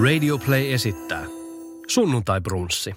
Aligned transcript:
Radio 0.00 0.38
Play 0.38 0.72
esittää 0.72 1.24
Sunnuntai 1.88 2.40
Brunssi. 2.40 2.94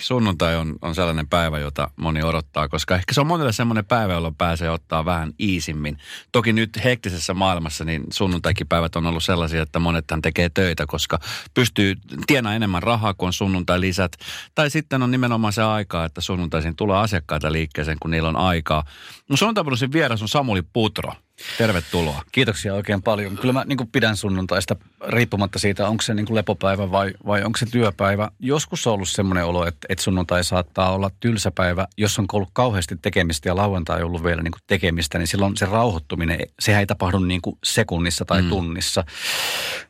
Sunnuntai 0.00 0.56
on, 0.56 0.76
on 0.82 0.94
sellainen 0.94 1.28
päivä, 1.28 1.58
jota 1.58 1.90
moni 1.96 2.22
odottaa, 2.22 2.68
koska 2.68 2.94
ehkä 2.94 3.14
se 3.14 3.20
on 3.20 3.26
monelle 3.26 3.52
sellainen 3.52 3.84
päivä, 3.84 4.12
jolloin 4.12 4.34
pääsee 4.34 4.70
ottaa 4.70 5.04
vähän 5.04 5.32
iisimmin. 5.40 5.98
Toki 6.32 6.52
nyt 6.52 6.84
hektisessä 6.84 7.34
maailmassa 7.34 7.84
niin 7.84 8.04
sunnuntaikin 8.12 8.68
päivät 8.68 8.96
on 8.96 9.06
ollut 9.06 9.24
sellaisia, 9.24 9.62
että 9.62 9.78
monethan 9.78 10.22
tekee 10.22 10.48
töitä, 10.48 10.86
koska 10.86 11.18
pystyy 11.54 11.94
tienaamaan 12.26 12.56
enemmän 12.56 12.82
rahaa 12.82 13.14
kuin 13.14 13.32
sunnuntai 13.32 13.80
lisät. 13.80 14.12
Tai 14.54 14.70
sitten 14.70 15.02
on 15.02 15.10
nimenomaan 15.10 15.52
se 15.52 15.62
aika, 15.62 16.04
että 16.04 16.20
sunnuntaisin 16.20 16.76
tulee 16.76 16.96
asiakkaita 16.96 17.52
liikkeeseen, 17.52 17.98
kun 18.00 18.10
niillä 18.10 18.28
on 18.28 18.36
aikaa. 18.36 18.84
No 19.30 19.36
sunnuntai 19.36 19.64
vieras 19.92 20.22
on 20.22 20.28
Samuli 20.28 20.62
Putro. 20.62 21.12
Tervetuloa. 21.58 22.22
Kiitoksia 22.32 22.74
oikein 22.74 23.02
paljon. 23.02 23.36
Kyllä 23.36 23.52
mä 23.52 23.64
niin 23.66 23.88
pidän 23.92 24.16
sunnuntaista 24.16 24.76
riippumatta 25.06 25.58
siitä, 25.58 25.88
onko 25.88 26.02
se 26.02 26.14
niin 26.14 26.34
lepopäivä 26.34 26.90
vai, 26.90 27.12
vai 27.26 27.42
onko 27.42 27.58
se 27.58 27.66
työpäivä. 27.66 28.30
Joskus 28.38 28.86
on 28.86 28.92
ollut 28.92 29.08
semmoinen 29.08 29.44
olo, 29.44 29.66
että, 29.66 29.86
että 29.88 30.04
sunnuntai 30.04 30.44
saattaa 30.44 30.94
olla 30.94 31.10
tylsä 31.20 31.50
päivä. 31.50 31.86
Jos 31.96 32.18
on 32.18 32.26
ollut 32.32 32.48
kauheasti 32.52 32.96
tekemistä 33.02 33.48
ja 33.48 33.56
lauantai 33.56 34.00
on 34.00 34.06
ollut 34.06 34.24
vielä 34.24 34.42
niin 34.42 34.52
tekemistä, 34.66 35.18
niin 35.18 35.26
silloin 35.26 35.56
se 35.56 35.66
rauhoittuminen, 35.66 36.38
sehän 36.60 36.80
ei 36.80 36.86
tapahdu 36.86 37.18
niin 37.18 37.40
sekunnissa 37.64 38.24
tai 38.24 38.42
mm. 38.42 38.48
tunnissa. 38.48 39.04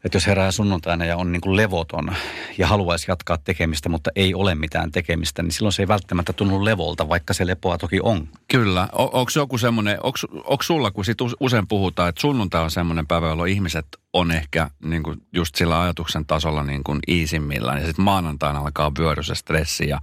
Että 0.04 0.16
jos 0.16 0.26
herää 0.26 0.50
sunnuntaina 0.50 1.04
ja 1.04 1.16
on 1.16 1.32
niin 1.32 1.56
levoton 1.56 2.16
ja 2.58 2.66
haluaisi 2.66 3.10
jatkaa 3.10 3.38
tekemistä, 3.38 3.88
mutta 3.88 4.10
ei 4.16 4.34
ole 4.34 4.54
mitään 4.54 4.92
tekemistä, 4.92 5.42
niin 5.42 5.52
silloin 5.52 5.72
se 5.72 5.82
ei 5.82 5.88
välttämättä 5.88 6.32
tunnu 6.32 6.64
levolta, 6.64 7.08
vaikka 7.08 7.34
se 7.34 7.46
lepoa 7.46 7.78
toki 7.78 8.00
on. 8.02 8.28
Kyllä. 8.48 8.88
O- 8.92 9.20
onko 9.20 9.30
joku 9.36 9.58
semmoinen, 9.58 9.98
onko 10.44 10.62
sulla, 10.62 10.90
kun 10.90 11.04
sit 11.04 11.20
usein 11.40 11.68
puhutaan, 11.68 12.08
että 12.08 12.20
sunnuntai 12.20 12.62
on 12.62 12.70
semmoinen 12.70 13.06
päivä, 13.06 13.28
jolloin 13.28 13.52
ihmiset 13.52 13.86
on 14.14 14.30
ehkä 14.30 14.70
niin 14.84 15.02
kuin 15.02 15.16
just 15.32 15.54
sillä 15.54 15.80
ajatuksen 15.80 16.26
tasolla 16.26 16.64
niin 16.64 16.84
kuin 16.84 16.98
iisimmillään. 17.08 17.80
Ja 17.80 17.86
sitten 17.86 18.04
maanantaina 18.04 18.58
alkaa 18.58 18.92
vyöry 18.98 19.22
se 19.22 19.34
stressi 19.34 19.88
ja 19.88 19.98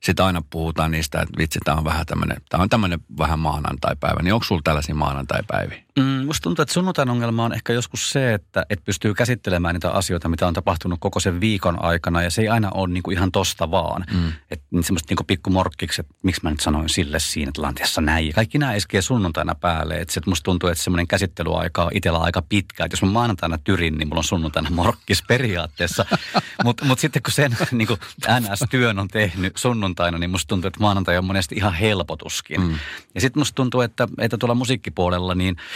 sitten 0.00 0.26
aina 0.26 0.42
puhutaan 0.50 0.90
niistä, 0.90 1.20
että 1.20 1.38
vitsi, 1.38 1.58
tämä 1.64 1.76
on 1.76 1.84
vähän 1.84 2.06
tämmöinen, 2.06 2.36
tämä 2.48 2.62
on 2.62 2.68
tämmöinen 2.68 3.00
vähän 3.18 3.38
maanantaipäivä. 3.38 4.22
Niin 4.22 4.34
onko 4.34 4.44
sulla 4.44 4.60
tällaisia 4.64 4.94
maanantaipäiviä? 4.94 5.82
Mm, 5.98 6.26
musta 6.26 6.42
tuntuu, 6.42 6.62
että 6.62 6.72
sunnuntain 6.72 7.10
ongelma 7.10 7.44
on 7.44 7.54
ehkä 7.54 7.72
joskus 7.72 8.10
se, 8.10 8.34
että, 8.34 8.66
että 8.70 8.84
pystyy 8.84 9.14
käsittelemään 9.14 9.74
niitä 9.74 9.90
asioita, 9.90 10.28
mitä 10.28 10.46
on 10.46 10.54
tapahtunut 10.54 11.00
koko 11.00 11.20
sen 11.20 11.40
viikon 11.40 11.82
aikana. 11.82 12.22
Ja 12.22 12.30
se 12.30 12.42
ei 12.42 12.48
aina 12.48 12.70
ole 12.74 12.92
niin 12.92 13.02
kuin 13.02 13.16
ihan 13.16 13.32
tosta 13.32 13.70
vaan. 13.70 14.04
Mm. 14.12 14.32
Että 14.50 14.66
niin 14.70 14.84
semmoista 14.84 15.14
niin 15.14 15.26
pikkumorkkikset, 15.26 16.06
että 16.06 16.16
miksi 16.22 16.40
mä 16.44 16.50
nyt 16.50 16.60
sanoin 16.60 16.88
sille 16.88 17.18
siinä 17.18 17.52
tilanteessa 17.54 18.00
näin. 18.00 18.32
Kaikki 18.32 18.58
nämä 18.58 18.74
iskee 18.74 19.02
sunnuntaina 19.02 19.54
päälle. 19.54 19.94
Että 19.94 20.20
musta 20.26 20.44
tuntuu, 20.44 20.68
että 20.68 20.84
semmoinen 20.84 21.08
käsittelyaika 21.08 21.84
on 21.84 21.90
itsellä 21.94 22.18
aika 22.18 22.42
pitkä. 22.42 22.84
Että 22.84 22.94
jos 22.94 23.02
mä 23.02 23.10
maanantaina 23.10 23.51
tyrin, 23.58 23.98
niin 23.98 24.08
mulla 24.08 24.20
on 24.20 24.24
sunnuntaina 24.24 24.70
morkkis 24.70 25.22
periaatteessa. 25.28 26.06
Mutta 26.64 26.84
mut 26.84 26.98
sitten 26.98 27.22
kun 27.22 27.32
sen 27.32 27.56
niin 27.72 27.88
kuin 27.88 28.00
NS-työn 28.40 28.98
on 28.98 29.08
tehnyt 29.08 29.56
sunnuntaina, 29.56 30.18
niin 30.18 30.30
musta 30.30 30.48
tuntuu, 30.48 30.68
että 30.68 30.80
maanantai 30.80 31.18
on 31.18 31.24
monesti 31.24 31.54
ihan 31.54 31.74
helpotuskin. 31.74 32.60
Mm. 32.60 32.78
Ja 33.14 33.20
sitten 33.20 33.40
musta 33.40 33.54
tuntuu, 33.54 33.80
että, 33.80 34.08
että 34.18 34.38
tuolla 34.38 34.54
musiikkipuolella 34.54 35.34
niin– 35.34 35.56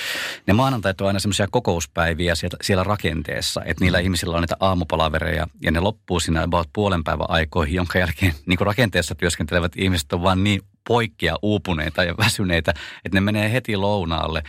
ne 0.46 0.52
maanantait 0.54 1.00
on 1.00 1.06
aina 1.06 1.18
semmoisia 1.18 1.48
kokouspäiviä 1.50 2.34
siellä, 2.34 2.56
siellä 2.62 2.84
rakenteessa, 2.84 3.62
että 3.64 3.84
niillä 3.84 3.98
ihmisillä 3.98 4.36
on 4.36 4.42
niitä 4.42 4.56
aamupalavereja 4.60 5.46
ja 5.62 5.70
ne 5.70 5.80
loppuu 5.80 6.20
siinä 6.20 6.42
about 6.42 6.68
puolen 6.72 7.04
päivän 7.04 7.30
aikoihin, 7.30 7.74
jonka 7.74 7.98
jälkeen 7.98 8.34
niin 8.46 8.58
rakenteessa 8.60 9.14
työskentelevät 9.14 9.72
ihmiset 9.76 10.12
on 10.12 10.22
vaan 10.22 10.44
niin 10.44 10.62
poikkea 10.86 11.36
uupuneita 11.42 12.04
ja 12.04 12.16
väsyneitä, 12.16 12.74
että 13.04 13.16
ne 13.16 13.20
menee 13.20 13.52
heti 13.52 13.76
lounaalle. 13.76 14.42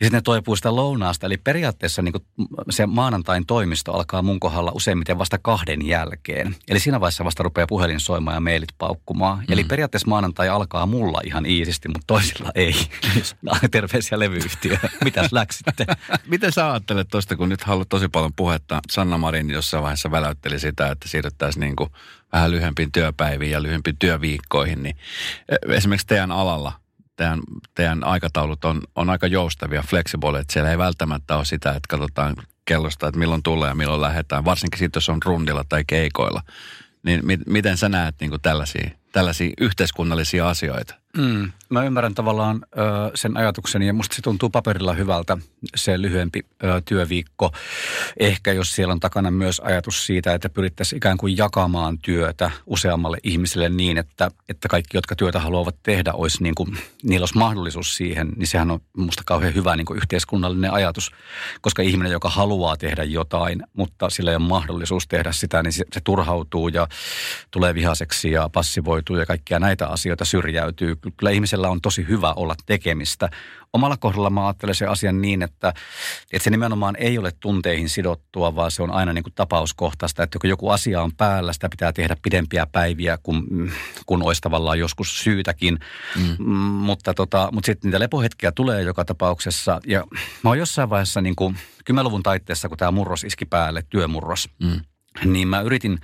Ja 0.00 0.04
sitten 0.04 0.18
ne 0.18 0.22
toipuu 0.22 0.56
sitä 0.56 0.76
lounaasta. 0.76 1.26
Eli 1.26 1.36
periaatteessa 1.36 2.02
niin 2.02 2.14
se 2.70 2.86
maanantain 2.86 3.46
toimisto 3.46 3.92
alkaa 3.92 4.22
mun 4.22 4.40
kohdalla 4.40 4.72
useimmiten 4.74 5.18
vasta 5.18 5.38
kahden 5.38 5.86
jälkeen. 5.86 6.56
Eli 6.68 6.80
siinä 6.80 7.00
vaiheessa 7.00 7.24
vasta 7.24 7.42
rupeaa 7.42 7.66
puhelin 7.66 8.00
soimaan 8.00 8.34
ja 8.34 8.40
mailit 8.40 8.68
paukkumaan. 8.78 9.38
Mm. 9.38 9.44
Eli 9.52 9.64
periaatteessa 9.64 10.08
maanantai 10.08 10.48
alkaa 10.48 10.86
mulla 10.86 11.20
ihan 11.24 11.46
iisisti, 11.46 11.88
mutta 11.88 12.06
toisilla 12.06 12.50
ei. 12.54 12.74
Terveisiä 13.70 14.18
levyyhtiö. 14.18 14.76
Mitäs 15.04 15.32
läksitte? 15.32 15.86
Miten 16.26 16.52
sä 16.52 16.70
ajattelet 16.70 17.08
tuosta, 17.08 17.36
kun 17.36 17.48
nyt 17.48 17.62
haluat 17.62 17.88
tosi 17.88 18.08
paljon 18.08 18.32
puhetta. 18.36 18.80
Sanna 18.90 19.18
Marin 19.18 19.50
jossain 19.50 19.82
vaiheessa 19.82 20.10
väläytteli 20.10 20.58
sitä, 20.58 20.90
että 20.90 21.08
siirryttäisiin 21.08 21.60
niin 21.60 21.76
kuin 21.76 21.90
vähän 22.32 22.50
lyhyempiin 22.50 22.92
työpäiviin 22.92 23.50
ja 23.50 23.62
lyhyempiin 23.62 23.96
työviikkoihin, 23.98 24.82
niin 24.82 24.96
e, 25.48 25.74
esimerkiksi 25.74 26.06
teidän 26.06 26.32
alalla 26.32 26.72
teidän, 27.18 27.40
teidän 27.74 28.04
aikataulut 28.04 28.64
on, 28.64 28.82
on 28.96 29.10
aika 29.10 29.26
joustavia, 29.26 29.82
flexible, 29.82 30.38
että 30.38 30.52
siellä 30.52 30.70
ei 30.70 30.78
välttämättä 30.78 31.36
ole 31.36 31.44
sitä, 31.44 31.70
että 31.70 31.88
katsotaan 31.88 32.36
kellosta, 32.64 33.08
että 33.08 33.18
milloin 33.18 33.42
tulee 33.42 33.68
ja 33.68 33.74
milloin 33.74 34.00
lähdetään, 34.00 34.44
varsinkin 34.44 34.78
sitten, 34.78 35.00
jos 35.00 35.08
on 35.08 35.22
rundilla 35.24 35.64
tai 35.68 35.84
keikoilla. 35.86 36.42
Niin 37.02 37.20
mi, 37.26 37.38
miten 37.46 37.76
sä 37.76 37.88
näet 37.88 38.14
niin 38.20 38.30
kuin 38.30 38.42
tällaisia, 38.42 38.90
tällaisia 39.12 39.50
yhteiskunnallisia 39.60 40.48
asioita? 40.48 40.94
Mm, 41.16 41.52
mä 41.70 41.84
ymmärrän 41.84 42.14
tavallaan 42.14 42.60
ö, 42.62 43.10
sen 43.14 43.36
ajatuksen 43.36 43.82
ja 43.82 43.92
musta 43.92 44.16
se 44.16 44.22
tuntuu 44.22 44.50
paperilla 44.50 44.92
hyvältä 44.92 45.38
se 45.76 46.02
lyhyempi 46.02 46.40
ö, 46.64 46.82
työviikko. 46.84 47.52
Ehkä 48.20 48.52
jos 48.52 48.74
siellä 48.74 48.92
on 48.92 49.00
takana 49.00 49.30
myös 49.30 49.60
ajatus 49.60 50.06
siitä, 50.06 50.34
että 50.34 50.48
pyrittäisiin 50.48 50.96
ikään 50.96 51.16
kuin 51.16 51.36
jakamaan 51.36 51.98
työtä 51.98 52.50
useammalle 52.66 53.18
ihmiselle 53.22 53.68
niin, 53.68 53.98
että, 53.98 54.30
että 54.48 54.68
kaikki, 54.68 54.96
jotka 54.96 55.16
työtä 55.16 55.40
haluavat 55.40 55.76
tehdä, 55.82 56.12
olisi 56.12 56.42
niin 56.42 56.54
kuin, 56.54 56.78
niillä 57.02 57.22
olisi 57.24 57.38
mahdollisuus 57.38 57.96
siihen, 57.96 58.28
niin 58.36 58.46
sehän 58.46 58.70
on 58.70 58.80
musta 58.96 59.22
kauhean 59.26 59.54
hyvä 59.54 59.76
niin 59.76 59.84
kuin 59.84 59.96
yhteiskunnallinen 59.96 60.72
ajatus, 60.72 61.10
koska 61.60 61.82
ihminen, 61.82 62.12
joka 62.12 62.28
haluaa 62.28 62.76
tehdä 62.76 63.04
jotain, 63.04 63.62
mutta 63.72 64.10
sillä 64.10 64.30
ei 64.30 64.36
ole 64.36 64.48
mahdollisuus 64.48 65.08
tehdä 65.08 65.32
sitä, 65.32 65.62
niin 65.62 65.72
se, 65.72 65.84
se 65.92 66.00
turhautuu 66.04 66.68
ja 66.68 66.88
tulee 67.50 67.74
vihaseksi 67.74 68.30
ja 68.30 68.48
passivoituu 68.48 69.16
ja 69.16 69.26
kaikkia 69.26 69.58
näitä 69.58 69.86
asioita 69.86 70.24
syrjäytyy 70.24 70.96
kyllä 71.16 71.30
on 71.66 71.80
tosi 71.80 72.06
hyvä 72.08 72.32
olla 72.32 72.54
tekemistä. 72.66 73.28
Omalla 73.72 73.96
kohdalla 73.96 74.30
mä 74.30 74.46
ajattelen 74.46 74.74
se 74.74 74.86
asian 74.86 75.20
niin, 75.20 75.42
että, 75.42 75.72
että 76.32 76.44
se 76.44 76.50
nimenomaan 76.50 76.96
ei 76.96 77.18
ole 77.18 77.32
tunteihin 77.40 77.88
sidottua, 77.88 78.54
vaan 78.54 78.70
se 78.70 78.82
on 78.82 78.90
aina 78.90 79.12
niin 79.12 79.22
kuin 79.22 79.34
tapauskohtaista, 79.34 80.22
että 80.22 80.38
kun 80.38 80.50
joku 80.50 80.68
asia 80.68 81.02
on 81.02 81.12
päällä, 81.16 81.52
sitä 81.52 81.68
pitää 81.68 81.92
tehdä 81.92 82.16
pidempiä 82.22 82.66
päiviä, 82.66 83.18
kun, 83.22 83.70
kun 84.06 84.22
olisi 84.22 84.40
tavallaan 84.40 84.78
joskus 84.78 85.24
syytäkin. 85.24 85.78
Mm. 86.16 86.36
mm 86.38 86.78
mutta 86.88 87.14
tota, 87.14 87.48
mutta 87.52 87.66
sitten 87.66 87.88
niitä 87.88 88.00
lepohetkiä 88.00 88.52
tulee 88.52 88.82
joka 88.82 89.04
tapauksessa. 89.04 89.80
Ja 89.86 90.04
mä 90.44 90.50
oon 90.50 90.58
jossain 90.58 90.90
vaiheessa 90.90 91.20
niin 91.20 91.36
kuin 91.36 91.58
kymmenluvun 91.84 92.22
taitteessa, 92.22 92.68
kun 92.68 92.78
tämä 92.78 92.90
murros 92.90 93.24
iski 93.24 93.44
päälle, 93.44 93.82
työmurros, 93.90 94.48
mm 94.62 94.80
niin 95.24 95.48
mä 95.48 95.60
yritin 95.60 95.98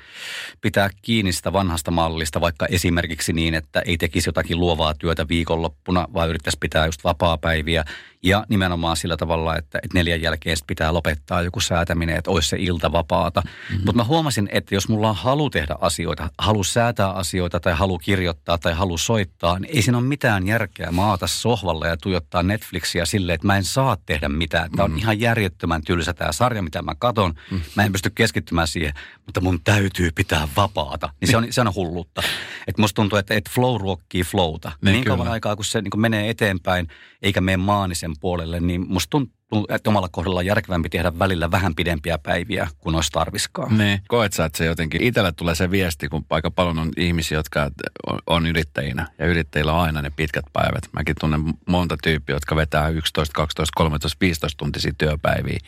pitää 0.61 0.91
kiinni 1.03 1.33
sitä 1.33 1.53
vanhasta 1.53 1.91
mallista, 1.91 2.41
vaikka 2.41 2.67
esimerkiksi 2.67 3.33
niin, 3.33 3.55
että 3.55 3.81
ei 3.81 3.97
tekisi 3.97 4.29
jotakin 4.29 4.61
luovaa 4.61 4.95
työtä 4.95 5.29
viikonloppuna, 5.29 6.09
vaan 6.15 6.29
yrittäisi 6.29 6.59
pitää 6.61 6.87
just 6.87 7.05
vapaa-päiviä 7.05 7.85
ja 8.25 8.45
nimenomaan 8.49 8.97
sillä 8.97 9.17
tavalla, 9.17 9.57
että, 9.57 9.79
että 9.83 9.99
neljän 9.99 10.23
jälkeen 10.23 10.57
pitää 10.67 10.93
lopettaa 10.93 11.43
joku 11.43 11.61
säätäminen, 11.61 12.17
että 12.17 12.31
olisi 12.31 12.49
se 12.49 12.57
ilta 12.61 12.93
vapaata. 12.93 13.41
Mm-hmm. 13.41 13.77
Mutta 13.77 13.93
mä 13.93 14.05
huomasin, 14.05 14.49
että 14.53 14.75
jos 14.75 14.89
mulla 14.89 15.09
on 15.09 15.17
halu 15.17 15.51
tehdä 15.51 15.77
asioita, 15.81 16.31
halu 16.39 16.65
säätää 16.65 17.11
asioita 17.11 17.61
tai 17.61 17.73
halu 17.73 17.99
kirjoittaa 17.99 18.59
tai 18.59 18.73
halu 18.73 18.99
soittaa, 18.99 19.59
niin 19.59 19.77
ei 19.77 19.83
siinä 19.83 19.99
ole 19.99 20.07
mitään 20.07 20.47
järkeä 20.47 20.91
maata 20.91 21.27
sohvalla 21.27 21.87
ja 21.87 21.97
tuijottaa 21.97 22.43
Netflixiä 22.43 23.05
silleen, 23.05 23.35
että 23.35 23.47
mä 23.47 23.57
en 23.57 23.65
saa 23.65 23.97
tehdä 24.07 24.29
mitään. 24.29 24.71
Tämä 24.71 24.85
on 24.85 24.91
mm-hmm. 24.91 24.99
ihan 24.99 25.21
järjettömän 25.21 25.83
tylsä 25.83 26.15
tämä 26.15 26.33
sarja, 26.33 26.63
mitä 26.63 26.83
mä 26.83 26.95
katon. 26.99 27.31
Mm-hmm. 27.31 27.61
Mä 27.77 27.85
en 27.85 27.93
pysty 27.93 28.11
keskittymään 28.11 28.69
siihen, 28.69 28.95
mutta 29.27 29.41
mun 29.41 29.61
täytyy 29.65 30.11
pitää 30.15 30.49
vapaata. 30.57 31.09
Niin 31.21 31.29
se 31.29 31.37
on, 31.37 31.47
se 31.51 31.61
on 31.61 31.75
hullutta. 31.75 32.23
Että 32.67 32.83
musta 32.83 32.95
tuntuu, 32.97 33.19
että, 33.19 33.35
että 33.35 33.51
flow 33.55 33.81
ruokkii 33.81 34.23
flowta. 34.23 34.73
Niin, 34.83 34.93
niin 34.93 35.05
kauan 35.05 35.29
aikaa, 35.29 35.57
kun 35.57 35.65
se 35.65 35.83
niin 35.83 36.01
menee 36.01 36.31
eteenpäin, 36.31 36.89
eikä 37.25 37.41
mene 37.41 37.57
maanisen 37.57 38.13
puolelle, 38.21 38.61
niin 38.61 38.87
musta 38.89 39.11
tuntuu, 39.11 39.67
että 39.69 39.91
omalla 39.91 40.09
kohdalla 40.09 40.39
on 40.39 40.47
järkevämpi 40.47 40.89
tehdä 40.89 41.19
välillä 41.19 41.51
vähän 41.51 41.75
pidempiä 41.75 42.19
päiviä 42.19 42.69
kuin 42.79 42.97
olisi 42.97 43.13
tarviskaan. 43.13 43.79
Niin. 43.79 44.01
Koet 44.09 44.33
sä, 44.33 44.45
että 44.45 44.59
se 44.59 44.65
jotenkin, 44.65 45.03
itselle 45.03 45.33
tulee 45.33 45.55
se 45.55 45.71
viesti, 45.71 46.09
kun 46.09 46.27
aika 46.31 46.51
paljon 46.51 46.79
on 46.79 46.91
ihmisiä, 46.97 47.39
jotka 47.39 47.71
on, 48.07 48.19
on 48.27 48.47
yrittäjinä 48.47 49.07
ja 49.19 49.27
yrittäjillä 49.27 49.73
on 49.73 49.81
aina 49.81 50.03
ne 50.03 50.11
pitkät 50.11 50.45
päivät. 50.53 50.89
Mäkin 50.93 51.15
tunnen 51.21 51.41
monta 51.67 51.97
tyyppiä, 52.03 52.37
jotka 52.37 52.57
vetää 52.57 52.89
11, 52.89 53.33
12, 53.35 53.73
13, 53.77 54.17
15 54.21 54.57
tuntisia 54.57 54.93
työpäiviä. 54.99 55.59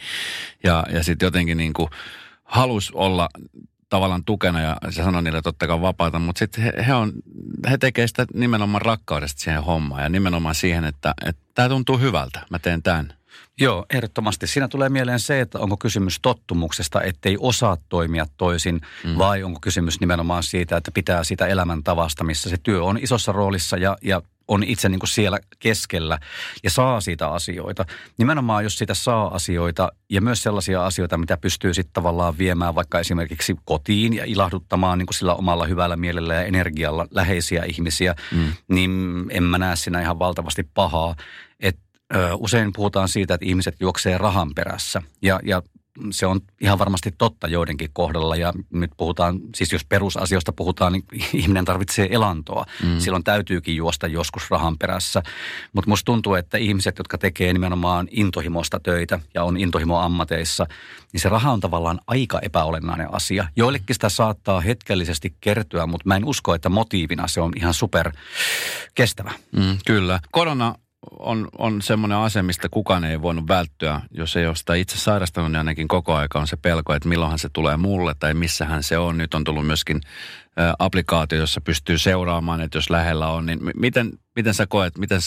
Ja, 0.65 0.85
ja 0.93 1.05
sitten 1.05 1.27
jotenkin 1.27 1.57
niin 1.57 1.73
kuin 1.73 1.89
halus 2.45 2.91
olla 2.95 3.29
tavallaan 3.89 4.25
tukena 4.25 4.61
ja 4.61 4.77
se 4.91 5.03
sanoi 5.03 5.23
niille 5.23 5.43
totta 5.43 5.67
kai 5.67 5.81
vapaata, 5.81 6.19
mutta 6.19 6.39
sitten 6.39 6.65
he, 6.65 6.73
he, 6.87 6.95
on, 6.95 7.13
he 7.71 7.79
tekee 7.79 8.07
sitä 8.07 8.27
nimenomaan 8.35 8.83
rakkaudesta 8.83 9.41
siihen 9.41 9.63
hommaan 9.63 10.03
ja 10.03 10.09
nimenomaan 10.09 10.55
siihen, 10.55 10.85
että, 10.85 11.15
että 11.27 11.43
tämä 11.55 11.69
tuntuu 11.69 11.99
hyvältä, 11.99 12.47
mä 12.51 12.59
teen 12.59 12.83
tämän. 12.83 13.13
Joo, 13.61 13.87
ehdottomasti. 13.91 14.47
Siinä 14.47 14.69
tulee 14.69 14.89
mieleen 14.89 15.21
se, 15.21 15.41
että 15.41 15.59
onko 15.59 15.77
kysymys 15.77 16.19
tottumuksesta, 16.23 17.03
ettei 17.03 17.37
osaa 17.41 17.77
toimia 17.89 18.27
toisin, 18.37 18.81
mm. 19.05 19.19
vai 19.19 19.43
onko 19.43 19.59
kysymys 19.63 20.01
nimenomaan 20.01 20.43
siitä, 20.43 20.77
että 20.77 20.91
pitää 20.91 21.25
sitä 21.25 21.47
elämäntavasta, 21.47 22.25
missä 22.25 22.51
se 22.51 22.57
työ 22.63 22.85
on 22.85 22.99
isossa 23.03 23.33
roolissa 23.33 23.77
ja, 23.77 23.97
ja 24.03 24.23
on 24.49 24.63
itse 24.63 24.89
niin 24.89 24.99
kuin 24.99 25.09
siellä 25.09 25.39
keskellä 25.59 26.19
ja 26.65 26.71
saa 26.71 27.01
siitä 27.01 27.29
asioita. 27.29 27.85
Nimenomaan 28.19 28.65
jos 28.65 28.79
sitä 28.79 28.95
saa 28.95 29.35
asioita 29.35 29.93
ja 30.11 30.21
myös 30.21 30.43
sellaisia 30.43 30.87
asioita, 30.87 31.19
mitä 31.19 31.37
pystyy 31.37 31.75
sitten 31.75 31.93
tavallaan 31.93 32.39
viemään 32.39 32.75
vaikka 32.75 33.01
esimerkiksi 33.01 33.57
kotiin 33.65 34.13
ja 34.13 34.25
ilahduttamaan 34.25 34.99
niin 34.99 35.07
kuin 35.07 35.15
sillä 35.15 35.35
omalla 35.35 35.67
hyvällä 35.67 35.97
mielellä 35.97 36.35
ja 36.35 36.45
energialla 36.45 37.07
läheisiä 37.11 37.65
ihmisiä, 37.65 38.15
mm. 38.33 38.53
niin 38.69 38.91
en 39.31 39.43
mä 39.43 39.59
näe 39.59 39.77
siinä 39.77 40.01
ihan 40.01 40.19
valtavasti 40.19 40.69
pahaa. 40.75 41.17
Et, 41.61 41.79
ö, 42.15 42.35
usein 42.35 42.73
puhutaan 42.73 43.09
siitä, 43.09 43.35
että 43.35 43.47
ihmiset 43.47 43.77
juoksee 43.81 44.19
rahan 44.19 44.55
perässä 44.55 45.03
ja, 45.23 45.41
ja 45.45 45.63
se 46.11 46.27
on 46.27 46.41
ihan 46.61 46.79
varmasti 46.79 47.15
totta 47.19 47.49
joidenkin 47.49 47.91
kohdalla 47.93 48.37
ja 48.37 48.53
nyt 48.71 48.91
puhutaan, 48.97 49.41
siis 49.55 49.73
jos 49.73 49.85
perusasioista 49.85 50.53
puhutaan, 50.53 50.93
niin 50.93 51.05
ihminen 51.33 51.65
tarvitsee 51.65 52.09
elantoa. 52.11 52.67
Mm. 52.83 52.99
Silloin 52.99 53.25
täytyykin 53.25 53.77
juosta 53.77 54.07
joskus 54.07 54.51
rahan 54.51 54.79
perässä. 54.79 55.23
Mutta 55.73 55.91
musta 55.91 56.05
tuntuu, 56.05 56.35
että 56.35 56.59
ihmiset, 56.59 56.99
jotka 56.99 57.19
tekee 57.19 57.53
nimenomaan 57.53 58.09
intohimosta 58.11 58.81
töitä 58.81 59.21
ja 59.35 59.45
on 59.45 59.57
intohimo 59.57 59.99
ammateissa, 59.99 60.67
niin 61.13 61.21
se 61.21 61.29
raha 61.29 61.53
on 61.53 61.61
tavallaan 61.61 62.01
aika 62.07 62.39
epäolennainen 62.43 63.15
asia. 63.15 63.49
Joillekin 63.57 63.95
sitä 63.95 64.09
saattaa 64.09 64.61
hetkellisesti 64.61 65.37
kertyä, 65.41 65.87
mutta 65.87 66.09
mä 66.09 66.17
en 66.17 66.25
usko, 66.25 66.55
että 66.55 66.69
motiivina 66.69 67.29
se 67.29 67.41
on 67.41 67.53
ihan 67.57 67.75
super 67.75 68.13
kestävä. 68.95 69.33
Mm, 69.53 69.79
kyllä. 69.87 70.21
Korona 70.31 70.75
on, 71.19 71.49
on 71.59 71.83
semmoinen 71.83 72.19
ase, 72.19 72.43
mistä 72.43 72.69
kukaan 72.71 73.05
ei 73.05 73.23
voinut 73.23 73.49
välttyä. 73.49 74.01
Jos 74.11 74.37
ei 74.37 74.47
ole 74.47 74.57
sitä 74.57 74.75
itse 74.75 74.99
sairastanut, 74.99 75.53
niin 75.53 75.59
ainakin 75.59 75.89
koko 75.89 76.15
aika 76.15 76.39
on 76.39 76.47
se 76.47 76.57
pelko, 76.57 76.95
että 76.95 77.09
milloinhan 77.09 77.39
se 77.39 77.49
tulee 77.53 77.77
mulle 77.77 78.15
tai 78.19 78.35
missähän 78.35 78.83
se 78.83 78.99
on. 78.99 79.19
Nyt 79.19 79.35
on 79.35 79.45
tullut 79.45 79.67
myöskin 79.67 80.01
ä, 80.59 80.75
applikaatio, 80.79 81.39
jossa 81.39 81.61
pystyy 81.61 81.99
seuraamaan, 81.99 82.61
että 82.61 82.79
jos 82.79 82.91
lähellä 82.91 83.29
on. 83.29 83.47
Niin 83.47 83.61
miten, 83.77 84.13
miten 84.37 84.55
sä 84.55 84.67
koet, 84.67 84.99
miten, 84.99 85.21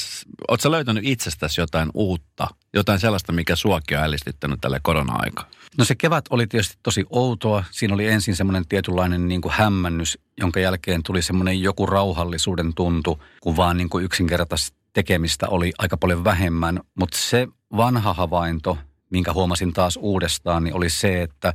oot 0.48 0.62
sä 0.62 0.72
löytänyt 0.72 1.04
itsestäsi 1.06 1.62
jotain 1.62 1.90
uutta, 1.94 2.48
jotain 2.74 3.00
sellaista, 3.00 3.32
mikä 3.32 3.56
suakin 3.56 3.98
on 3.98 4.04
ällistyttänyt 4.04 4.62
tälle 4.62 4.80
korona-aikaan? 4.84 5.48
No 5.78 5.86
se 5.86 5.96
kevät 5.96 6.26
oli 6.30 6.48
tietysti 6.48 6.78
tosi 6.84 7.06
outoa. 7.10 7.64
Siinä 7.72 7.94
oli 7.94 8.08
ensin 8.08 8.36
semmoinen 8.36 8.68
tietynlainen 8.68 9.28
niin 9.28 9.42
kuin 9.42 9.54
hämmännys, 9.54 10.20
jonka 10.40 10.60
jälkeen 10.60 11.04
tuli 11.04 11.22
semmoinen 11.22 11.62
joku 11.62 11.86
rauhallisuuden 11.86 12.74
tuntu, 12.74 13.24
kun 13.42 13.58
vaan 13.58 13.78
niin 13.78 13.90
kuin 13.90 14.06
yksinkertaisesti 14.06 14.79
tekemistä 14.94 15.48
oli 15.48 15.72
aika 15.78 15.98
paljon 15.98 16.24
vähemmän, 16.24 16.80
mutta 17.00 17.18
se 17.18 17.48
vanha 17.78 18.14
havainto, 18.14 18.78
minkä 19.10 19.34
huomasin 19.34 19.74
taas 19.74 19.98
uudestaan, 20.02 20.64
niin 20.64 20.74
oli 20.74 20.90
se, 20.90 21.22
että 21.22 21.54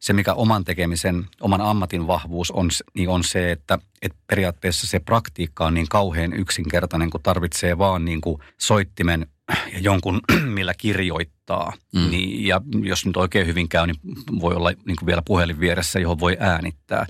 se 0.00 0.12
mikä 0.12 0.34
oman 0.34 0.64
tekemisen, 0.64 1.26
oman 1.40 1.60
ammatin 1.60 2.06
vahvuus 2.06 2.50
on, 2.50 2.70
niin 2.94 3.08
on 3.08 3.24
se, 3.24 3.52
että, 3.52 3.78
että 4.02 4.18
periaatteessa 4.26 4.86
se 4.86 5.00
praktiikka 5.00 5.66
on 5.66 5.74
niin 5.74 5.88
kauhean 5.88 6.32
yksinkertainen, 6.32 7.10
kun 7.10 7.22
tarvitsee 7.22 7.78
vaan 7.78 8.04
niin 8.04 8.20
kuin 8.20 8.42
soittimen 8.60 9.26
ja 9.72 9.78
jonkun, 9.78 10.20
millä 10.54 10.74
kirjoittaa. 10.74 11.72
Mm. 11.94 12.10
Niin, 12.10 12.46
ja 12.46 12.60
jos 12.82 13.06
nyt 13.06 13.16
oikein 13.16 13.46
hyvin 13.46 13.68
käy, 13.68 13.86
niin 13.86 13.96
voi 14.40 14.54
olla 14.54 14.70
niin 14.70 14.96
kuin 14.96 15.06
vielä 15.06 15.22
puhelin 15.22 15.60
vieressä, 15.60 16.00
johon 16.00 16.20
voi 16.20 16.36
äänittää. 16.40 17.06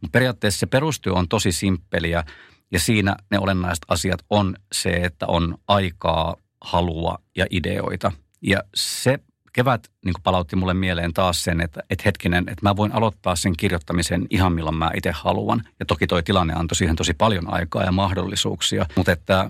Mutta 0.00 0.12
periaatteessa 0.12 0.60
se 0.60 0.66
perustyö 0.66 1.12
on 1.12 1.28
tosi 1.28 1.52
simppeliä 1.52 2.24
ja 2.72 2.80
siinä 2.80 3.16
ne 3.30 3.38
olennaiset 3.38 3.84
asiat 3.88 4.20
on 4.30 4.56
se, 4.72 4.90
että 4.90 5.26
on 5.26 5.58
aikaa, 5.68 6.36
halua 6.60 7.18
ja 7.36 7.46
ideoita. 7.50 8.12
Ja 8.42 8.62
se 8.74 9.18
kevät 9.52 9.88
niin 10.04 10.14
palautti 10.22 10.56
mulle 10.56 10.74
mieleen 10.74 11.14
taas 11.14 11.44
sen, 11.44 11.60
että, 11.60 11.80
että 11.90 12.02
hetkinen, 12.06 12.48
että 12.48 12.68
mä 12.68 12.76
voin 12.76 12.92
aloittaa 12.92 13.36
sen 13.36 13.56
kirjoittamisen 13.56 14.26
ihan 14.30 14.52
milloin 14.52 14.76
mä 14.76 14.90
itse 14.94 15.10
haluan. 15.10 15.62
Ja 15.80 15.86
toki 15.86 16.06
toi 16.06 16.22
tilanne 16.22 16.54
antoi 16.54 16.76
siihen 16.76 16.96
tosi 16.96 17.14
paljon 17.14 17.52
aikaa 17.52 17.84
ja 17.84 17.92
mahdollisuuksia, 17.92 18.86
mutta 18.96 19.12
että 19.12 19.48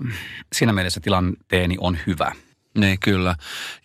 siinä 0.53 0.73
mielessä 0.73 0.99
tilanteeni 0.99 1.75
on 1.79 1.97
hyvä. 2.07 2.31
Niin, 2.77 2.99
kyllä. 2.99 3.35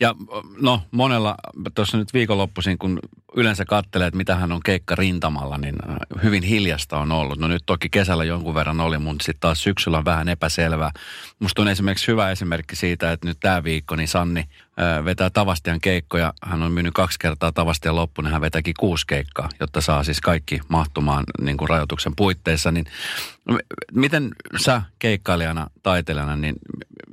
Ja 0.00 0.14
no 0.60 0.82
monella, 0.90 1.34
tuossa 1.74 1.98
nyt 1.98 2.14
viikonloppuisin, 2.14 2.78
kun 2.78 2.98
yleensä 3.36 3.64
katselee, 3.64 4.06
että 4.06 4.16
mitä 4.16 4.36
hän 4.36 4.52
on 4.52 4.60
keikka 4.64 4.94
rintamalla, 4.94 5.58
niin 5.58 5.74
äh, 5.90 5.96
hyvin 6.22 6.42
hiljasta 6.42 6.98
on 6.98 7.12
ollut. 7.12 7.38
No 7.38 7.48
nyt 7.48 7.62
toki 7.66 7.88
kesällä 7.88 8.24
jonkun 8.24 8.54
verran 8.54 8.80
oli, 8.80 8.98
mutta 8.98 9.24
sitten 9.24 9.40
taas 9.40 9.62
syksyllä 9.62 9.98
on 9.98 10.04
vähän 10.04 10.28
epäselvää. 10.28 10.90
Musta 11.38 11.62
on 11.62 11.68
esimerkiksi 11.68 12.08
hyvä 12.08 12.30
esimerkki 12.30 12.76
siitä, 12.76 13.12
että 13.12 13.28
nyt 13.28 13.36
tämä 13.40 13.64
viikko, 13.64 13.96
niin 13.96 14.08
Sanni 14.08 14.40
äh, 14.40 15.04
vetää 15.04 15.30
Tavastian 15.30 15.80
keikkoja. 15.80 16.32
Hän 16.42 16.62
on 16.62 16.72
myynyt 16.72 16.94
kaksi 16.94 17.18
kertaa 17.18 17.52
Tavastian 17.52 17.96
loppuun, 17.96 18.24
niin 18.24 18.32
hän 18.32 18.42
vetäkin 18.42 18.74
kuusi 18.78 19.06
keikkaa, 19.06 19.48
jotta 19.60 19.80
saa 19.80 20.04
siis 20.04 20.20
kaikki 20.20 20.60
mahtumaan 20.68 21.24
niin 21.40 21.56
kuin 21.56 21.68
rajoituksen 21.68 22.12
puitteissa. 22.16 22.72
Niin 22.72 22.86
miten 23.92 24.30
sä 24.56 24.82
keikkailijana, 24.98 25.70
taiteilijana, 25.82 26.36
niin 26.36 26.54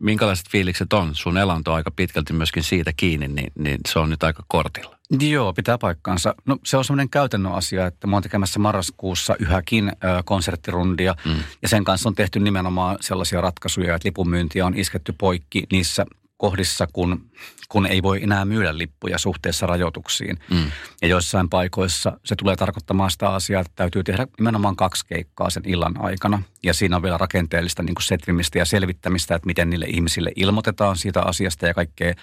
minkälaiset 0.04 0.50
fiilikset 0.50 0.94
on? 0.94 1.16
Sun 1.16 1.38
elanto 1.38 1.72
on 1.72 1.78
aika 1.78 1.92
pitkälti 1.92 2.34
myöskin 2.34 2.64
siitä 2.64 2.94
kiinni, 2.98 3.28
niin, 3.28 3.52
niin 3.56 3.80
se 3.88 4.00
on 4.00 4.10
nyt 4.10 4.24
aika 4.24 4.44
kortilla. 4.48 4.98
Joo, 5.20 5.54
pitää 5.54 5.78
paikkaansa. 5.78 6.36
No 6.46 6.58
se 6.66 6.78
on 6.78 6.86
semmoinen 6.86 7.10
käytännön 7.10 7.54
asia, 7.54 7.86
että 7.86 8.08
mä 8.08 8.16
oon 8.16 8.24
tekemässä 8.24 8.60
marraskuussa 8.60 9.36
yhäkin 9.40 9.90
ö, 9.90 9.94
konserttirundia. 10.26 11.16
Mm. 11.26 11.36
Ja 11.62 11.70
sen 11.70 11.84
kanssa 11.84 12.10
on 12.10 12.16
tehty 12.16 12.40
nimenomaan 12.40 12.98
sellaisia 13.02 13.42
ratkaisuja, 13.42 13.96
että 13.96 14.08
lipunmyyntiä 14.08 14.66
on 14.66 14.78
isketty 14.78 15.14
poikki 15.18 15.64
niissä 15.72 16.06
kohdissa, 16.38 16.88
kun, 16.94 17.32
kun 17.70 17.86
ei 17.86 18.04
voi 18.04 18.24
enää 18.24 18.46
myydä 18.46 18.78
lippuja 18.78 19.18
suhteessa 19.18 19.68
rajoituksiin. 19.68 20.40
Mm. 20.52 20.72
Ja 21.02 21.08
joissain 21.08 21.50
paikoissa 21.50 22.20
se 22.26 22.36
tulee 22.36 22.56
tarkoittamaan 22.56 23.12
sitä 23.12 23.30
asiaa, 23.30 23.62
että 23.62 23.74
täytyy 23.76 24.04
tehdä 24.04 24.28
nimenomaan 24.40 24.76
kaksi 24.76 25.06
keikkaa 25.06 25.50
sen 25.50 25.64
illan 25.66 26.02
aikana. 26.02 26.42
Ja 26.64 26.74
siinä 26.74 26.96
on 26.96 27.04
vielä 27.04 27.18
rakenteellista 27.18 27.84
niin 27.84 27.96
kuin 27.96 28.04
setvimistä 28.04 28.60
ja 28.60 28.66
selvittämistä, 28.66 29.36
että 29.36 29.46
miten 29.46 29.70
niille 29.70 29.86
ihmisille 29.86 30.32
ilmoitetaan 30.36 30.98
siitä 30.98 31.22
asiasta 31.22 31.68
ja 31.68 31.74
kaikkea 31.74 32.14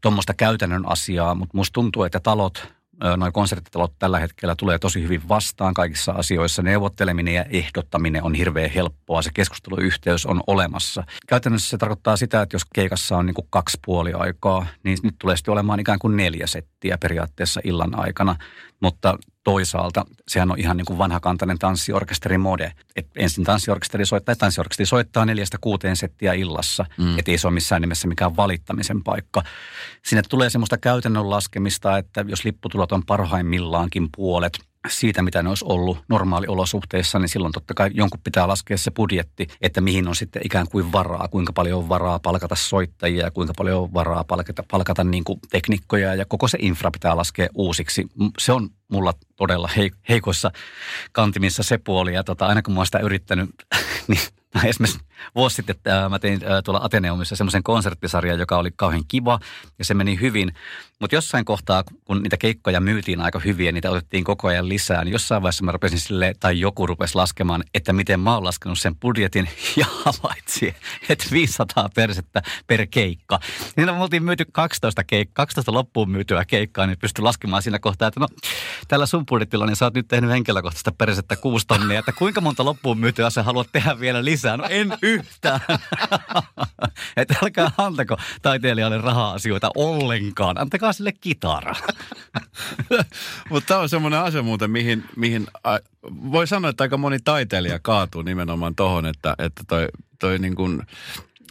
tuommoista 0.00 0.34
käytännön 0.34 0.88
asiaa. 0.88 1.34
Mutta 1.34 1.56
musta 1.56 1.72
tuntuu, 1.72 2.04
että 2.04 2.20
talot 2.20 2.75
noin 3.16 3.32
konserttitalot 3.32 3.92
tällä 3.98 4.18
hetkellä 4.18 4.54
tulee 4.58 4.78
tosi 4.78 5.02
hyvin 5.02 5.28
vastaan 5.28 5.74
kaikissa 5.74 6.12
asioissa. 6.12 6.62
Neuvotteleminen 6.62 7.34
ja 7.34 7.44
ehdottaminen 7.44 8.24
on 8.24 8.34
hirveän 8.34 8.70
helppoa. 8.70 9.22
Se 9.22 9.30
keskusteluyhteys 9.34 10.26
on 10.26 10.40
olemassa. 10.46 11.04
Käytännössä 11.26 11.70
se 11.70 11.78
tarkoittaa 11.78 12.16
sitä, 12.16 12.42
että 12.42 12.54
jos 12.54 12.64
keikassa 12.74 13.16
on 13.16 13.26
niin 13.26 13.34
kuin 13.34 13.46
kaksi 13.50 13.78
puoli 13.86 14.12
aikaa, 14.12 14.66
niin 14.82 14.98
nyt 15.02 15.14
tulee 15.18 15.36
sitten 15.36 15.52
olemaan 15.52 15.80
ikään 15.80 15.98
kuin 15.98 16.16
neljä 16.16 16.46
settiä 16.46 16.98
periaatteessa 16.98 17.60
illan 17.64 17.98
aikana. 17.98 18.36
Mutta 18.80 19.18
toisaalta 19.46 20.04
sehän 20.28 20.50
on 20.50 20.58
ihan 20.58 20.76
niin 20.76 20.84
kuin 20.84 20.98
vanhakantainen 20.98 21.58
tanssiorkesterin 21.58 22.40
mode. 22.40 22.72
Et 22.96 23.06
ensin 23.16 23.44
tanssiorkesteri 23.44 24.06
soittaa, 24.06 24.36
tanssiorkesteri 24.36 24.86
soittaa 24.86 25.24
neljästä 25.24 25.58
kuuteen 25.60 25.96
settiä 25.96 26.32
illassa, 26.32 26.84
mm. 26.98 27.18
et 27.18 27.28
ei 27.28 27.38
se 27.38 27.46
ole 27.46 27.54
missään 27.54 27.80
nimessä 27.80 28.08
mikään 28.08 28.36
valittamisen 28.36 29.02
paikka. 29.02 29.42
Sinne 30.04 30.22
tulee 30.28 30.50
semmoista 30.50 30.78
käytännön 30.78 31.30
laskemista, 31.30 31.98
että 31.98 32.24
jos 32.28 32.44
lipputulot 32.44 32.92
on 32.92 33.02
parhaimmillaankin 33.06 34.08
puolet– 34.16 34.58
siitä, 34.88 35.22
mitä 35.22 35.42
ne 35.42 35.48
olisi 35.48 35.64
ollut 35.68 35.98
normaaliolosuhteissa, 36.08 37.18
niin 37.18 37.28
silloin 37.28 37.52
totta 37.52 37.74
kai 37.74 37.90
jonkun 37.94 38.20
pitää 38.24 38.48
laskea 38.48 38.78
se 38.78 38.90
budjetti, 38.90 39.46
että 39.60 39.80
mihin 39.80 40.08
on 40.08 40.16
sitten 40.16 40.42
ikään 40.44 40.66
kuin 40.68 40.92
varaa, 40.92 41.28
kuinka 41.28 41.52
paljon 41.52 41.78
on 41.78 41.88
varaa 41.88 42.18
palkata 42.18 42.54
soittajia 42.54 43.24
ja 43.24 43.30
kuinka 43.30 43.54
paljon 43.56 43.82
on 43.82 43.94
varaa 43.94 44.24
palkata, 44.24 44.64
palkata 44.70 45.04
niin 45.04 45.24
kuin 45.24 45.40
teknikkoja 45.50 46.14
ja 46.14 46.24
koko 46.24 46.48
se 46.48 46.58
infra 46.60 46.90
pitää 46.90 47.16
laskea 47.16 47.48
uusiksi. 47.54 48.06
Se 48.38 48.52
on 48.52 48.68
mulla 48.88 49.12
todella 49.36 49.70
heikoissa 50.08 50.50
kantimissa 51.12 51.62
se 51.62 51.78
puoli 51.78 52.14
ja 52.14 52.24
tota, 52.24 52.46
aina 52.46 52.62
kun 52.62 52.74
mä 52.74 52.80
oon 52.80 52.86
sitä 52.86 52.98
yrittänyt, 52.98 53.50
niin 54.08 54.20
esimerkiksi 54.64 55.00
vuosi 55.34 55.56
sitten 55.56 55.76
mä 56.10 56.18
tein 56.18 56.40
tuolla 56.64 56.80
Ateneumissa 56.84 57.36
semmoisen 57.36 57.62
konserttisarjan, 57.62 58.38
joka 58.38 58.58
oli 58.58 58.70
kauhean 58.76 59.04
kiva 59.08 59.38
ja 59.78 59.84
se 59.84 59.94
meni 59.94 60.20
hyvin. 60.20 60.52
Mutta 61.00 61.16
jossain 61.16 61.44
kohtaa, 61.44 61.84
kun 62.04 62.22
niitä 62.22 62.36
keikkoja 62.36 62.80
myytiin 62.80 63.20
aika 63.20 63.38
hyvin 63.38 63.66
ja 63.66 63.72
niitä 63.72 63.90
otettiin 63.90 64.24
koko 64.24 64.48
ajan 64.48 64.68
lisää, 64.68 65.04
niin 65.04 65.12
jossain 65.12 65.42
vaiheessa 65.42 65.64
mä 65.64 65.72
rupesin 65.72 66.00
sille, 66.00 66.34
tai 66.40 66.60
joku 66.60 66.86
rupesi 66.86 67.14
laskemaan, 67.14 67.64
että 67.74 67.92
miten 67.92 68.20
mä 68.20 68.34
oon 68.34 68.44
laskenut 68.44 68.78
sen 68.78 68.96
budjetin 68.96 69.48
ja 69.76 69.86
havaitsi, 70.04 70.74
että 71.08 71.24
500 71.32 71.88
persettä 71.94 72.42
per 72.66 72.86
keikka. 72.86 73.40
Niin 73.76 73.86
me 73.86 74.02
oltiin 74.02 74.24
myyty 74.24 74.44
12, 74.52 75.02
keik- 75.02 75.30
12 75.32 75.72
loppuun 75.72 76.10
myytyä 76.10 76.44
keikkaa, 76.44 76.86
niin 76.86 76.98
pystyi 76.98 77.22
laskemaan 77.22 77.62
siinä 77.62 77.78
kohtaa, 77.78 78.08
että 78.08 78.20
no 78.20 78.28
tällä 78.88 79.06
sun 79.06 79.26
budjetilla, 79.26 79.66
niin 79.66 79.76
sä 79.76 79.84
oot 79.84 79.94
nyt 79.94 80.08
tehnyt 80.08 80.30
henkilökohtaista 80.30 80.92
persettä 80.92 81.36
kuusi 81.36 81.66
tonnia, 81.66 81.98
että 81.98 82.12
kuinka 82.12 82.40
monta 82.40 82.64
loppuun 82.64 82.98
myytyä 82.98 83.30
sä 83.30 83.42
haluat 83.42 83.68
tehdä 83.72 84.00
vielä 84.00 84.24
lisää? 84.24 84.56
No 84.56 84.64
en 84.70 84.98
yhtään. 85.06 85.60
että 87.16 87.34
älkää 87.42 87.70
antako 87.78 88.16
taiteilijalle 88.42 88.98
raha-asioita 88.98 89.70
ollenkaan. 89.76 90.58
Antakaa 90.58 90.92
sille 90.92 91.12
kitara. 91.12 91.74
Mutta 93.50 93.68
tämä 93.68 93.80
on 93.80 93.88
semmoinen 93.88 94.20
asia 94.20 94.42
muuten, 94.42 94.70
mihin, 94.70 95.04
mihin 95.16 95.46
a, 95.64 95.78
voi 96.32 96.46
sanoa, 96.46 96.70
että 96.70 96.84
aika 96.84 96.96
moni 96.96 97.18
taiteilija 97.24 97.78
kaatuu 97.78 98.22
nimenomaan 98.22 98.74
tohon, 98.74 99.06
että, 99.06 99.34
että 99.38 99.62
toi, 99.68 99.88
toi 100.18 100.38
niin 100.38 100.54
kuin 100.54 100.82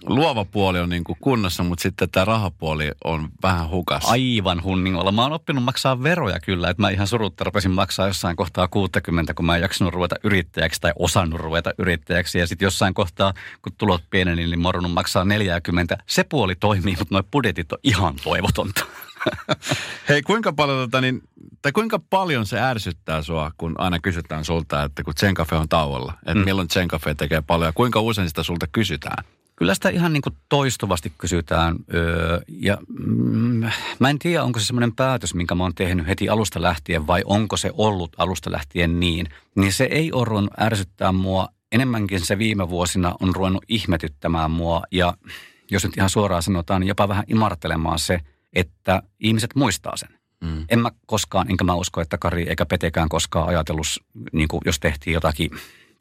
luova 0.07 0.45
puoli 0.45 0.79
on 0.79 0.89
niin 0.89 1.03
kuin 1.03 1.17
kunnossa, 1.21 1.63
mutta 1.63 1.81
sitten 1.81 2.09
tämä 2.09 2.25
rahapuoli 2.25 2.91
on 3.03 3.29
vähän 3.43 3.69
hukassa. 3.69 4.11
Aivan 4.11 4.63
hunningolla. 4.63 5.11
Mä 5.11 5.23
oon 5.23 5.33
oppinut 5.33 5.63
maksaa 5.63 6.03
veroja 6.03 6.39
kyllä, 6.39 6.69
että 6.69 6.81
mä 6.81 6.89
ihan 6.89 7.07
surutta 7.07 7.43
rupesin 7.43 7.71
maksaa 7.71 8.07
jossain 8.07 8.35
kohtaa 8.35 8.67
60, 8.67 9.33
kun 9.33 9.45
mä 9.45 9.55
en 9.55 9.61
jaksanut 9.61 9.93
ruveta 9.93 10.15
yrittäjäksi 10.23 10.81
tai 10.81 10.91
osannut 10.99 11.39
ruveta 11.39 11.73
yrittäjäksi. 11.77 12.39
Ja 12.39 12.47
sitten 12.47 12.65
jossain 12.65 12.93
kohtaa, 12.93 13.33
kun 13.61 13.73
tulot 13.77 14.03
pieneni, 14.09 14.47
niin 14.47 14.59
morunut 14.59 14.93
maksaa 14.93 15.25
40. 15.25 15.97
Se 16.07 16.23
puoli 16.23 16.55
toimii, 16.55 16.95
mutta 16.99 17.15
nuo 17.15 17.23
budjetit 17.31 17.71
on 17.71 17.79
ihan 17.83 18.15
toivotonta. 18.23 18.85
Hei, 20.09 20.21
kuinka 20.21 20.53
paljon, 20.53 20.77
tota, 20.77 21.01
niin, 21.01 21.21
tai 21.61 21.71
kuinka 21.71 21.99
paljon 22.09 22.45
se 22.45 22.59
ärsyttää 22.59 23.21
sua, 23.21 23.51
kun 23.57 23.75
aina 23.77 23.99
kysytään 23.99 24.45
sulta, 24.45 24.83
että 24.83 25.03
kun 25.03 25.13
Zen 25.19 25.33
Cafe 25.33 25.55
on 25.55 25.69
tauolla, 25.69 26.13
että 26.17 26.33
mm. 26.33 26.45
milloin 26.45 26.69
Zen 26.69 26.87
Cafe 26.87 27.15
tekee 27.15 27.41
paljon 27.41 27.67
ja 27.67 27.73
kuinka 27.73 28.01
usein 28.01 28.27
sitä 28.27 28.43
sulta 28.43 28.67
kysytään? 28.71 29.23
Kyllä 29.55 29.75
sitä 29.75 29.89
ihan 29.89 30.13
niin 30.13 30.21
kuin 30.21 30.35
toistuvasti 30.49 31.13
kysytään. 31.17 31.75
Öö, 31.93 32.41
ja 32.47 32.77
mm, 32.87 33.69
mä 33.99 34.09
en 34.09 34.19
tiedä, 34.19 34.43
onko 34.43 34.59
se 34.59 34.65
semmoinen 34.65 34.95
päätös, 34.95 35.33
minkä 35.33 35.55
mä 35.55 35.63
oon 35.63 35.75
tehnyt 35.75 36.07
heti 36.07 36.29
alusta 36.29 36.61
lähtien 36.61 37.07
vai 37.07 37.21
onko 37.25 37.57
se 37.57 37.71
ollut 37.73 38.15
alusta 38.17 38.51
lähtien 38.51 38.99
niin. 38.99 39.27
Niin 39.55 39.73
se 39.73 39.83
ei 39.83 40.11
ole 40.11 40.25
ruvennut 40.25 40.59
ärsyttää 40.59 41.11
mua. 41.11 41.47
Enemmänkin 41.71 42.25
se 42.25 42.37
viime 42.37 42.69
vuosina 42.69 43.15
on 43.19 43.35
ruvennut 43.35 43.63
ihmetyttämään 43.67 44.51
mua 44.51 44.83
ja 44.91 45.13
jos 45.71 45.83
nyt 45.83 45.97
ihan 45.97 46.09
suoraan 46.09 46.43
sanotaan, 46.43 46.81
niin 46.81 46.87
jopa 46.87 47.07
vähän 47.07 47.25
imartelemaan 47.27 47.99
se, 47.99 48.19
että 48.53 49.01
ihmiset 49.19 49.55
muistaa 49.55 49.97
sen. 49.97 50.09
Mm. 50.41 50.65
En 50.69 50.79
mä 50.79 50.91
koskaan, 51.05 51.49
enkä 51.49 51.63
mä 51.63 51.73
usko, 51.73 52.01
että 52.01 52.17
Kari 52.17 52.43
eikä 52.49 52.65
Petekään 52.65 53.09
koskaan 53.09 53.47
ajatellut, 53.47 53.87
niin 54.31 54.47
kuin 54.47 54.61
jos 54.65 54.79
tehtiin 54.79 55.13
jotakin 55.13 55.51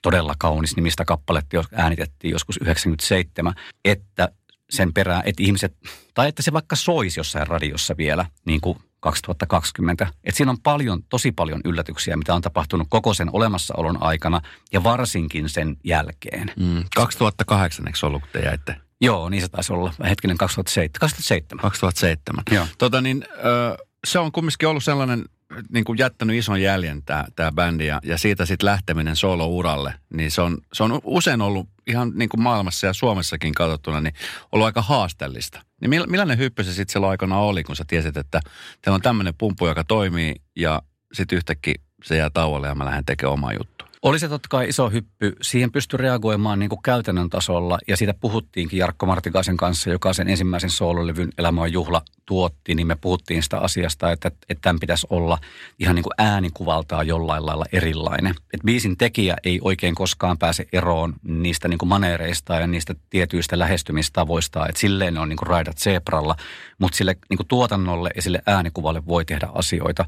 todella 0.04 0.34
kaunis 0.38 0.76
nimistä 0.76 1.04
kappaletta, 1.04 1.56
jos 1.56 1.66
äänitettiin 1.72 2.32
joskus 2.32 2.56
97, 2.56 3.54
että 3.84 4.28
sen 4.70 4.92
perään, 4.92 5.22
että 5.24 5.42
ihmiset, 5.42 5.76
tai 6.14 6.28
että 6.28 6.42
se 6.42 6.52
vaikka 6.52 6.76
soisi 6.76 7.20
jossain 7.20 7.46
radiossa 7.46 7.96
vielä, 7.96 8.26
niin 8.46 8.60
kuin 8.60 8.78
2020. 9.00 10.06
Että 10.24 10.36
siinä 10.36 10.50
on 10.50 10.60
paljon, 10.62 11.02
tosi 11.08 11.32
paljon 11.32 11.60
yllätyksiä, 11.64 12.16
mitä 12.16 12.34
on 12.34 12.42
tapahtunut 12.42 12.86
koko 12.90 13.14
sen 13.14 13.28
olemassaolon 13.32 14.02
aikana 14.02 14.40
ja 14.72 14.82
varsinkin 14.82 15.48
sen 15.48 15.76
jälkeen. 15.84 16.52
Mm. 16.56 16.84
2008, 16.96 17.86
eikö 17.86 18.06
ollut, 18.06 18.22
kun 18.22 18.30
te 18.32 18.38
jäitte? 18.38 18.76
Joo, 19.00 19.28
niin 19.28 19.42
se 19.42 19.48
taisi 19.48 19.72
olla. 19.72 19.92
Hetkinen, 20.08 20.38
2007. 20.38 21.00
2007. 21.00 21.62
2007. 21.62 22.42
Joo. 22.50 22.66
Tota 22.78 23.00
niin, 23.00 23.24
ö, 23.44 23.76
se 24.06 24.18
on 24.18 24.32
kumminkin 24.32 24.68
ollut 24.68 24.84
sellainen 24.84 25.24
niin 25.72 25.84
kuin 25.84 25.98
jättänyt 25.98 26.36
ison 26.36 26.62
jäljen 26.62 27.02
tämä, 27.02 27.52
bändi 27.52 27.86
ja, 27.86 28.00
ja 28.04 28.18
siitä 28.18 28.46
sitten 28.46 28.66
lähteminen 28.66 29.16
solo-uralle, 29.16 29.94
niin 30.14 30.30
se 30.30 30.42
on, 30.42 30.58
se 30.72 30.82
on 30.82 31.00
usein 31.04 31.40
ollut 31.40 31.68
ihan 31.86 32.12
niin 32.14 32.28
kuin 32.28 32.42
maailmassa 32.42 32.86
ja 32.86 32.92
Suomessakin 32.92 33.54
katsottuna, 33.54 34.00
niin 34.00 34.14
ollut 34.52 34.66
aika 34.66 34.82
haasteellista. 34.82 35.60
Niin 35.80 35.90
millainen 35.90 36.38
hyppy 36.38 36.64
se 36.64 36.72
sitten 36.72 36.92
silloin 36.92 37.10
aikana 37.10 37.38
oli, 37.38 37.62
kun 37.62 37.76
sä 37.76 37.84
tiesit, 37.86 38.16
että 38.16 38.40
teillä 38.82 38.94
on 38.94 39.02
tämmöinen 39.02 39.34
pumpu, 39.38 39.66
joka 39.66 39.84
toimii 39.84 40.34
ja 40.56 40.82
sitten 41.12 41.36
yhtäkkiä 41.36 41.74
se 42.04 42.16
jää 42.16 42.30
tauolle 42.30 42.66
ja 42.66 42.74
mä 42.74 42.84
lähden 42.84 43.04
tekemään 43.04 43.32
omaa 43.32 43.52
juttua. 43.52 43.88
Oli 44.04 44.18
se 44.18 44.28
totta 44.28 44.48
kai 44.50 44.68
iso 44.68 44.90
hyppy. 44.90 45.36
Siihen 45.42 45.72
pystyi 45.72 45.96
reagoimaan 45.96 46.58
niin 46.58 46.68
kuin 46.68 46.82
käytännön 46.82 47.30
tasolla 47.30 47.78
ja 47.88 47.96
siitä 47.96 48.14
puhuttiinkin 48.14 48.78
Jarkko 48.78 49.06
Martikaisen 49.06 49.56
kanssa, 49.56 49.90
joka 49.90 50.12
sen 50.12 50.28
ensimmäisen 50.28 50.70
soololevyn 50.70 51.28
Elämä 51.38 51.60
on 51.60 51.72
juhla 51.72 52.02
tuotti, 52.26 52.74
niin 52.74 52.86
me 52.86 52.96
puhuttiin 52.96 53.42
sitä 53.42 53.58
asiasta, 53.58 54.12
että, 54.12 54.28
että 54.28 54.62
tämän 54.62 54.80
pitäisi 54.80 55.06
olla 55.10 55.38
ihan 55.78 55.94
niin 55.94 56.02
kuin 56.02 56.14
äänikuvaltaan 56.18 57.06
jollain 57.06 57.46
lailla 57.46 57.64
erilainen. 57.72 58.30
Että 58.30 58.64
biisin 58.64 58.96
tekijä 58.96 59.36
ei 59.44 59.58
oikein 59.62 59.94
koskaan 59.94 60.38
pääse 60.38 60.66
eroon 60.72 61.14
niistä 61.22 61.68
niin 61.68 61.78
kuin 61.78 61.88
maneereista 61.88 62.54
ja 62.54 62.66
niistä 62.66 62.94
tietyistä 63.10 63.58
lähestymistavoista, 63.58 64.68
että 64.68 64.80
silleen 64.80 65.14
ne 65.14 65.20
on 65.20 65.28
niin 65.28 65.36
kuin 65.36 65.46
raidat 65.46 65.78
zebralla, 65.78 66.36
mutta 66.78 66.96
sille 66.96 67.16
niin 67.30 67.36
kuin 67.36 67.48
tuotannolle 67.48 68.10
ja 68.16 68.22
sille 68.22 68.42
äänikuvalle 68.46 69.06
voi 69.06 69.24
tehdä 69.24 69.48
asioita. 69.54 70.04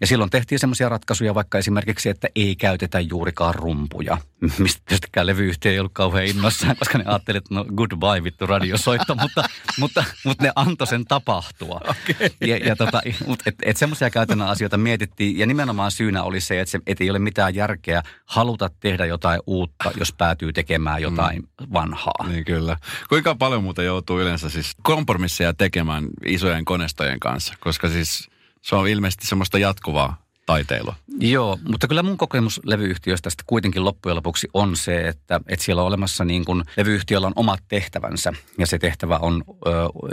Ja 0.00 0.06
silloin 0.06 0.30
tehtiin 0.30 0.58
semmoisia 0.58 0.88
ratkaisuja 0.88 1.34
vaikka 1.34 1.58
esimerkiksi, 1.58 2.08
että 2.08 2.28
ei 2.36 2.56
käytetä 2.56 3.00
juurikaan 3.40 3.54
rumpuja, 3.54 4.18
mistä 4.58 4.82
tietystikään 4.86 5.26
levyyhtiö 5.26 5.72
ei 5.72 5.78
ollut 5.78 5.92
kauhean 5.94 6.26
innossaan, 6.26 6.76
koska 6.76 6.98
ne 6.98 7.04
ajattelivat, 7.06 7.44
että 7.44 7.54
no 7.54 7.64
goodbye 7.64 8.24
vittu 8.24 8.46
radiosoitto, 8.46 9.14
mutta, 9.14 9.44
mutta, 9.78 10.04
mutta 10.24 10.44
ne 10.44 10.52
antoi 10.54 10.86
sen 10.86 11.04
tapahtua. 11.04 11.80
Okay. 11.84 12.30
Ja, 12.40 12.56
ja 12.56 12.76
tota, 12.76 13.00
mutta 13.26 13.44
et, 13.46 13.54
et 13.62 13.76
semmoisia 13.76 14.10
käytännön 14.10 14.48
asioita 14.48 14.78
mietittiin 14.78 15.38
ja 15.38 15.46
nimenomaan 15.46 15.90
syynä 15.90 16.22
oli 16.22 16.40
se, 16.40 16.60
että 16.60 16.70
se, 16.70 16.80
et 16.86 17.00
ei 17.00 17.10
ole 17.10 17.18
mitään 17.18 17.54
järkeä 17.54 18.02
haluta 18.24 18.70
tehdä 18.80 19.06
jotain 19.06 19.40
uutta, 19.46 19.92
jos 19.98 20.12
päätyy 20.12 20.52
tekemään 20.52 21.02
jotain 21.02 21.38
mm. 21.38 21.66
vanhaa. 21.72 22.26
Niin 22.28 22.44
kyllä. 22.44 22.76
Kuinka 23.08 23.34
paljon 23.34 23.62
muuta 23.62 23.82
joutuu 23.82 24.20
yleensä 24.20 24.50
siis 24.50 24.72
kompromisseja 24.82 25.54
tekemään 25.54 26.06
isojen 26.26 26.64
koneistojen 26.64 27.20
kanssa, 27.20 27.54
koska 27.60 27.88
siis 27.88 28.30
se 28.62 28.76
on 28.76 28.88
ilmeisesti 28.88 29.26
semmoista 29.26 29.58
jatkuvaa 29.58 30.29
taiteilua. 30.50 30.94
Joo, 31.20 31.58
mutta 31.68 31.88
kyllä 31.88 32.02
mun 32.02 32.16
kokemus 32.16 32.60
levyyhtiöstä 32.64 33.30
sitten 33.30 33.44
kuitenkin 33.46 33.84
loppujen 33.84 34.16
lopuksi 34.16 34.48
on 34.54 34.76
se, 34.76 35.08
että, 35.08 35.40
että 35.48 35.64
siellä 35.64 35.82
on 35.82 35.88
olemassa 35.88 36.24
niin 36.24 36.44
kuin 36.44 36.64
levyyhtiöllä 36.76 37.26
on 37.26 37.32
omat 37.36 37.60
tehtävänsä 37.68 38.32
ja 38.58 38.66
se 38.66 38.78
tehtävä 38.78 39.18
on, 39.22 39.44
ö, 39.66 39.70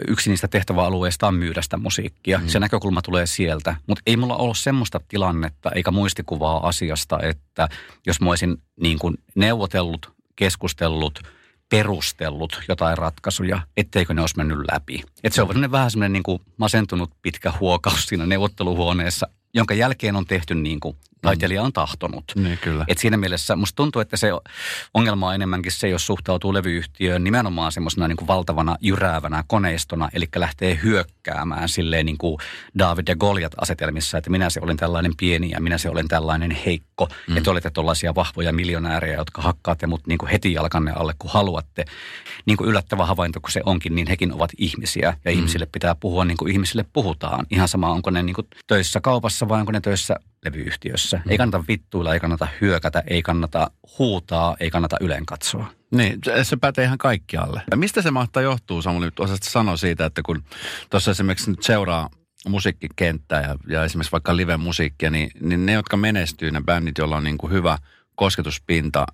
yksi 0.08 0.30
niistä 0.30 0.48
tehtäväalueista 0.48 1.28
on 1.28 1.36
myydä 1.36 1.62
sitä 1.62 1.78
musiikkia. 1.78 2.38
Mm. 2.38 2.48
Se 2.48 2.60
näkökulma 2.60 3.02
tulee 3.02 3.26
sieltä, 3.26 3.76
mutta 3.88 4.02
ei 4.06 4.18
mulla 4.18 4.36
ole 4.36 4.56
semmoista 4.56 5.00
tilannetta 5.08 5.72
eikä 5.72 5.92
muistikuvaa 5.92 6.68
asiasta, 6.68 7.20
että 7.20 7.70
jos 8.06 8.22
mä 8.22 8.30
olisin 8.30 8.58
niin 8.82 9.00
kuin 9.00 9.18
neuvotellut, 9.36 10.12
keskustellut– 10.36 11.20
perustellut 11.70 12.62
jotain 12.68 12.98
ratkaisuja, 12.98 13.60
etteikö 13.78 14.14
ne 14.14 14.22
olisi 14.22 14.38
mennyt 14.38 14.58
läpi. 14.72 15.04
Et 15.24 15.34
se 15.34 15.42
on 15.42 15.72
vähän 15.72 15.92
semmoinen 15.92 16.14
niin 16.14 16.24
kuin 16.24 16.42
masentunut 16.58 17.12
pitkä 17.22 17.54
huokaus 17.60 18.06
siinä 18.06 18.26
neuvotteluhuoneessa, 18.26 19.28
jonka 19.54 19.74
jälkeen 19.74 20.16
on 20.16 20.26
tehty 20.26 20.56
niin 20.56 20.80
kuin 20.80 20.98
taiteilija 21.22 21.64
on 21.64 21.74
tahtonut. 21.74 22.24
Niin, 22.36 22.58
kyllä. 22.58 22.86
Et 22.88 22.98
siinä 22.98 23.18
mielessä 23.18 23.56
musta 23.56 23.76
tuntuu, 23.76 24.02
että 24.02 24.18
se 24.18 24.32
ongelma 24.94 25.28
on 25.28 25.36
enemmänkin 25.36 25.72
se, 25.72 25.90
jos 25.90 26.06
suhtautuu 26.06 26.54
levyyhtiöön 26.54 27.24
nimenomaan 27.24 27.72
semmoisena 27.72 28.08
niin 28.08 28.18
kuin 28.18 28.28
valtavana 28.28 28.78
jyräävänä 28.82 29.44
koneistona, 29.48 30.10
eli 30.14 30.26
lähtee 30.36 30.80
hyökkäämään 30.84 31.70
silleen 31.70 32.06
niin 32.06 32.18
kuin 32.18 32.38
David 32.80 33.08
ja 33.08 33.16
Goliat 33.16 33.52
asetelmissa, 33.62 34.18
että 34.18 34.30
minä 34.30 34.50
se 34.50 34.60
olen 34.64 34.78
tällainen 34.78 35.14
pieni 35.18 35.50
ja 35.50 35.62
minä 35.62 35.78
se 35.78 35.90
olen 35.90 36.08
tällainen 36.08 36.52
heikko. 36.52 37.08
Mm. 37.28 37.38
Että 37.38 37.52
olette 37.52 37.70
tuollaisia 37.70 38.16
vahvoja 38.16 38.54
miljonäärejä, 38.54 39.18
jotka 39.18 39.42
hakkaatte 39.42 39.88
mut 39.88 40.08
niin 40.08 40.18
kuin 40.18 40.30
heti 40.30 40.54
jalkanne 40.54 40.92
alle, 40.92 41.14
kun 41.20 41.32
haluatte. 41.32 41.86
Niin 42.46 42.58
kuin 42.58 42.70
yllättävä 42.70 43.06
havainto 43.06 43.42
kuin 43.42 43.52
se 43.52 43.62
onkin, 43.66 43.96
niin 43.96 44.08
hekin 44.08 44.34
ovat 44.34 44.50
ihmisiä 44.58 45.18
ja 45.26 45.32
mm. 45.32 45.38
ihmisille 45.38 45.68
pitää 45.72 45.96
puhua 45.96 46.26
niin 46.26 46.38
kuin 46.38 46.52
ihmisille 46.52 46.86
puhutaan. 46.94 47.46
Ihan 47.52 47.68
sama, 47.68 47.90
onko 47.90 48.10
ne 48.10 48.24
niin 48.24 48.34
kuin 48.34 48.48
töissä 48.68 49.02
kaupassa 49.02 49.50
vai 49.50 49.60
onko 49.60 49.72
ne 49.72 49.82
töissä 49.82 50.16
levyyhtiössä. 50.48 51.18
Mm. 51.26 51.32
Ei 51.32 51.38
kannata 51.38 51.64
vittuilla, 51.68 52.14
ei 52.14 52.20
kannata 52.20 52.48
hyökätä, 52.62 53.04
ei 53.08 53.22
kannata 53.22 53.72
huutaa, 54.00 54.56
ei 54.60 54.70
kannata 54.70 54.98
yleen 55.02 55.26
katsoa. 55.26 55.72
Niin, 55.92 56.20
se 56.44 56.58
pätee 56.58 56.86
ihan 56.86 56.98
kaikkialle. 56.98 57.62
Ja 57.72 57.78
mistä 57.78 58.02
se 58.02 58.12
mahtaa 58.12 58.44
johtuu, 58.44 58.82
Samuli, 58.82 59.10
osasit 59.20 59.44
sanoa 59.44 59.78
siitä, 59.78 60.06
että 60.06 60.22
kun 60.22 60.44
tuossa 60.90 61.12
esimerkiksi 61.12 61.50
nyt 61.50 61.64
seuraa 61.64 62.10
musiikkikenttää 62.48 63.42
ja, 63.42 63.56
ja 63.68 63.84
esimerkiksi 63.84 64.12
vaikka 64.12 64.38
live-musiikkia, 64.38 65.10
niin, 65.10 65.32
niin 65.42 65.66
ne, 65.66 65.72
jotka 65.72 65.98
menestyy, 65.98 66.52
ne 66.52 66.62
bändit, 66.62 66.98
joilla 66.98 67.18
on 67.18 67.24
niin 67.24 67.38
kuin 67.38 67.54
hyvä– 67.54 67.78
kosketuspinta 68.18 69.06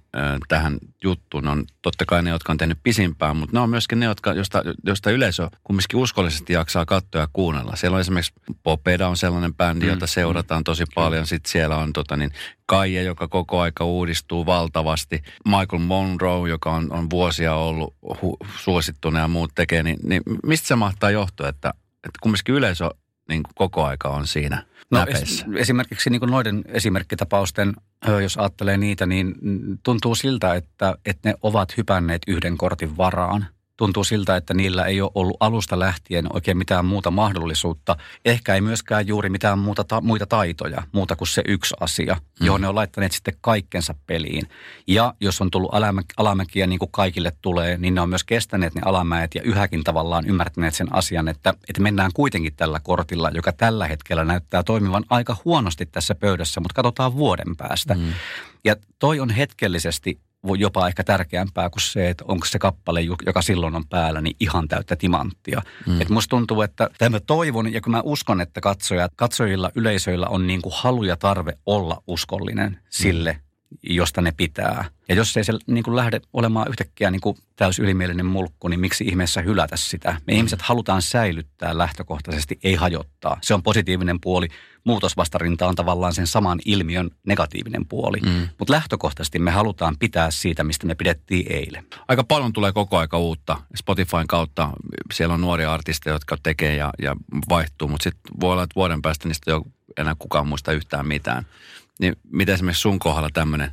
tähän 0.48 0.78
juttuun 1.04 1.48
on 1.48 1.66
totta 1.82 2.06
kai 2.06 2.24
ne, 2.24 2.30
jotka 2.30 2.52
on 2.52 2.58
tehnyt 2.58 2.78
pisimpään, 2.84 3.38
mutta 3.38 3.58
ne 3.58 3.60
on 3.60 3.70
myöskin 3.70 4.00
ne, 4.00 4.06
jotka, 4.06 4.34
josta, 4.34 4.64
josta 4.86 5.12
yleisö 5.12 5.50
kumminkin 5.64 6.00
uskollisesti 6.00 6.54
jaksaa 6.54 6.86
katsoa 6.86 7.22
ja 7.22 7.28
kuunnella. 7.34 7.76
Siellä 7.76 7.96
on 7.96 8.02
esimerkiksi 8.02 8.34
Popeda 8.64 9.08
on 9.08 9.18
sellainen 9.18 9.54
bändi, 9.54 9.86
mm, 9.86 9.92
jota 9.92 10.08
seurataan 10.08 10.62
mm, 10.62 10.64
tosi 10.64 10.84
paljon. 10.96 11.28
Sitten 11.28 11.52
siellä 11.52 11.78
on 11.78 11.94
tota 11.94 12.18
niin, 12.18 12.32
Kaije, 12.66 13.04
joka 13.04 13.28
koko 13.28 13.60
aika 13.60 13.86
uudistuu 13.86 14.46
valtavasti. 14.46 15.24
Michael 15.46 15.82
Monroe, 15.82 16.50
joka 16.50 16.72
on, 16.72 16.94
on 16.94 17.10
vuosia 17.10 17.56
ollut 17.56 17.96
hu, 18.22 18.38
suosittuna 18.58 19.20
ja 19.20 19.28
muut 19.28 19.52
tekee. 19.56 19.84
Niin, 19.84 19.98
niin 20.04 20.24
mistä 20.44 20.68
se 20.68 20.76
mahtaa 20.76 21.12
johtua, 21.12 21.50
että, 21.50 21.74
että 21.96 22.20
kumminkin 22.22 22.56
yleisö 22.56 22.90
niin 23.30 23.44
koko 23.56 23.86
aika 23.86 24.10
on 24.10 24.28
siinä 24.28 24.64
No 24.92 25.06
es, 25.08 25.46
esimerkiksi 25.58 26.10
niin 26.10 26.20
kuin 26.20 26.32
noiden 26.32 26.64
esimerkkitapausten, 26.68 27.74
jos 28.22 28.38
ajattelee 28.38 28.78
niitä, 28.78 29.06
niin 29.06 29.36
tuntuu 29.84 30.16
siltä, 30.16 30.56
että, 30.56 30.96
että 31.06 31.30
ne 31.30 31.36
ovat 31.42 31.78
hypänneet 31.78 32.22
yhden 32.28 32.58
kortin 32.58 32.98
varaan 32.98 33.46
tuntuu 33.78 34.04
siltä, 34.04 34.36
että 34.36 34.54
niillä 34.54 34.86
ei 34.86 35.02
ole 35.02 35.12
ollut 35.16 35.38
alusta 35.40 35.80
lähtien 35.80 36.36
oikein 36.36 36.58
mitään 36.58 36.86
muuta 36.86 37.12
mahdollisuutta. 37.12 37.96
Ehkä 38.26 38.56
ei 38.56 38.62
myöskään 38.62 39.08
juuri 39.08 39.30
mitään 39.30 39.60
muuta 39.60 39.84
ta- 39.84 40.02
muita 40.02 40.26
taitoja, 40.26 40.84
muuta 40.92 41.16
kuin 41.16 41.28
se 41.28 41.42
yksi 41.48 41.76
asia, 41.80 42.16
mm. 42.16 42.46
johon 42.46 42.62
ne 42.62 42.68
on 42.68 42.76
laittaneet 42.76 43.12
sitten 43.12 43.34
kaikkensa 43.42 43.96
peliin. 44.08 44.50
Ja 44.88 45.14
jos 45.20 45.42
on 45.42 45.52
tullut 45.52 45.74
alamä- 45.74 46.04
alamäkiä 46.18 46.68
niin 46.68 46.80
kuin 46.80 46.92
kaikille 46.92 47.32
tulee, 47.42 47.78
niin 47.78 47.96
ne 47.96 48.02
on 48.02 48.10
myös 48.10 48.24
kestäneet 48.24 48.76
ne 48.76 48.82
alamäet 48.86 49.36
ja 49.36 49.42
yhäkin 49.42 49.84
tavallaan 49.84 50.28
ymmärtäneet 50.28 50.76
sen 50.76 50.96
asian, 50.96 51.28
että, 51.28 51.54
että 51.70 51.82
mennään 51.82 52.12
kuitenkin 52.14 52.56
tällä 52.56 52.80
kortilla, 52.84 53.30
joka 53.30 53.52
tällä 53.52 53.88
hetkellä 53.88 54.26
näyttää 54.26 54.64
toimivan 54.64 55.04
aika 55.10 55.36
huonosti 55.46 55.86
tässä 55.86 56.16
pöydässä, 56.16 56.62
mutta 56.62 56.76
katsotaan 56.76 57.16
vuoden 57.16 57.56
päästä. 57.56 57.94
Mm. 57.94 58.14
Ja 58.64 58.76
toi 59.00 59.20
on 59.20 59.30
hetkellisesti 59.30 60.20
jopa 60.60 60.88
ehkä 60.88 61.04
tärkeämpää 61.04 61.70
kuin 61.70 61.82
se, 61.82 62.10
että 62.10 62.24
onko 62.28 62.46
se 62.46 62.60
kappale, 62.60 63.02
joka 63.02 63.42
silloin 63.42 63.76
on 63.76 63.88
päällä, 63.88 64.22
niin 64.22 64.36
ihan 64.40 64.68
täyttä 64.68 64.96
timanttia. 64.96 65.62
Mm. 65.88 66.02
Et 66.02 66.10
musta 66.10 66.30
tuntuu, 66.30 66.62
että 66.62 66.90
tai 66.98 67.10
mä 67.10 67.20
toivon 67.20 67.74
ja 67.74 67.82
kun 67.82 67.92
mä 67.92 68.02
uskon, 68.04 68.42
että 68.42 68.62
katsojat, 68.62 69.12
katsojilla, 69.16 69.72
yleisöillä 69.76 70.28
on 70.28 70.48
niin 70.48 70.62
kuin 70.62 70.74
halu 70.76 71.04
ja 71.04 71.18
tarve 71.18 71.58
olla 71.66 72.04
uskollinen 72.08 72.80
sille, 72.90 73.32
mm 73.32 73.43
josta 73.84 74.22
ne 74.22 74.32
pitää. 74.38 74.86
Ja 75.10 75.16
jos 75.16 75.38
ei 75.38 75.44
se 75.44 75.54
niin 75.68 75.84
kuin 75.84 75.96
lähde 75.96 76.22
olemaan 76.34 76.68
yhtäkkiä 76.70 77.12
niin 77.12 77.22
kuin 77.22 77.38
täys 77.56 77.80
ylimielinen 77.80 78.26
mulkku, 78.26 78.68
niin 78.68 78.80
miksi 78.80 79.04
ihmeessä 79.04 79.42
hylätä 79.42 79.78
sitä? 79.78 80.18
Me 80.28 80.34
ihmiset 80.34 80.62
halutaan 80.62 81.02
säilyttää 81.02 81.78
lähtökohtaisesti, 81.78 82.60
ei 82.64 82.76
hajottaa. 82.76 83.38
Se 83.42 83.54
on 83.54 83.64
positiivinen 83.64 84.20
puoli. 84.22 84.48
Muutosvastarinta 84.84 85.68
on 85.68 85.76
tavallaan 85.76 86.14
sen 86.14 86.28
saman 86.28 86.60
ilmiön 86.66 87.10
negatiivinen 87.28 87.86
puoli. 87.86 88.18
Mm. 88.20 88.50
Mutta 88.60 88.74
lähtökohtaisesti 88.74 89.40
me 89.40 89.52
halutaan 89.52 89.96
pitää 90.00 90.32
siitä, 90.32 90.64
mistä 90.64 90.88
me 90.88 90.96
pidettiin 90.96 91.52
eilen. 91.52 91.86
Aika 92.08 92.24
paljon 92.24 92.54
tulee 92.54 92.72
koko 92.72 92.98
aika 92.98 93.18
uutta. 93.18 93.58
Spotifyn 93.76 94.28
kautta 94.28 94.70
siellä 95.14 95.34
on 95.34 95.42
nuoria 95.42 95.74
artisteja, 95.74 96.16
jotka 96.16 96.38
tekee 96.44 96.76
ja, 96.76 96.90
ja 97.02 97.16
vaihtuu, 97.50 97.88
mutta 97.88 98.04
sitten 98.04 98.32
voi 98.40 98.52
olla, 98.52 98.64
että 98.64 98.76
vuoden 98.76 99.02
päästä 99.02 99.28
niistä 99.28 99.52
ei 99.52 99.56
ole 99.56 99.64
enää 99.98 100.16
kukaan 100.20 100.48
muista 100.48 100.72
yhtään 100.72 101.08
mitään. 101.08 101.46
Niin 102.00 102.16
miten 102.32 102.54
esimerkiksi 102.54 102.82
sun 102.82 103.00
kohdalla 103.00 103.30
tämmöinen? 103.34 103.72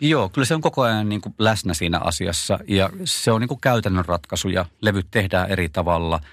Joo, 0.00 0.28
kyllä 0.28 0.44
se 0.44 0.54
on 0.54 0.60
koko 0.60 0.82
ajan 0.82 1.08
niin 1.08 1.20
kuin 1.20 1.34
läsnä 1.38 1.74
siinä 1.74 1.98
asiassa 1.98 2.58
ja 2.68 2.90
se 3.04 3.32
on 3.32 3.40
niin 3.40 3.48
kuin 3.48 3.60
käytännön 3.60 4.04
ratkaisuja. 4.04 4.66
Levyt 4.80 5.06
tehdään 5.10 5.50
eri 5.50 5.68
tavalla– 5.68 6.20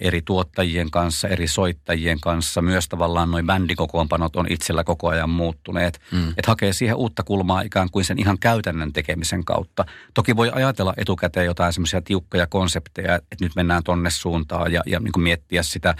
eri 0.00 0.22
tuottajien 0.22 0.90
kanssa, 0.90 1.28
eri 1.28 1.48
soittajien 1.48 2.20
kanssa. 2.20 2.62
Myös 2.62 2.88
tavallaan 2.88 3.30
noin 3.30 3.46
bändikokoonpanot 3.46 4.36
on 4.36 4.46
itsellä 4.50 4.84
koko 4.84 5.08
ajan 5.08 5.30
muuttuneet. 5.30 6.00
Mm. 6.12 6.28
Että 6.28 6.50
hakee 6.50 6.72
siihen 6.72 6.96
uutta 6.96 7.22
kulmaa 7.22 7.60
ikään 7.60 7.90
kuin 7.90 8.04
sen 8.04 8.18
ihan 8.18 8.38
käytännön 8.38 8.92
tekemisen 8.92 9.44
kautta. 9.44 9.84
Toki 10.14 10.36
voi 10.36 10.50
ajatella 10.54 10.94
etukäteen 10.96 11.46
jotain 11.46 11.72
semmoisia 11.72 12.02
tiukkoja 12.02 12.46
konsepteja, 12.46 13.14
että 13.14 13.36
nyt 13.44 13.56
mennään 13.56 13.82
tonne 13.82 14.10
suuntaan 14.10 14.72
ja, 14.72 14.82
ja 14.86 15.00
niin 15.00 15.12
kuin 15.12 15.22
miettiä 15.22 15.62
sitä, 15.62 15.94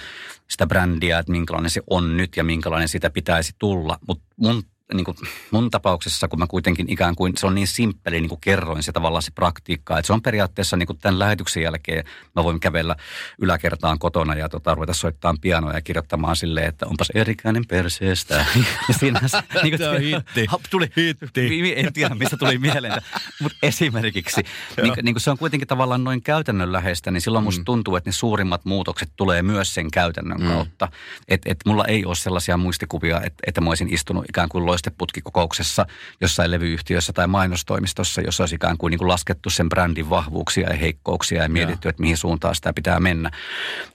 sitä 0.49 0.67
brändiä, 0.67 1.19
että 1.19 1.33
minkälainen 1.33 1.71
se 1.71 1.81
on 1.91 2.17
nyt 2.17 2.37
ja 2.37 2.45
minkälainen 2.45 2.89
sitä 2.89 3.11
pitäisi 3.11 3.53
tulla. 3.59 3.99
Mutta 4.09 4.25
mun 4.37 4.63
niin 4.97 5.05
kuin 5.05 5.17
mun 5.51 5.71
tapauksessa, 5.71 6.29
kun 6.29 6.39
mä 6.39 6.47
kuitenkin 6.47 6.87
ikään 6.89 7.17
kuin, 7.17 7.33
se 7.37 7.47
on 7.47 7.55
niin 7.55 7.67
simppeli, 7.67 8.21
niin 8.21 8.29
kuin 8.29 8.41
kerroin 8.41 8.83
se 8.83 8.93
tavallaan 8.93 9.23
se 9.23 9.31
praktiikka, 9.31 9.99
että 9.99 10.07
se 10.07 10.13
on 10.13 10.23
periaatteessa 10.23 10.77
niin 10.77 10.87
kuin 10.87 10.99
tämän 10.99 11.19
lähetyksen 11.19 11.63
jälkeen, 11.63 12.05
mä 12.37 12.45
voin 12.45 12.61
kävellä 12.61 12.97
yläkertaan 13.39 13.99
kotona 13.99 14.35
ja 14.35 14.49
tota, 14.49 14.75
ruveta 14.75 14.95
soittamaan 14.95 15.41
pianoa 15.41 15.73
ja 15.73 15.81
kirjoittamaan 15.81 16.37
silleen, 16.37 16.69
että 16.69 16.87
onpas 16.87 17.11
erikäinen 17.15 17.65
perseestä. 17.67 18.47
siinä 19.01 19.21
niin 19.63 19.79
kuin, 19.79 20.01
hitti. 20.01 20.47
Tuli, 20.71 20.91
hitti. 20.97 21.75
En 21.77 21.93
tiedä, 21.93 22.15
mistä 22.15 22.37
tuli 22.37 22.59
mieleen, 22.59 23.03
mutta 23.41 23.59
esimerkiksi, 23.63 24.41
niin, 24.83 24.95
niin 25.03 25.15
kuin 25.15 25.21
se 25.21 25.31
on 25.31 25.39
kuitenkin 25.39 25.69
tavallaan 25.69 26.05
noin 26.05 26.23
käytännönläheistä, 26.23 27.11
niin 27.11 27.21
silloin 27.21 27.45
musta 27.45 27.61
mm. 27.61 27.65
tuntuu, 27.65 27.97
että 27.97 28.09
ne 28.09 28.13
suurimmat 28.13 28.65
muutokset 28.65 29.11
tulee 29.17 29.43
myös 29.43 29.75
sen 29.75 29.91
käytännön 29.91 30.41
mm. 30.41 30.49
kautta. 30.49 30.89
Että 31.29 31.51
et 31.51 31.59
mulla 31.67 31.85
ei 31.85 32.05
ole 32.05 32.15
sellaisia 32.15 32.57
muistikuvia, 32.57 33.17
että, 33.17 33.43
että 33.47 33.61
mä 33.61 33.71
olisin 33.71 33.95
istunut 33.95 34.25
ikään 34.29 34.49
kuin 34.49 34.67
loisteputkikokouksessa 34.85 35.87
jossain 36.21 36.51
levyyhtiössä 36.51 37.13
tai 37.13 37.27
mainostoimistossa, 37.27 38.21
jossa 38.21 38.43
olisi 38.43 38.55
ikään 38.55 38.79
kuin, 38.79 38.91
niin 38.91 38.99
kuin 38.99 39.09
laskettu 39.09 39.51
sen 39.51 39.69
brändin 39.69 40.11
vahvuuksia 40.11 40.69
ja 40.69 40.77
heikkouksia 40.77 41.43
ja 41.43 41.49
mietitty, 41.49 41.89
ja. 41.89 41.91
että 41.91 42.03
mihin 42.03 42.17
suuntaan 42.17 42.55
sitä 42.55 42.73
pitää 42.73 43.01
mennä 43.01 43.31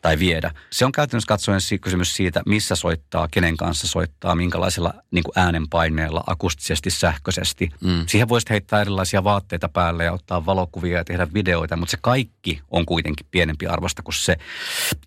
tai 0.01 0.19
viedä. 0.19 0.51
Se 0.69 0.85
on 0.85 0.91
käytännössä 0.91 1.27
katsoen 1.27 1.59
kysymys 1.81 2.15
siitä, 2.15 2.41
missä 2.45 2.75
soittaa, 2.75 3.27
kenen 3.31 3.57
kanssa 3.57 3.87
soittaa, 3.87 4.35
minkälaisella 4.35 4.93
niin 5.11 5.23
kuin 5.23 5.33
äänenpaineella, 5.39 6.23
akustisesti, 6.27 6.89
sähköisesti. 6.89 7.69
Mm. 7.81 8.03
Siihen 8.07 8.29
voisi 8.29 8.49
heittää 8.49 8.81
erilaisia 8.81 9.23
vaatteita 9.23 9.69
päälle 9.69 10.03
ja 10.03 10.13
ottaa 10.13 10.45
valokuvia 10.45 10.97
ja 10.97 11.05
tehdä 11.05 11.27
videoita, 11.33 11.77
mutta 11.77 11.91
se 11.91 11.97
kaikki 12.01 12.61
on 12.71 12.85
kuitenkin 12.85 13.27
pienempi 13.31 13.67
arvosta 13.67 14.01
kuin 14.01 14.13
se 14.15 14.37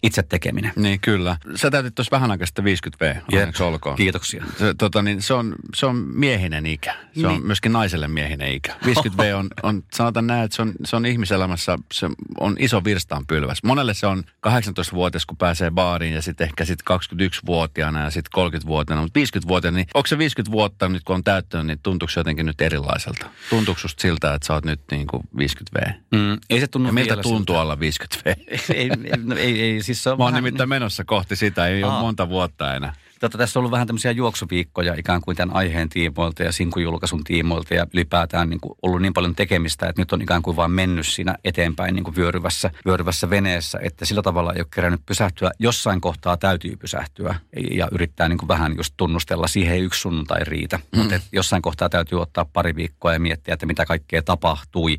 itse 0.03 0.23
tekeminen. 0.23 0.73
Niin 0.77 1.01
kyllä. 1.01 1.37
Sä 1.55 1.71
täytit 1.71 1.95
tuossa 1.95 2.11
vähän 2.11 2.31
aikaa 2.31 2.47
50V, 2.61 3.23
onneksi 3.33 3.63
olkoon. 3.63 3.97
Kiitoksia. 3.97 4.45
Se, 4.59 4.75
tota, 4.79 5.03
niin, 5.03 5.23
se 5.23 5.35
on 5.35 5.55
se 5.75 5.87
on 5.87 5.97
miehinen 5.97 6.67
ikä. 6.67 6.93
Se 6.93 7.09
niin. 7.15 7.27
on 7.27 7.47
myöskin 7.47 7.73
naiselle 7.73 8.09
miehinen 8.09 8.53
ikä. 8.53 8.77
50V 8.85 9.35
on, 9.37 9.49
on 9.63 9.83
sanotaan 9.93 10.27
näin, 10.27 10.45
että 10.45 10.57
se 10.57 10.63
on, 10.63 10.73
se 10.85 10.97
on 10.97 11.07
ihmiselämässä, 11.07 11.79
se 11.93 12.09
on 12.41 12.57
iso 12.59 12.85
virstaanpylväs. 12.85 13.63
Monelle 13.63 13.95
se 13.95 14.07
on 14.07 14.25
18-vuotias, 14.49 15.27
kun 15.27 15.37
pääsee 15.37 15.71
baariin 15.71 16.15
ja 16.15 16.23
sitten 16.23 16.45
ehkä 16.45 16.65
sitten 16.65 16.97
21-vuotiaana 16.97 18.05
ja 18.05 18.11
sitten 18.11 18.45
30-vuotiaana. 18.47 19.03
Mutta 19.03 19.21
50-vuotiaana, 19.21 19.77
niin 19.77 19.87
onko 19.95 20.07
se 20.07 20.19
50 20.19 20.53
vuotta 20.53 20.89
nyt 20.89 21.05
kun 21.05 21.17
on 21.17 21.25
täyttänyt, 21.25 21.67
niin 21.67 21.79
tuntuuko 21.83 22.11
se 22.11 22.21
jotenkin 22.21 22.47
nyt 22.47 22.61
erilaiselta? 22.61 23.27
Tuntuuko 23.51 23.81
susta 23.81 24.03
siltä, 24.03 24.35
että 24.35 24.47
sä 24.47 24.55
oot 24.55 24.65
nyt 24.65 24.81
niin 24.91 25.07
kuin 25.07 25.23
50V? 25.37 25.93
Mm, 26.11 26.39
ei 26.51 26.61
se 26.61 26.67
tunnu 26.67 26.89
ja 26.89 26.93
miltä 26.93 27.17
tuntuu 27.17 27.57
olla 27.57 27.75
50V? 27.75 28.35
ei, 28.75 28.89
no, 29.25 29.37
ei, 29.37 29.63
ei, 29.63 29.83
siis 29.83 30.03
se 30.03 30.11
on 30.11 30.19
Mä 30.19 30.25
oon 30.25 30.33
vähän... 30.33 30.45
nimittäin 30.45 30.69
menossa 30.69 31.05
kohti 31.05 31.37
sitä, 31.37 31.67
ei 31.67 31.83
Aa. 31.83 31.95
ole 31.95 32.01
monta 32.01 32.29
vuotta 32.29 32.75
enää. 32.75 32.95
Tota, 33.23 33.39
tässä 33.39 33.59
on 33.59 33.61
ollut 33.61 33.71
vähän 33.71 33.87
tämmöisiä 33.87 34.11
juoksuviikkoja 34.11 34.95
ikään 34.99 35.21
kuin 35.21 35.37
tämän 35.37 35.57
aiheen 35.57 35.89
tiimoilta 35.89 36.43
ja 36.43 36.53
sinkujulkaisun 36.53 37.25
tiimoilta 37.25 37.75
ja 37.75 37.87
ylipäätään 37.95 38.51
niin 38.51 38.61
kuin 38.61 38.75
ollut 38.83 39.03
niin 39.03 39.13
paljon 39.13 39.35
tekemistä, 39.35 39.89
että 39.89 40.03
nyt 40.03 40.13
on 40.13 40.23
ikään 40.23 40.43
kuin 40.43 40.57
vaan 40.57 40.71
mennyt 40.71 41.07
siinä 41.07 41.35
eteenpäin 41.45 41.95
niin 41.95 42.05
kuin 42.05 42.17
vyöryvässä, 42.17 42.71
vyöryvässä 42.87 43.31
veneessä, 43.31 43.79
että 43.83 44.05
sillä 44.05 44.23
tavalla 44.23 44.53
ei 44.53 44.61
ole 44.61 44.67
kerännyt 44.75 45.01
pysähtyä. 45.07 45.51
Jossain 45.59 46.01
kohtaa 46.01 46.37
täytyy 46.37 46.77
pysähtyä 46.77 47.35
ja 47.71 47.89
yrittää 47.93 48.29
niin 48.29 48.39
kuin 48.39 48.49
vähän 48.49 48.75
just 48.77 48.95
tunnustella. 48.97 49.49
Siihen 49.49 49.75
ei 49.75 49.81
yksi 49.81 50.01
sunnuntai 50.01 50.45
riitä, 50.45 50.77
mm. 50.77 50.99
mutta 50.99 51.21
jossain 51.33 51.63
kohtaa 51.63 51.89
täytyy 51.89 52.21
ottaa 52.21 52.45
pari 52.45 52.77
viikkoa 52.77 53.13
ja 53.13 53.21
miettiä, 53.21 53.55
että 53.55 53.67
mitä 53.67 53.87
kaikkea 53.87 54.23
tapahtui. 54.23 54.99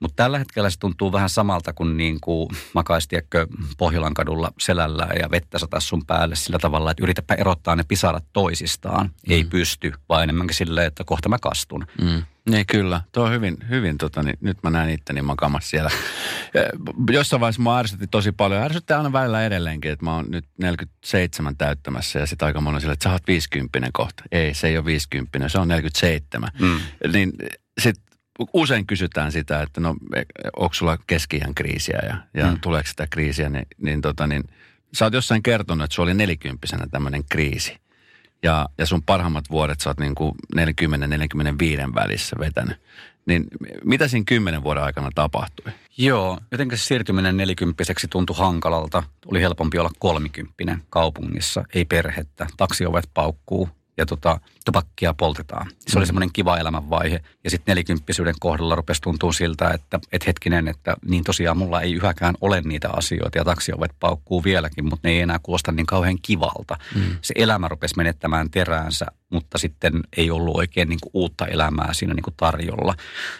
Mutta 0.00 0.22
tällä 0.22 0.38
hetkellä 0.38 0.70
se 0.70 0.78
tuntuu 0.78 1.12
vähän 1.12 1.30
samalta 1.30 1.72
kuin, 1.72 1.96
niin 1.96 2.20
kuin 2.20 2.48
makaisi, 2.74 3.08
Pohjolan 3.78 4.14
kadulla 4.14 4.52
selällä 4.60 5.08
ja 5.20 5.30
vettä 5.30 5.58
sataa 5.58 5.80
sun 5.80 6.06
päälle 6.06 6.36
sillä 6.36 6.58
tavalla, 6.58 6.90
että 6.90 7.02
yritäpä 7.02 7.34
erottaa 7.34 7.76
ne 7.76 7.84
pisarat 7.88 8.24
toisistaan. 8.32 9.06
Mm. 9.06 9.32
Ei 9.32 9.44
pysty, 9.44 9.92
vaan 10.08 10.22
enemmänkin 10.22 10.56
silleen, 10.56 10.86
että 10.86 11.04
kohta 11.04 11.28
mä 11.28 11.38
kastun. 11.38 11.86
Mm. 12.02 12.22
Niin 12.50 12.66
kyllä, 12.66 13.00
tuo 13.12 13.24
on 13.24 13.32
hyvin, 13.32 13.56
hyvin 13.68 13.98
tota, 13.98 14.22
niin, 14.22 14.38
nyt 14.40 14.58
mä 14.62 14.70
näen 14.70 14.90
itteni 14.90 15.22
makamassa 15.22 15.70
siellä. 15.70 15.90
Jossain 17.10 17.40
vaiheessa 17.40 17.62
mä 17.62 17.78
ärsytti 17.78 18.06
tosi 18.06 18.32
paljon. 18.32 18.62
Ärsytti 18.62 18.92
aina 18.92 19.12
välillä 19.12 19.44
edelleenkin, 19.44 19.90
että 19.90 20.04
mä 20.04 20.14
oon 20.14 20.26
nyt 20.28 20.44
47 20.58 21.56
täyttämässä 21.56 22.18
ja 22.18 22.26
sitten 22.26 22.46
aika 22.46 22.60
moni 22.60 22.80
sille, 22.80 22.92
että 22.92 23.02
sä 23.02 23.12
oot 23.12 23.26
50 23.26 23.90
kohta. 23.92 24.22
Ei, 24.32 24.54
se 24.54 24.68
ei 24.68 24.76
ole 24.76 24.84
50, 24.84 25.48
se 25.48 25.58
on 25.58 25.68
47. 25.68 26.50
Mm. 26.60 26.80
Niin 27.12 27.32
sitten 27.80 28.07
usein 28.52 28.86
kysytään 28.86 29.32
sitä, 29.32 29.62
että 29.62 29.80
no 29.80 29.96
onko 30.56 30.74
sulla 30.74 30.98
keski 31.06 31.40
kriisiä 31.54 31.98
ja, 32.02 32.16
ja 32.34 32.50
mm. 32.50 32.60
tuleeko 32.60 32.88
sitä 32.88 33.06
kriisiä, 33.06 33.48
niin, 33.48 33.66
niin, 33.78 34.00
tota, 34.00 34.26
niin 34.26 34.44
sä 34.92 35.04
oot 35.04 35.14
jossain 35.14 35.42
kertonut, 35.42 35.84
että 35.84 35.94
sulla 35.94 36.06
oli 36.06 36.14
nelikymppisenä 36.14 36.86
tämmöinen 36.90 37.24
kriisi. 37.30 37.76
Ja, 38.42 38.68
ja 38.78 38.86
sun 38.86 39.02
parhaimmat 39.02 39.44
vuodet 39.50 39.80
sä 39.80 39.90
oot 39.90 40.00
niin 40.00 40.14
kuin 40.14 40.34
40-45 40.56 41.94
välissä 41.94 42.36
vetänyt. 42.38 42.80
Niin 43.26 43.44
mitä 43.84 44.08
siinä 44.08 44.24
kymmenen 44.26 44.62
vuoden 44.62 44.82
aikana 44.82 45.10
tapahtui? 45.14 45.72
Joo, 45.98 46.38
jotenkin 46.50 46.78
se 46.78 46.84
siirtyminen 46.84 47.36
nelikymppiseksi 47.36 48.08
tuntui 48.08 48.36
hankalalta. 48.36 49.02
Oli 49.26 49.40
helpompi 49.40 49.78
olla 49.78 49.90
kolmikymppinen 49.98 50.82
kaupungissa, 50.90 51.64
ei 51.74 51.84
perhettä. 51.84 52.46
Taksiovet 52.56 53.10
paukkuu, 53.14 53.68
ja 53.98 54.06
tota, 54.06 54.40
tupakkia 54.64 55.14
poltetaan. 55.14 55.70
Se 55.70 55.94
mm. 55.94 55.98
oli 55.98 56.06
semmoinen 56.06 56.32
kiva 56.32 56.58
elämänvaihe. 56.58 57.20
Ja 57.44 57.50
sitten 57.50 57.72
nelikymppisyyden 57.72 58.34
kohdalla 58.40 58.74
rupesi 58.74 59.02
tuntua 59.02 59.32
siltä, 59.32 59.70
että 59.70 60.00
et 60.12 60.26
hetkinen, 60.26 60.68
että 60.68 60.96
niin 61.08 61.24
tosiaan 61.24 61.58
mulla 61.58 61.80
ei 61.80 61.92
yhäkään 61.92 62.34
ole 62.40 62.60
niitä 62.60 62.88
asioita 62.92 63.38
ja 63.38 63.44
taksiovet 63.44 63.90
paukkuu 64.00 64.44
vieläkin, 64.44 64.84
mutta 64.84 65.08
ne 65.08 65.10
ei 65.14 65.20
enää 65.20 65.38
kuulosta 65.42 65.72
niin 65.72 65.86
kauhean 65.86 66.18
kivalta. 66.22 66.76
Mm. 66.94 67.02
Se 67.22 67.34
elämä 67.36 67.68
rupesi 67.68 67.96
menettämään 67.96 68.50
teräänsä, 68.50 69.06
mutta 69.30 69.58
sitten 69.58 69.92
ei 70.16 70.30
ollut 70.30 70.56
oikein 70.56 70.88
niin 70.88 71.00
kuin 71.02 71.10
uutta 71.14 71.46
elämää 71.46 71.92
siinä 71.92 72.14
niin 72.14 72.24
kuin 72.24 72.34
tarjolla, 72.36 72.94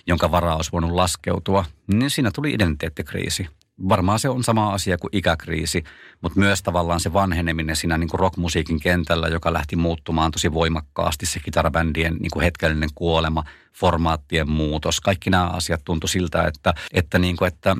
jonka 0.06 0.30
varaa 0.30 0.56
olisi 0.56 0.72
voinut 0.72 0.90
laskeutua. 0.90 1.64
Niin 1.86 2.10
siinä 2.10 2.30
tuli 2.34 2.52
identiteettikriisi 2.52 3.48
varmaan 3.88 4.18
se 4.18 4.28
on 4.28 4.44
sama 4.44 4.72
asia 4.72 4.98
kuin 4.98 5.10
ikäkriisi, 5.12 5.84
mutta 6.20 6.38
myös 6.38 6.62
tavallaan 6.62 7.00
se 7.00 7.12
vanheneminen 7.12 7.76
siinä 7.76 7.98
niin 7.98 8.08
kuin 8.08 8.20
rockmusiikin 8.20 8.80
kentällä, 8.80 9.28
joka 9.28 9.52
lähti 9.52 9.76
muuttumaan 9.76 10.30
tosi 10.30 10.52
voimakkaasti, 10.52 11.26
se 11.26 11.40
kitarabändien 11.40 12.16
niin 12.20 12.30
kuin 12.32 12.42
hetkellinen 12.42 12.90
kuolema, 12.94 13.44
formaattien 13.74 14.50
muutos, 14.50 15.00
kaikki 15.00 15.30
nämä 15.30 15.46
asiat 15.46 15.80
tuntui 15.84 16.08
siltä, 16.08 16.46
että, 16.46 16.74
että, 16.92 17.18
niin 17.18 17.36
kuin, 17.36 17.48
että 17.48 17.76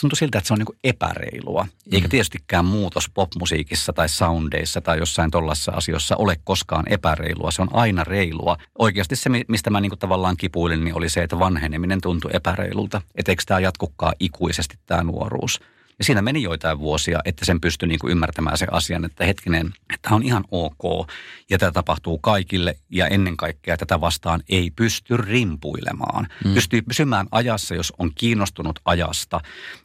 tuntui 0.00 0.16
siltä, 0.16 0.38
että 0.38 0.48
se 0.48 0.54
on 0.54 0.58
niin 0.58 0.78
epäreilua. 0.84 1.66
Eikä 1.92 2.06
mm. 2.06 2.10
tietystikään 2.10 2.64
muutos 2.64 3.10
popmusiikissa 3.14 3.92
tai 3.92 4.08
soundeissa 4.08 4.80
tai 4.80 4.98
jossain 4.98 5.30
tuollaisessa 5.30 5.72
asioissa 5.72 6.16
ole 6.16 6.36
koskaan 6.44 6.84
epäreilua. 6.92 7.50
Se 7.50 7.62
on 7.62 7.68
aina 7.72 8.04
reilua. 8.04 8.56
Oikeasti 8.78 9.16
se, 9.16 9.30
mistä 9.48 9.70
mä 9.70 9.80
niin 9.80 9.98
tavallaan 9.98 10.36
kipuilin, 10.36 10.84
niin 10.84 10.94
oli 10.94 11.08
se, 11.08 11.22
että 11.22 11.38
vanheneminen 11.38 12.00
tuntui 12.00 12.30
epäreilulta. 12.34 13.02
Että 13.14 13.32
eikö 13.32 13.42
tämä 13.46 13.60
jatkukaan 13.60 14.14
ikuisesti 14.20 14.78
tämä 14.86 15.02
nuoruus. 15.02 15.60
Ja 16.00 16.04
siinä 16.04 16.22
meni 16.22 16.42
joitain 16.42 16.78
vuosia, 16.78 17.20
että 17.24 17.44
sen 17.44 17.60
pystyi 17.60 17.88
niin 17.88 17.98
kuin 17.98 18.10
ymmärtämään 18.10 18.58
se 18.58 18.66
asian, 18.70 19.04
että 19.04 19.24
hetkinen, 19.24 19.72
että 19.94 20.14
on 20.14 20.22
ihan 20.22 20.44
ok 20.50 21.08
ja 21.50 21.58
tämä 21.58 21.72
tapahtuu 21.72 22.18
kaikille 22.18 22.76
ja 22.90 23.06
ennen 23.06 23.36
kaikkea 23.36 23.76
tätä 23.76 24.00
vastaan 24.00 24.42
ei 24.48 24.70
pysty 24.70 25.16
rimpuilemaan. 25.16 26.28
Mm. 26.44 26.54
Pystyy 26.54 26.82
pysymään 26.82 27.26
ajassa, 27.32 27.74
jos 27.74 27.92
on 27.98 28.10
kiinnostunut 28.14 28.78
ajasta 28.84 29.40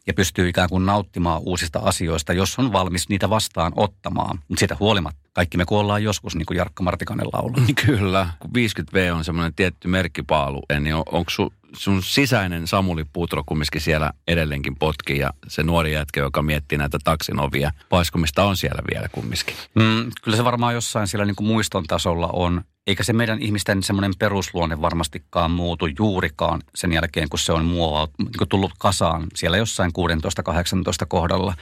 ja 0.07 0.13
pystyy 0.13 0.49
ikään 0.49 0.69
kuin 0.69 0.85
nauttimaan 0.85 1.41
uusista 1.45 1.79
asioista, 1.79 2.33
jos 2.33 2.59
on 2.59 2.73
valmis 2.73 3.09
niitä 3.09 3.29
vastaan 3.29 3.73
ottamaan. 3.75 4.39
Mutta 4.47 4.59
siitä 4.59 4.77
huolimatta 4.79 5.24
kaikki 5.35 5.57
me 5.57 5.65
kuollaan 5.65 6.03
joskus, 6.03 6.35
niin 6.35 6.45
kuin 6.45 6.57
Jarkko 6.57 6.83
Martikanen 6.83 7.27
laulaa. 7.33 7.65
Kyllä, 7.85 8.29
kun 8.39 8.51
50V 8.51 9.11
on 9.13 9.23
semmoinen 9.23 9.53
tietty 9.53 9.87
merkkipaalu, 9.87 10.63
niin 10.79 10.95
on, 10.95 11.03
onko 11.11 11.29
sun, 11.29 11.51
sun 11.73 12.03
sisäinen 12.03 12.67
Samuli 12.67 13.05
Putro 13.13 13.43
kumminkin 13.45 13.81
siellä 13.81 14.11
edelleenkin 14.27 14.75
potki 14.75 15.17
ja 15.17 15.33
se 15.47 15.63
nuori 15.63 15.93
jätkä, 15.93 16.19
joka 16.19 16.41
miettii 16.41 16.77
näitä 16.77 16.97
taksin 17.03 17.39
ovia, 17.39 17.71
paiskumista 17.89 18.43
on 18.43 18.57
siellä 18.57 18.81
vielä 18.93 19.07
kumminkin? 19.11 19.55
Mm, 19.75 20.11
kyllä 20.23 20.37
se 20.37 20.43
varmaan 20.43 20.73
jossain 20.73 21.07
siellä 21.07 21.25
niin 21.25 21.35
kuin 21.35 21.47
muiston 21.47 21.83
tasolla 21.83 22.29
on. 22.33 22.61
Eikä 22.87 23.03
se 23.03 23.13
meidän 23.13 23.41
ihmisten 23.41 23.83
semmoinen 23.83 24.13
perusluonne 24.19 24.81
varmastikaan 24.81 25.51
muutu 25.51 25.85
juurikaan 25.99 26.61
sen 26.75 26.93
jälkeen, 26.93 27.29
kun 27.29 27.39
se 27.39 27.53
on 27.53 27.65
muovaut, 27.65 28.11
niin 28.19 28.49
tullut 28.49 28.71
kasaan 28.77 29.27
siellä 29.35 29.57
jossain 29.57 29.91
16-18 29.91 31.05
kohdalla. 31.07 31.53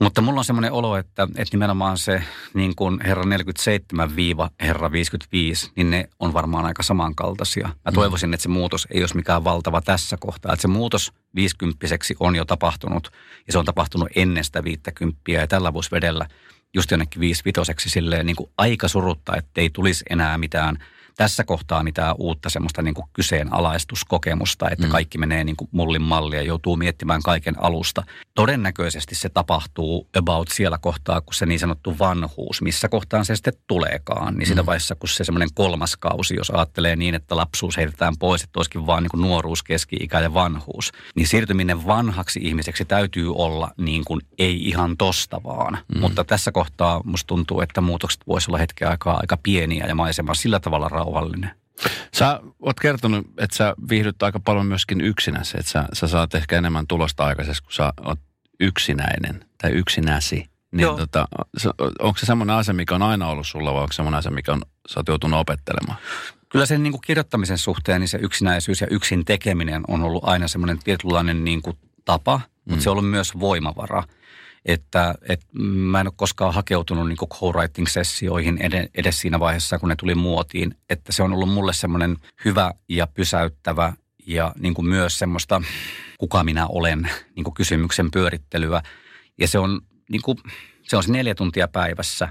Mutta 0.00 0.20
mulla 0.20 0.40
on 0.40 0.44
semmoinen 0.44 0.72
olo, 0.72 0.96
että, 0.96 1.22
että 1.22 1.54
nimenomaan 1.56 1.98
se 1.98 2.22
niin 2.54 2.76
kuin 2.76 3.00
herra 3.04 3.22
47-herra 3.24 4.92
55, 4.92 5.70
niin 5.76 5.90
ne 5.90 6.08
on 6.18 6.32
varmaan 6.32 6.64
aika 6.64 6.82
samankaltaisia. 6.82 7.68
Mä 7.68 7.90
mm. 7.90 7.94
toivoisin, 7.94 8.34
että 8.34 8.42
se 8.42 8.48
muutos 8.48 8.88
ei 8.90 9.02
olisi 9.02 9.16
mikään 9.16 9.44
valtava 9.44 9.80
tässä 9.80 10.16
kohtaa. 10.20 10.52
Että 10.52 10.62
se 10.62 10.68
muutos 10.68 11.12
50 11.34 11.86
on 12.20 12.36
jo 12.36 12.44
tapahtunut 12.44 13.12
ja 13.46 13.52
se 13.52 13.58
on 13.58 13.64
tapahtunut 13.64 14.08
ennen 14.16 14.44
sitä 14.44 14.64
50 14.64 15.20
ja 15.28 15.46
tällä 15.46 15.72
vedellä 15.92 16.28
just 16.74 16.90
jonnekin 16.90 17.20
55 17.20 17.90
silleen 17.90 18.26
niin 18.26 18.36
kuin 18.36 18.50
aika 18.58 18.88
surutta, 18.88 19.36
ettei 19.36 19.70
tulisi 19.70 20.04
enää 20.10 20.38
mitään– 20.38 20.78
tässä 21.18 21.44
kohtaa 21.44 21.82
mitään 21.82 22.14
uutta 22.18 22.50
semmoista 22.50 22.82
niin 22.82 22.94
kuin 22.94 23.06
kyseenalaistuskokemusta, 23.12 24.70
että 24.70 24.86
mm. 24.86 24.90
kaikki 24.90 25.18
menee 25.18 25.44
niin 25.44 25.56
kuin 25.56 25.68
mullin 25.72 26.02
mallia 26.02 26.40
ja 26.40 26.46
joutuu 26.46 26.76
miettimään 26.76 27.22
kaiken 27.22 27.54
alusta. 27.62 28.02
Todennäköisesti 28.34 29.14
se 29.14 29.28
tapahtuu 29.28 30.08
about 30.18 30.48
siellä 30.48 30.78
kohtaa, 30.78 31.20
kun 31.20 31.34
se 31.34 31.46
niin 31.46 31.60
sanottu 31.60 31.98
vanhuus, 31.98 32.62
missä 32.62 32.88
kohtaan 32.88 33.24
se 33.24 33.36
sitten 33.36 33.52
tuleekaan, 33.66 34.34
niin 34.34 34.46
siinä 34.46 34.62
mm. 34.62 34.66
vaiheessa, 34.66 34.94
kun 34.94 35.08
se 35.08 35.24
semmoinen 35.24 35.48
kolmas 35.54 35.96
kausi, 35.96 36.34
jos 36.36 36.50
ajattelee 36.50 36.96
niin, 36.96 37.14
että 37.14 37.36
lapsuus 37.36 37.76
heitetään 37.76 38.14
pois, 38.18 38.42
että 38.42 38.58
olisikin 38.58 38.86
vaan 38.86 39.02
niin 39.02 39.10
kuin 39.10 39.20
nuoruus, 39.20 39.62
keski-ikä 39.62 40.20
ja 40.20 40.34
vanhuus, 40.34 40.92
niin 41.14 41.26
siirtyminen 41.26 41.86
vanhaksi 41.86 42.40
ihmiseksi 42.42 42.84
täytyy 42.84 43.34
olla 43.34 43.70
niin 43.76 44.04
kuin 44.04 44.20
ei 44.38 44.68
ihan 44.68 44.96
tosta 44.96 45.40
vaan. 45.44 45.78
Mm. 45.94 46.00
Mutta 46.00 46.24
tässä 46.24 46.52
kohtaa 46.52 47.00
musta 47.04 47.26
tuntuu, 47.26 47.60
että 47.60 47.80
muutokset 47.80 48.20
voisi 48.26 48.50
olla 48.50 48.58
hetken 48.58 48.88
aikaa 48.88 49.16
aika 49.20 49.36
pieniä 49.42 49.86
ja 49.86 49.94
maisema 49.94 50.34
sillä 50.34 50.60
tavalla 50.60 50.88
rauhallinen. 51.08 51.50
Sä 52.14 52.40
oot 52.62 52.80
kertonut, 52.80 53.26
että 53.38 53.56
sä 53.56 53.74
viihdyt 53.88 54.22
aika 54.22 54.40
paljon 54.40 54.66
myöskin 54.66 55.00
yksinäsi, 55.00 55.56
että 55.60 55.72
sä, 55.72 55.84
sä 55.92 56.08
saat 56.08 56.34
ehkä 56.34 56.58
enemmän 56.58 56.86
tulosta 56.86 57.24
aikaisesti, 57.24 57.62
kun 57.62 57.72
sä 57.72 57.92
oot 58.04 58.18
yksinäinen 58.60 59.44
tai 59.62 59.70
yksinäsi. 59.70 60.46
Niin 60.72 60.82
Joo. 60.82 60.96
tota, 60.96 61.28
onko 61.98 62.18
se 62.18 62.26
semmoinen 62.26 62.56
asia, 62.56 62.74
mikä 62.74 62.94
on 62.94 63.02
aina 63.02 63.28
ollut 63.28 63.46
sulla 63.46 63.74
vai 63.74 63.82
onko 63.82 63.92
se 63.92 63.96
semmoinen 63.96 64.18
asia, 64.18 64.30
mikä 64.30 64.52
on, 64.52 64.62
sä 64.88 65.00
oot 65.00 65.08
joutunut 65.08 65.40
opettelemaan? 65.40 65.98
Kyllä 66.48 66.66
sen 66.66 66.82
niin 66.82 66.92
kuin 66.92 67.00
kirjoittamisen 67.00 67.58
suhteen 67.58 68.00
niin 68.00 68.08
se 68.08 68.18
yksinäisyys 68.22 68.80
ja 68.80 68.86
yksin 68.90 69.24
tekeminen 69.24 69.82
on 69.88 70.02
ollut 70.02 70.24
aina 70.28 70.48
semmoinen 70.48 70.78
tietynlainen 70.84 71.44
niin 71.44 71.62
kuin 71.62 71.76
tapa, 72.04 72.36
mm. 72.36 72.42
mutta 72.70 72.82
se 72.82 72.90
on 72.90 72.92
ollut 72.92 73.10
myös 73.10 73.38
voimavara– 73.38 74.02
että, 74.64 75.14
että 75.28 75.46
mä 75.62 76.00
en 76.00 76.06
ole 76.06 76.14
koskaan 76.16 76.54
hakeutunut 76.54 77.08
niin 77.08 77.16
co-writing-sessioihin 77.16 78.58
edes 78.94 79.20
siinä 79.20 79.40
vaiheessa, 79.40 79.78
kun 79.78 79.88
ne 79.88 79.96
tuli 79.96 80.14
muotiin. 80.14 80.74
Että 80.90 81.12
se 81.12 81.22
on 81.22 81.32
ollut 81.32 81.48
mulle 81.48 81.72
semmoinen 81.72 82.16
hyvä 82.44 82.72
ja 82.88 83.06
pysäyttävä 83.06 83.92
ja 84.26 84.52
niin 84.58 84.74
kuin 84.74 84.88
myös 84.88 85.18
semmoista, 85.18 85.62
kuka 86.18 86.44
minä 86.44 86.66
olen, 86.66 87.10
niin 87.36 87.44
kuin 87.44 87.54
kysymyksen 87.54 88.10
pyörittelyä. 88.10 88.82
Ja 89.38 89.48
se 89.48 89.58
on, 89.58 89.80
niin 90.10 90.22
kuin, 90.22 90.38
se 90.82 90.96
on 90.96 91.02
se 91.02 91.12
neljä 91.12 91.34
tuntia 91.34 91.68
päivässä 91.68 92.28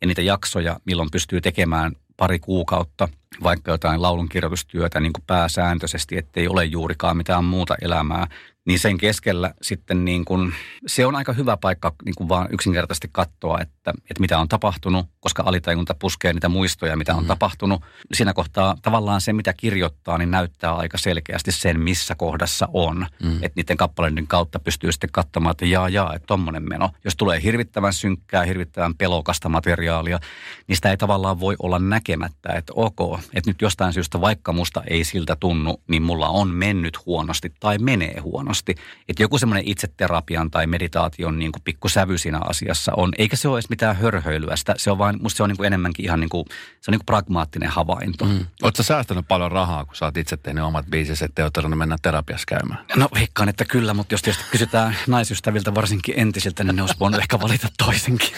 ja 0.00 0.06
niitä 0.06 0.22
jaksoja, 0.22 0.80
milloin 0.84 1.10
pystyy 1.10 1.40
tekemään 1.40 1.92
pari 2.16 2.38
kuukautta, 2.38 3.08
vaikka 3.42 3.70
jotain 3.70 4.02
laulunkirjoitustyötä 4.02 5.00
niin 5.00 5.12
kuin 5.12 5.24
pääsääntöisesti, 5.26 6.18
ettei 6.18 6.48
ole 6.48 6.64
juurikaan 6.64 7.16
mitään 7.16 7.44
muuta 7.44 7.74
elämää, 7.82 8.26
niin 8.70 8.78
sen 8.78 8.98
keskellä 8.98 9.54
sitten 9.62 10.04
niin 10.04 10.24
kuin, 10.24 10.52
se 10.86 11.06
on 11.06 11.16
aika 11.16 11.32
hyvä 11.32 11.56
paikka 11.56 11.92
niin 12.04 12.14
kuin 12.14 12.28
vaan 12.28 12.48
yksinkertaisesti 12.52 13.08
katsoa, 13.12 13.60
että, 13.60 13.90
että 14.10 14.20
mitä 14.20 14.38
on 14.38 14.48
tapahtunut, 14.48 15.06
koska 15.20 15.42
alitajunta 15.46 15.94
puskee 15.94 16.32
niitä 16.32 16.48
muistoja, 16.48 16.96
mitä 16.96 17.14
on 17.14 17.22
mm. 17.22 17.26
tapahtunut. 17.26 17.82
Siinä 18.12 18.32
kohtaa 18.32 18.76
tavallaan 18.82 19.20
se, 19.20 19.32
mitä 19.32 19.52
kirjoittaa, 19.52 20.18
niin 20.18 20.30
näyttää 20.30 20.74
aika 20.76 20.98
selkeästi 20.98 21.52
sen, 21.52 21.80
missä 21.80 22.14
kohdassa 22.14 22.68
on. 22.72 23.06
Mm. 23.22 23.36
Että 23.36 23.52
niiden 23.56 23.76
kappaleiden 23.76 24.26
kautta 24.26 24.58
pystyy 24.58 24.92
sitten 24.92 25.10
katsomaan, 25.12 25.50
että 25.50 25.66
jaa, 25.66 25.88
jaa, 25.88 26.14
että 26.14 26.26
tommonen 26.26 26.68
meno. 26.68 26.90
Jos 27.04 27.16
tulee 27.16 27.42
hirvittävän 27.42 27.92
synkkää, 27.92 28.44
hirvittävän 28.44 28.94
pelokasta 28.94 29.48
materiaalia, 29.48 30.18
niin 30.66 30.76
sitä 30.76 30.90
ei 30.90 30.96
tavallaan 30.96 31.40
voi 31.40 31.56
olla 31.62 31.78
näkemättä, 31.78 32.52
että 32.52 32.72
ok, 32.76 33.20
että 33.34 33.50
nyt 33.50 33.62
jostain 33.62 33.92
syystä, 33.92 34.20
vaikka 34.20 34.52
musta 34.52 34.82
ei 34.90 35.04
siltä 35.04 35.36
tunnu, 35.40 35.80
niin 35.88 36.02
mulla 36.02 36.28
on 36.28 36.48
mennyt 36.48 37.06
huonosti 37.06 37.52
tai 37.60 37.78
menee 37.78 38.20
huonosti 38.20 38.59
huonosti. 38.60 38.74
Että 39.08 39.22
joku 39.22 39.38
semmoinen 39.38 39.68
itseterapian 39.68 40.50
tai 40.50 40.66
meditaation 40.66 41.38
niin 41.38 41.52
kuin 41.52 41.62
pikkusävy 41.62 42.18
siinä 42.18 42.40
asiassa 42.44 42.92
on. 42.96 43.12
Eikä 43.18 43.36
se 43.36 43.48
ole 43.48 43.56
edes 43.56 43.70
mitään 43.70 43.96
hörhöilyä. 43.96 44.56
Sitä, 44.56 44.74
se 44.76 44.90
on 44.90 44.98
vain, 44.98 45.22
musta 45.22 45.36
se 45.36 45.42
on 45.42 45.48
niin 45.48 45.56
kuin 45.56 45.66
enemmänkin 45.66 46.04
ihan 46.04 46.20
niin 46.20 46.28
kuin, 46.28 46.44
se 46.80 46.90
on 46.90 46.92
niin 46.92 46.98
kuin 46.98 47.06
pragmaattinen 47.06 47.68
havainto. 47.68 48.24
Mm. 48.24 48.46
Oletko 48.62 48.82
säästänyt 48.82 49.28
paljon 49.28 49.52
rahaa, 49.52 49.84
kun 49.84 49.96
sä 49.96 50.04
oot 50.04 50.16
itse 50.16 50.36
tehnyt 50.36 50.64
omat 50.64 50.86
biisissä, 50.86 51.24
ettei 51.24 51.42
ole 51.42 51.50
tarvinnut 51.50 51.78
mennä 51.78 51.96
terapiassa 52.02 52.46
käymään? 52.48 52.84
No 52.96 53.08
veikkaan, 53.14 53.48
että 53.48 53.64
kyllä, 53.64 53.94
mutta 53.94 54.14
jos 54.14 54.22
tietysti 54.22 54.44
kysytään 54.50 54.96
naisystäviltä 55.06 55.74
varsinkin 55.74 56.14
entisiltä, 56.18 56.64
niin 56.64 56.76
ne 56.76 56.82
olisi 56.82 56.96
voinut 57.00 57.20
ehkä 57.20 57.40
valita 57.40 57.68
toisenkin. 57.84 58.28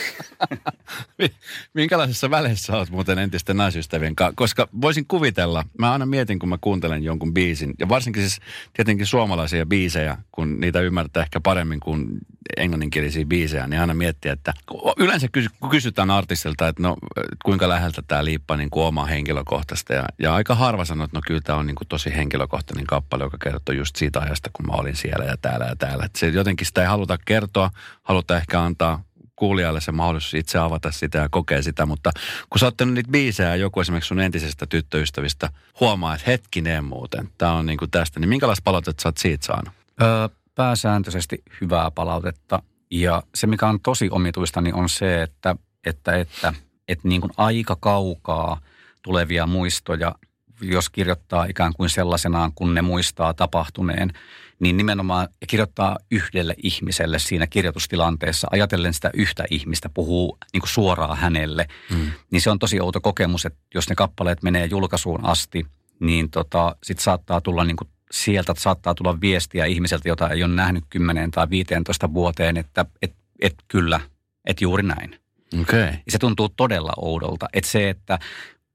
Minkälaisessa 1.75 2.31
välissä 2.31 2.77
olet 2.77 2.91
muuten 2.91 3.19
entisten 3.19 3.57
naisystävien 3.57 4.17
kanssa? 4.17 4.35
Koska 4.37 4.69
voisin 4.81 5.07
kuvitella, 5.07 5.65
mä 5.79 5.93
aina 5.93 6.07
mietin, 6.07 6.39
kun 6.39 6.49
mä 6.49 6.59
kuuntelen 6.61 7.03
jonkun 7.03 7.35
biisin, 7.35 7.75
ja 7.79 7.89
varsinkin 7.89 8.23
siis 8.23 8.41
tietenkin 8.73 9.07
suomalaisia 9.07 9.67
biisejä, 9.67 10.02
biisejä, 10.03 10.19
kun 10.33 10.61
niitä 10.61 10.81
ymmärtää 10.81 11.23
ehkä 11.23 11.41
paremmin 11.41 11.81
kuin 11.81 12.09
englanninkielisiä 12.57 13.25
biisejä, 13.25 13.67
niin 13.67 13.81
aina 13.81 13.95
miettii, 13.95 14.31
että 14.31 14.55
yleensä 14.97 15.29
kun 15.61 15.71
kysytään 15.71 16.11
artistilta, 16.11 16.69
että 16.69 16.83
no 16.83 16.97
kuinka 17.45 17.69
läheltä 17.69 18.03
tämä 18.09 18.25
liippaa 18.25 18.57
niin 18.57 18.71
kuin 18.71 18.85
omaa 18.85 19.07
henkilökohtaista. 19.07 19.93
Ja, 19.93 20.05
ja 20.19 20.35
aika 20.35 20.55
harva 20.55 20.85
sanoo, 20.85 21.05
että 21.05 21.17
no 21.17 21.23
kyllä 21.27 21.41
tämä 21.41 21.59
on 21.59 21.67
niin 21.67 21.75
kuin 21.75 21.89
tosi 21.89 22.17
henkilökohtainen 22.17 22.87
kappale, 22.87 23.25
joka 23.25 23.39
kertoo 23.39 23.75
just 23.75 23.97
siitä 23.97 24.21
ajasta, 24.21 24.51
kun 24.53 24.67
mä 24.67 24.73
olin 24.73 24.97
siellä 24.97 25.25
ja 25.25 25.37
täällä 25.43 25.67
ja 25.67 25.77
täällä. 25.77 26.05
Että 26.05 26.19
se 26.19 26.29
jotenkin 26.29 26.67
sitä 26.67 26.81
ei 26.81 26.87
haluta 26.87 27.19
kertoa, 27.25 27.71
haluta 28.03 28.37
ehkä 28.37 28.63
antaa 28.63 29.03
kuulijalle 29.37 29.81
se 29.81 29.93
mahdollisuus 29.93 30.35
itse 30.35 30.59
avata 30.59 30.93
sitä 30.93 31.19
ja 31.19 31.29
kokea 31.29 31.63
sitä, 31.63 31.87
mutta 31.87 32.11
kun 32.51 32.59
sä 32.59 32.67
oot 32.67 32.75
niitä 32.95 33.11
biisejä 33.11 33.49
ja 33.49 33.57
joku 33.57 33.81
esimerkiksi 33.81 34.09
sun 34.09 34.21
entisestä 34.21 34.67
tyttöystävistä 34.67 35.49
huomaa, 35.81 36.15
että 36.15 36.31
hetkinen 36.31 36.85
muuten, 36.85 37.29
tämä 37.39 37.53
on 37.53 37.67
niin 37.67 37.79
kuin 37.79 37.91
tästä, 37.91 38.21
niin 38.21 38.29
minkälaista 38.29 38.63
palautetta 38.65 39.03
sä 39.03 39.09
oot 39.09 39.19
siitä 39.19 39.47
saanut? 39.47 39.82
Öö, 40.03 40.29
pääsääntöisesti 40.55 41.43
hyvää 41.61 41.91
palautetta. 41.91 42.63
Ja 42.91 43.23
se, 43.35 43.47
mikä 43.47 43.67
on 43.69 43.81
tosi 43.81 44.09
omituista, 44.11 44.61
niin 44.61 44.75
on 44.75 44.89
se, 44.89 45.23
että, 45.23 45.57
että, 45.87 46.17
että, 46.17 46.55
että 46.89 47.09
niin 47.09 47.21
kuin 47.21 47.33
aika 47.37 47.77
kaukaa 47.77 48.61
tulevia 49.03 49.47
muistoja, 49.47 50.15
jos 50.61 50.91
kirjoittaa 50.91 51.45
ikään 51.45 51.73
kuin 51.77 51.91
sellaisenaan, 51.91 52.53
kun 52.55 52.75
ne 52.75 52.83
muistaa 52.83 53.35
tapahtuneen, 53.35 54.13
niin 54.61 54.77
nimenomaan 54.77 55.29
kirjoittaa 55.49 55.99
yhdelle 56.11 56.55
ihmiselle 56.63 57.19
siinä 57.19 57.47
kirjoitustilanteessa, 57.47 58.49
ajatellen 58.51 58.95
sitä 58.95 59.11
yhtä 59.15 59.45
ihmistä, 59.51 59.89
puhuu 59.89 60.39
niin 60.53 60.61
kuin 60.61 60.71
suoraan 60.71 61.17
hänelle, 61.17 61.69
mm. 61.91 62.11
niin 62.31 62.41
se 62.41 62.51
on 62.51 62.59
tosi 62.59 62.81
outo 62.81 63.01
kokemus, 63.01 63.47
että 63.47 63.61
jos 63.75 63.89
ne 63.89 63.95
kappaleet 63.95 64.43
menee 64.43 64.67
julkaisuun 64.67 65.25
asti, 65.25 65.67
niin 66.01 66.31
tota, 66.31 66.77
sitten 66.83 67.05
saattaa 67.05 67.41
tulla 67.41 67.65
niin 67.65 67.77
kuin 67.77 67.89
sieltä 68.13 68.55
saattaa 68.59 68.95
tulla 68.95 69.21
viestiä 69.21 69.65
ihmiseltä, 69.65 70.09
jota 70.09 70.29
ei 70.29 70.45
ole 70.45 70.55
nähnyt 70.55 70.85
10 70.91 71.31
tai 71.31 71.51
15 71.51 72.15
vuoteen, 72.15 72.57
että 72.57 72.85
et, 73.03 73.15
et 73.41 73.55
kyllä, 73.69 74.01
että 74.47 74.65
juuri 74.65 74.83
näin. 74.83 75.19
Okay. 75.61 75.81
Ja 75.81 76.13
se 76.13 76.19
tuntuu 76.19 76.49
todella 76.49 76.93
oudolta. 76.97 77.49
Että 77.53 77.71
se, 77.71 77.91
että 77.91 78.19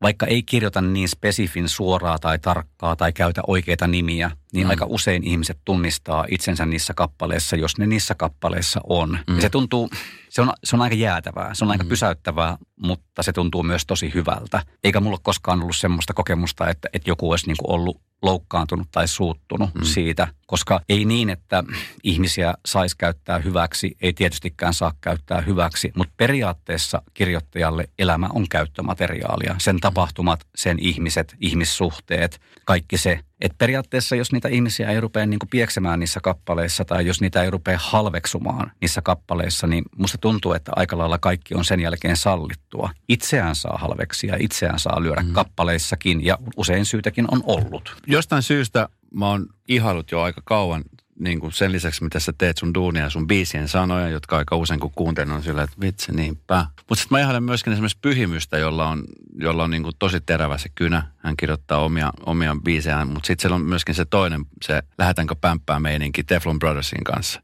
vaikka 0.02 0.26
ei 0.26 0.44
kirjoita 0.44 0.82
niin 0.82 1.10
spesifin 1.10 1.70
suoraa 1.70 2.20
tai 2.20 2.40
tarkkaa 2.40 2.96
tai 2.96 3.14
käytä 3.14 3.42
oikeita 3.48 3.88
nimiä, 3.88 4.32
niin 4.54 4.68
mm. 4.68 4.70
aika 4.70 4.86
usein 4.86 5.24
ihmiset 5.24 5.58
tunnistaa 5.66 6.26
itsensä 6.30 6.66
niissä 6.66 6.94
kappaleissa, 6.94 7.56
jos 7.56 7.78
ne 7.78 7.88
niissä 7.88 8.16
kappaleissa 8.16 8.82
on. 8.84 9.20
Mm. 9.28 9.36
Ja 9.36 9.42
se 9.42 9.50
tuntuu, 9.50 9.90
se 10.30 10.42
on, 10.42 10.54
se 10.64 10.76
on 10.76 10.82
aika 10.82 10.96
jäätävää, 10.96 11.54
se 11.54 11.66
on 11.66 11.72
aika 11.72 11.84
mm. 11.84 11.90
pysäyttävää, 11.90 12.58
mutta 12.76 13.24
se 13.24 13.34
tuntuu 13.34 13.64
myös 13.64 13.86
tosi 13.86 14.14
hyvältä. 14.14 14.64
Eikä 14.84 15.00
mulla 15.00 15.18
koskaan 15.24 15.62
ollut 15.62 15.76
semmoista 15.76 16.14
kokemusta, 16.14 16.70
että, 16.70 16.90
että 16.94 17.10
joku 17.10 17.32
olisi 17.32 17.48
niin 17.48 17.58
kuin 17.58 17.76
ollut 17.76 18.02
loukkaantunut 18.22 18.88
tai 18.92 19.08
suuttunut 19.08 19.76
mm. 19.76 19.84
siitä, 19.84 20.28
koska 20.48 20.82
ei 20.90 21.06
niin, 21.06 21.30
että 21.30 21.64
ihmisiä 22.04 22.54
saisi 22.66 22.96
käyttää 22.98 23.40
hyväksi, 23.40 23.98
ei 24.02 24.14
tietystikään 24.14 24.74
saa 24.74 24.94
käyttää 25.02 25.42
hyväksi, 25.42 25.92
mutta 25.96 26.14
periaatteessa 26.18 27.02
kirjoittajalle 27.14 27.90
elämä 28.00 28.30
on 28.34 28.46
käyttömateriaalia. 28.50 29.56
Sen 29.60 29.80
tapahtumat, 29.80 30.48
sen 30.56 30.80
ihmiset, 30.80 31.36
ihmissuhteet, 31.40 32.42
kaikki 32.66 32.98
se. 32.98 33.20
Et 33.42 33.54
periaatteessa, 33.58 34.16
jos 34.16 34.32
niitä 34.32 34.48
ihmisiä 34.48 34.90
ei 34.90 35.02
rupea 35.02 35.26
niinku 35.26 35.46
pieksemään 35.50 36.00
niissä 36.00 36.20
kappaleissa 36.24 36.86
tai 36.86 37.06
jos 37.06 37.22
niitä 37.22 37.44
ei 37.44 37.50
rupea 37.50 37.78
halveksumaan 37.82 38.72
niissä 38.82 39.02
kappaleissa, 39.02 39.68
niin 39.68 39.84
musta 39.98 40.18
tuntuu, 40.18 40.54
että 40.54 40.72
aika 40.76 40.98
lailla 40.98 41.18
kaikki 41.18 41.56
on 41.56 41.66
sen 41.66 41.80
jälkeen 41.80 42.18
sallittua. 42.18 42.90
Itseään 43.10 43.56
saa 43.56 43.78
halveksia, 43.78 44.36
itseään 44.40 44.80
saa 44.80 45.04
lyödä 45.04 45.22
mm. 45.22 45.34
kappaleissakin 45.34 46.26
ja 46.26 46.38
usein 46.58 46.86
syytäkin 46.86 47.26
on 47.32 47.44
ollut. 47.46 47.98
Jostain 48.08 48.44
syystä 48.44 48.90
mä 49.14 49.28
oon 49.28 49.48
ihailut 49.68 50.12
jo 50.12 50.22
aika 50.22 50.42
kauan 50.46 50.84
niin 51.20 51.40
kuin 51.40 51.52
sen 51.52 51.72
lisäksi, 51.72 52.04
mitä 52.04 52.20
sä 52.20 52.34
teet 52.38 52.58
sun 52.58 52.74
duunia 52.74 53.04
ja 53.04 53.10
sun 53.10 53.28
biisien 53.28 53.68
sanoja, 53.68 54.10
jotka 54.10 54.38
aika 54.38 54.56
usein 54.56 54.80
kun 54.80 54.92
kuuntelen 54.96 55.32
on 55.32 55.44
sillä, 55.44 55.64
että 55.64 55.76
vitsi 55.82 56.12
niinpä. 56.12 56.66
Mutta 56.90 57.02
sitten 57.02 57.16
mä 57.16 57.20
ihailen 57.20 57.44
myöskin 57.44 57.74
esimerkiksi 57.74 57.98
Pyhimystä, 58.02 58.58
jolla 58.58 58.90
on, 58.90 59.04
jolla 59.40 59.64
on 59.64 59.72
niin 59.72 59.84
kuin 59.84 59.96
tosi 60.00 60.22
terävä 60.22 60.58
se 60.58 60.70
kynä. 60.76 61.04
Hän 61.18 61.38
kirjoittaa 61.38 61.80
omia, 61.80 62.14
omia 62.26 62.56
biisejään, 62.64 63.08
mutta 63.08 63.28
sitten 63.28 63.42
siellä 63.42 63.56
on 63.56 63.62
myöskin 63.62 63.96
se 63.96 64.06
toinen, 64.06 64.46
se 64.64 64.84
Lähetäänkö 64.98 65.36
pämppää 65.42 65.80
meininki 65.80 66.24
Teflon 66.24 66.60
Brothersin 66.60 67.04
kanssa. 67.04 67.42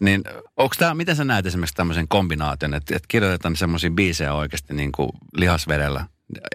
Niin 0.00 0.22
onko 0.56 0.74
tämä, 0.78 0.94
miten 0.94 1.16
sä 1.16 1.24
näet 1.24 1.46
esimerkiksi 1.46 1.74
tämmöisen 1.74 2.08
kombinaation, 2.08 2.74
että, 2.74 2.96
että 2.96 3.08
kirjoitetaan 3.08 3.56
semmoisia 3.56 3.90
biisejä 3.90 4.34
oikeasti 4.34 4.74
niin 4.74 4.92
kuin 4.92 5.10
lihasvedellä 5.36 6.06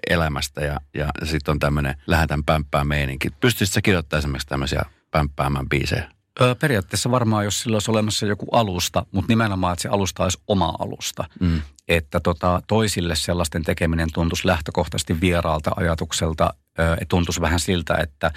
elämästä 0.10 0.62
ja, 0.62 0.80
ja 0.94 1.10
sitten 1.24 1.52
on 1.52 1.60
tämmöinen 1.60 1.96
lähetän 2.08 2.44
pämppää 2.44 2.84
meininki. 2.84 3.30
Pystyisit 3.40 3.74
sä 3.74 3.82
kirjoittamaan 3.82 4.20
esimerkiksi 4.20 4.48
tämmöisiä 4.48 4.82
pämppäämään 5.12 5.70
biisejä? 5.70 6.17
Öö, 6.42 6.56
periaatteessa 6.56 7.12
varmaan, 7.12 7.46
jos 7.46 7.62
sillä 7.62 7.76
olisi 7.76 7.92
olemassa 7.92 8.26
joku 8.26 8.46
alusta, 8.52 9.06
mutta 9.12 9.32
nimenomaan, 9.32 9.74
että 9.74 9.82
se 9.82 9.90
alusta 9.90 10.24
olisi 10.24 10.40
oma 10.48 10.74
alusta. 10.80 11.24
Mm. 11.40 11.62
Että 11.88 12.20
tota, 12.20 12.62
toisille 12.68 13.16
sellaisten 13.16 13.64
tekeminen 13.64 14.08
tuntuisi 14.14 14.48
lähtökohtaisesti 14.48 15.22
vieraalta 15.22 15.72
ajatukselta. 15.76 16.54
Öö, 16.80 16.96
tuntuisi 17.10 17.42
vähän 17.42 17.60
siltä, 17.60 17.96
että 17.96 18.32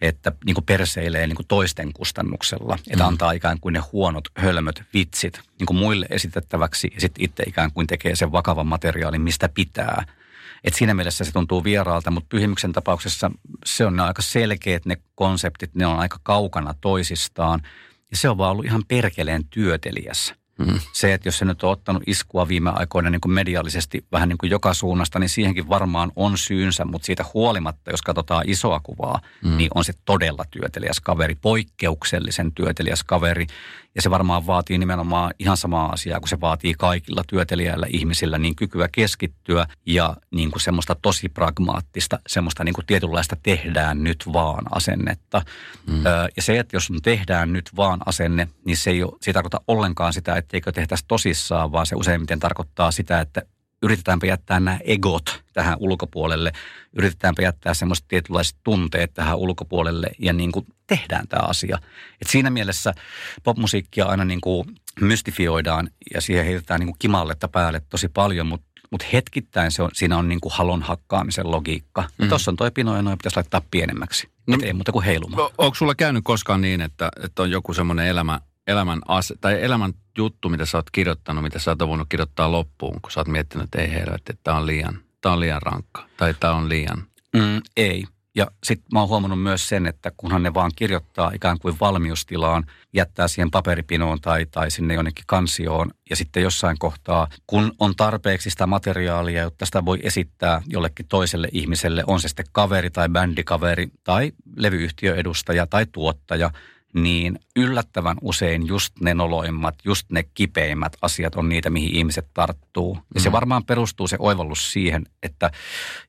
että 0.00 0.32
niin 0.44 0.54
kuin 0.54 0.64
perseilee 0.64 1.26
niin 1.26 1.36
kuin 1.36 1.46
toisten 1.46 1.92
kustannuksella, 1.92 2.78
että 2.90 3.04
mm. 3.04 3.08
antaa 3.08 3.32
ikään 3.32 3.60
kuin 3.60 3.72
ne 3.72 3.80
huonot, 3.92 4.24
hölmöt 4.36 4.82
vitsit 4.94 5.40
niin 5.58 5.66
kuin 5.66 5.76
muille 5.76 6.06
esitettäväksi 6.10 6.90
ja 6.94 7.00
sitten 7.00 7.24
itse 7.24 7.42
ikään 7.46 7.72
kuin 7.72 7.86
tekee 7.86 8.16
sen 8.16 8.32
vakavan 8.32 8.66
materiaalin, 8.66 9.20
mistä 9.20 9.48
pitää– 9.48 10.04
et 10.64 10.74
siinä 10.74 10.94
mielessä 10.94 11.24
se 11.24 11.32
tuntuu 11.32 11.64
vieraalta, 11.64 12.10
mutta 12.10 12.28
pyhimyksen 12.28 12.72
tapauksessa 12.72 13.30
se 13.64 13.86
on 13.86 14.00
aika 14.00 14.22
selkeät 14.22 14.86
ne 14.86 14.96
konseptit, 15.14 15.74
ne 15.74 15.86
on 15.86 15.98
aika 15.98 16.20
kaukana 16.22 16.74
toisistaan. 16.80 17.62
Ja 18.10 18.16
se 18.16 18.28
on 18.28 18.38
vaan 18.38 18.52
ollut 18.52 18.64
ihan 18.64 18.82
perkeleen 18.88 19.44
työtelijässä. 19.44 20.34
Mm. 20.58 20.80
Se, 20.92 21.14
että 21.14 21.28
jos 21.28 21.38
se 21.38 21.44
nyt 21.44 21.62
on 21.62 21.70
ottanut 21.70 22.02
iskua 22.06 22.48
viime 22.48 22.70
aikoina 22.74 23.10
niin 23.10 23.20
kuin 23.20 23.32
mediallisesti 23.32 24.04
vähän 24.12 24.28
niin 24.28 24.38
kuin 24.38 24.50
joka 24.50 24.74
suunnasta, 24.74 25.18
niin 25.18 25.28
siihenkin 25.28 25.68
varmaan 25.68 26.12
on 26.16 26.38
syynsä, 26.38 26.84
mutta 26.84 27.06
siitä 27.06 27.24
huolimatta, 27.34 27.90
jos 27.90 28.02
katsotaan 28.02 28.44
isoa 28.46 28.80
kuvaa, 28.80 29.20
mm. 29.44 29.56
niin 29.56 29.70
on 29.74 29.84
se 29.84 29.92
todella 30.04 30.44
työtelijäs 30.50 31.00
kaveri, 31.00 31.34
poikkeuksellisen 31.34 32.52
työtelijäs 32.52 33.04
kaveri. 33.04 33.46
Ja 33.94 34.02
se 34.02 34.10
varmaan 34.10 34.46
vaatii 34.46 34.78
nimenomaan 34.78 35.34
ihan 35.38 35.56
samaa 35.56 35.92
asiaa, 35.92 36.20
kun 36.20 36.28
se 36.28 36.40
vaatii 36.40 36.74
kaikilla 36.74 37.24
työtelijäillä 37.26 37.86
ihmisillä 37.90 38.38
niin 38.38 38.56
kykyä 38.56 38.88
keskittyä 38.92 39.66
ja 39.86 40.16
niin 40.30 40.50
kuin 40.50 40.62
semmoista 40.62 40.94
tosi 40.94 41.28
pragmaattista, 41.28 42.18
semmoista 42.26 42.64
niin 42.64 42.74
kuin 42.74 42.86
tietynlaista 42.86 43.36
tehdään 43.42 44.04
nyt 44.04 44.24
vaan 44.32 44.64
asennetta. 44.70 45.42
Mm. 45.86 46.02
ja 46.36 46.42
se, 46.42 46.58
että 46.58 46.76
jos 46.76 46.90
on 46.90 47.02
tehdään 47.02 47.52
nyt 47.52 47.70
vaan 47.76 48.00
asenne, 48.06 48.48
niin 48.64 48.76
se 48.76 48.90
ei, 48.90 49.02
ole, 49.02 49.12
se 49.20 49.30
ei 49.30 49.34
tarkoita 49.34 49.60
ollenkaan 49.68 50.12
sitä, 50.12 50.36
etteikö 50.46 50.72
tehtäisi 50.72 51.04
tosissaan, 51.08 51.72
vaan 51.72 51.86
se 51.86 51.96
useimmiten 51.96 52.40
tarkoittaa 52.40 52.90
sitä, 52.90 53.20
että 53.20 53.42
yritetäänpä 53.82 54.26
jättää 54.26 54.60
nämä 54.60 54.78
egot 54.84 55.42
tähän 55.52 55.76
ulkopuolelle, 55.80 56.52
yritetäänpä 56.98 57.42
jättää 57.42 57.74
semmoiset 57.74 58.04
tietynlaiset 58.08 58.56
tunteet 58.64 59.14
tähän 59.14 59.36
ulkopuolelle 59.36 60.10
ja 60.18 60.32
niin 60.32 60.52
kuin 60.52 60.66
tehdään 60.86 61.28
tämä 61.28 61.42
asia. 61.48 61.78
Et 62.22 62.28
siinä 62.30 62.50
mielessä 62.50 62.94
popmusiikkia 63.42 64.06
aina 64.06 64.24
niin 64.24 64.40
kuin 64.40 64.66
mystifioidaan 65.00 65.90
ja 66.14 66.20
siihen 66.20 66.44
heitetään 66.44 66.80
niin 66.80 66.88
kuin 66.88 66.98
kimalletta 66.98 67.48
päälle 67.48 67.82
tosi 67.90 68.08
paljon, 68.08 68.46
mutta 68.46 68.66
mutta 68.90 69.06
hetkittäin 69.12 69.72
se 69.72 69.82
on, 69.82 69.90
siinä 69.92 70.18
on 70.18 70.28
niin 70.28 70.40
kuin 70.40 70.52
halon 70.52 70.82
hakkaamisen 70.82 71.50
logiikka. 71.50 72.04
Mm. 72.18 72.28
Tuossa 72.28 72.50
on 72.50 72.56
toi 72.56 72.70
pino 72.70 72.96
ja 72.96 73.02
noin 73.02 73.18
pitäisi 73.18 73.36
laittaa 73.36 73.62
pienemmäksi. 73.70 74.28
No, 74.46 74.58
ei 74.62 74.72
muuta 74.72 74.92
kuin 74.92 75.04
heilumaan. 75.04 75.38
No, 75.38 75.50
onko 75.58 75.74
sulla 75.74 75.94
käynyt 75.94 76.24
koskaan 76.24 76.60
niin, 76.60 76.80
että, 76.80 77.08
että 77.24 77.42
on 77.42 77.50
joku 77.50 77.74
semmoinen 77.74 78.06
elämä, 78.06 78.40
elämän, 78.66 79.00
as, 79.08 79.32
tai 79.40 79.62
elämän 79.62 79.92
juttu, 80.18 80.48
mitä 80.48 80.66
sä 80.66 80.78
oot 80.78 80.90
kirjoittanut, 80.90 81.44
mitä 81.44 81.58
sä 81.58 81.70
oot 81.70 81.78
voinut 81.78 82.08
kirjoittaa 82.08 82.52
loppuun, 82.52 83.00
kun 83.02 83.10
sä 83.10 83.20
oot 83.20 83.28
miettinyt, 83.28 83.64
että 83.64 83.78
ei 83.78 83.92
helvetti, 83.92 84.32
että 84.32 84.40
tämä 84.44 84.56
on 84.56 84.66
liian, 84.66 84.98
tää 85.20 85.32
on 85.32 85.40
liian 85.40 85.62
rankka, 85.62 86.06
tai 86.16 86.34
tämä 86.40 86.54
on 86.54 86.68
liian. 86.68 87.04
Mm, 87.36 87.60
ei. 87.76 88.04
Ja 88.36 88.46
sitten 88.64 88.86
mä 88.92 89.00
oon 89.00 89.08
huomannut 89.08 89.42
myös 89.42 89.68
sen, 89.68 89.86
että 89.86 90.12
kunhan 90.16 90.42
ne 90.42 90.54
vaan 90.54 90.70
kirjoittaa 90.76 91.30
ikään 91.34 91.58
kuin 91.58 91.76
valmiustilaan, 91.80 92.64
jättää 92.94 93.28
siihen 93.28 93.50
paperipinoon 93.50 94.20
tai, 94.20 94.46
tai 94.46 94.70
sinne 94.70 94.94
jonnekin 94.94 95.24
kansioon. 95.26 95.90
Ja 96.10 96.16
sitten 96.16 96.42
jossain 96.42 96.76
kohtaa, 96.78 97.28
kun 97.46 97.72
on 97.78 97.96
tarpeeksi 97.96 98.50
sitä 98.50 98.66
materiaalia, 98.66 99.42
jotta 99.42 99.66
sitä 99.66 99.84
voi 99.84 99.98
esittää 100.02 100.62
jollekin 100.66 101.06
toiselle 101.08 101.48
ihmiselle, 101.52 102.04
on 102.06 102.20
se 102.20 102.28
sitten 102.28 102.46
kaveri 102.52 102.90
tai 102.90 103.08
bändikaveri 103.08 103.88
tai 104.04 104.32
levyyhtiöedustaja 104.56 105.66
tai 105.66 105.86
tuottaja– 105.92 106.50
niin 107.02 107.38
yllättävän 107.56 108.16
usein 108.22 108.66
just 108.66 109.00
ne 109.00 109.14
noloimmat, 109.14 109.74
just 109.84 110.10
ne 110.10 110.22
kipeimmät 110.22 110.96
asiat 111.02 111.34
on 111.34 111.48
niitä, 111.48 111.70
mihin 111.70 111.96
ihmiset 111.96 112.26
tarttuu. 112.34 112.94
Ja 113.14 113.20
mm. 113.20 113.22
se 113.22 113.32
varmaan 113.32 113.64
perustuu 113.64 114.08
se 114.08 114.16
oivallus 114.18 114.72
siihen, 114.72 115.06
että 115.22 115.50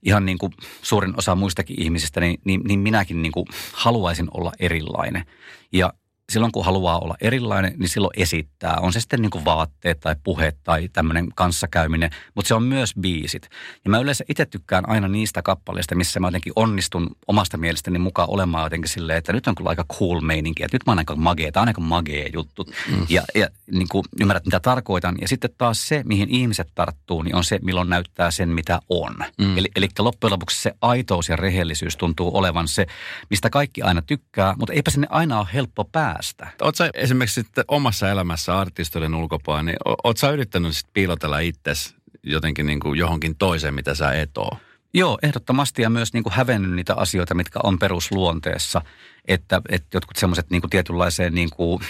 ihan 0.03 0.25
niin 0.25 0.37
kuin 0.37 0.53
suurin 0.81 1.13
osa 1.17 1.35
muistakin 1.35 1.81
ihmisistä, 1.81 2.19
niin, 2.19 2.39
niin, 2.45 2.61
niin 2.63 2.79
minäkin 2.79 3.21
niin 3.21 3.31
kuin 3.31 3.45
haluaisin 3.73 4.27
olla 4.31 4.51
erilainen. 4.59 5.25
Ja 5.71 5.93
silloin 6.31 6.51
kun 6.51 6.65
haluaa 6.65 6.99
olla 6.99 7.15
erilainen, 7.21 7.73
niin 7.77 7.89
silloin 7.89 8.11
esittää. 8.17 8.77
On 8.81 8.93
se 8.93 8.99
sitten 8.99 9.21
niin 9.21 9.29
kuin 9.29 9.45
vaatteet 9.45 9.99
tai 9.99 10.15
puheet 10.23 10.57
tai 10.63 10.89
tämmöinen 10.93 11.27
kanssakäyminen, 11.35 12.09
mutta 12.35 12.47
se 12.47 12.53
on 12.53 12.63
myös 12.63 12.93
biisit. 13.01 13.49
Ja 13.85 13.89
mä 13.89 13.99
yleensä 13.99 14.23
itse 14.29 14.45
tykkään 14.45 14.89
aina 14.89 15.07
niistä 15.07 15.41
kappaleista, 15.41 15.95
missä 15.95 16.19
mä 16.19 16.27
jotenkin 16.27 16.53
onnistun 16.55 17.09
omasta 17.27 17.57
mielestäni 17.57 17.99
mukaan 17.99 18.29
olemaan 18.29 18.65
jotenkin 18.65 18.89
silleen, 18.89 19.17
että 19.17 19.33
nyt 19.33 19.47
on 19.47 19.55
kyllä 19.55 19.69
aika 19.69 19.85
cool 19.99 20.21
meininki, 20.21 20.63
että 20.63 20.75
nyt 20.75 20.85
mä 20.85 20.91
oon 20.91 20.99
aika 20.99 21.15
magea, 21.15 21.51
tämä 21.51 21.61
on 21.61 21.67
aika 21.67 21.81
magea 21.81 22.29
juttu. 22.33 22.65
Mm. 22.91 23.05
Ja, 23.09 23.23
ja 23.35 23.47
niin 23.71 23.87
kuin 23.91 24.03
ymmärrät, 24.21 24.45
mitä 24.45 24.59
tarkoitan. 24.59 25.15
Ja 25.21 25.27
sitten 25.27 25.49
taas 25.57 25.87
se, 25.87 26.01
mihin 26.05 26.29
ihmiset 26.29 26.67
tarttuu, 26.75 27.21
niin 27.21 27.35
on 27.35 27.43
se, 27.43 27.59
milloin 27.61 27.89
näyttää 27.89 28.31
sen, 28.31 28.49
mitä 28.49 28.79
on. 28.89 29.15
Mm. 29.37 29.57
Eli, 29.57 29.67
eli 29.75 29.87
loppujen 29.99 30.31
lopuksi 30.31 30.61
se 30.61 30.73
aitous 30.81 31.29
ja 31.29 31.35
rehellisyys 31.35 31.97
tuntuu 31.97 32.37
olevan 32.37 32.67
se, 32.67 32.85
mistä 33.29 33.49
kaikki 33.49 33.81
aina 33.81 34.01
tykkää, 34.01 34.55
mutta 34.57 34.73
eipä 34.73 34.91
sinne 34.91 35.07
aina 35.09 35.39
ole 35.39 35.47
helppo 35.53 35.85
päästä 35.85 36.16
päästä. 36.17 36.47
Oletko 36.61 36.83
esimerkiksi 36.93 37.41
sitten 37.41 37.65
omassa 37.67 38.09
elämässä 38.09 38.59
artistoiden 38.59 39.15
ulkopuolella, 39.15 39.63
niin 39.63 39.77
oletko 39.85 40.19
sä 40.19 40.29
yrittänyt 40.29 40.75
sitten 40.75 40.93
piilotella 40.93 41.39
itsesi 41.39 41.95
jotenkin 42.23 42.65
niin 42.65 42.79
kuin 42.79 42.99
johonkin 42.99 43.35
toiseen, 43.35 43.73
mitä 43.73 43.95
sä 43.95 44.11
et 44.11 44.37
ole? 44.37 44.59
Joo, 44.93 45.19
ehdottomasti 45.23 45.81
ja 45.81 45.89
myös 45.89 46.13
niin 46.13 46.23
kuin 46.23 46.33
hävennyt 46.33 46.71
niitä 46.71 46.95
asioita, 46.95 47.33
mitkä 47.33 47.59
on 47.63 47.79
perusluonteessa. 47.79 48.81
Että, 49.27 49.61
että 49.69 49.97
jotkut 49.97 50.17
semmoiset 50.17 50.49
niin 50.49 50.61
tietynlaiseen 50.69 51.35
niin 51.35 51.49
kuin 51.49 51.81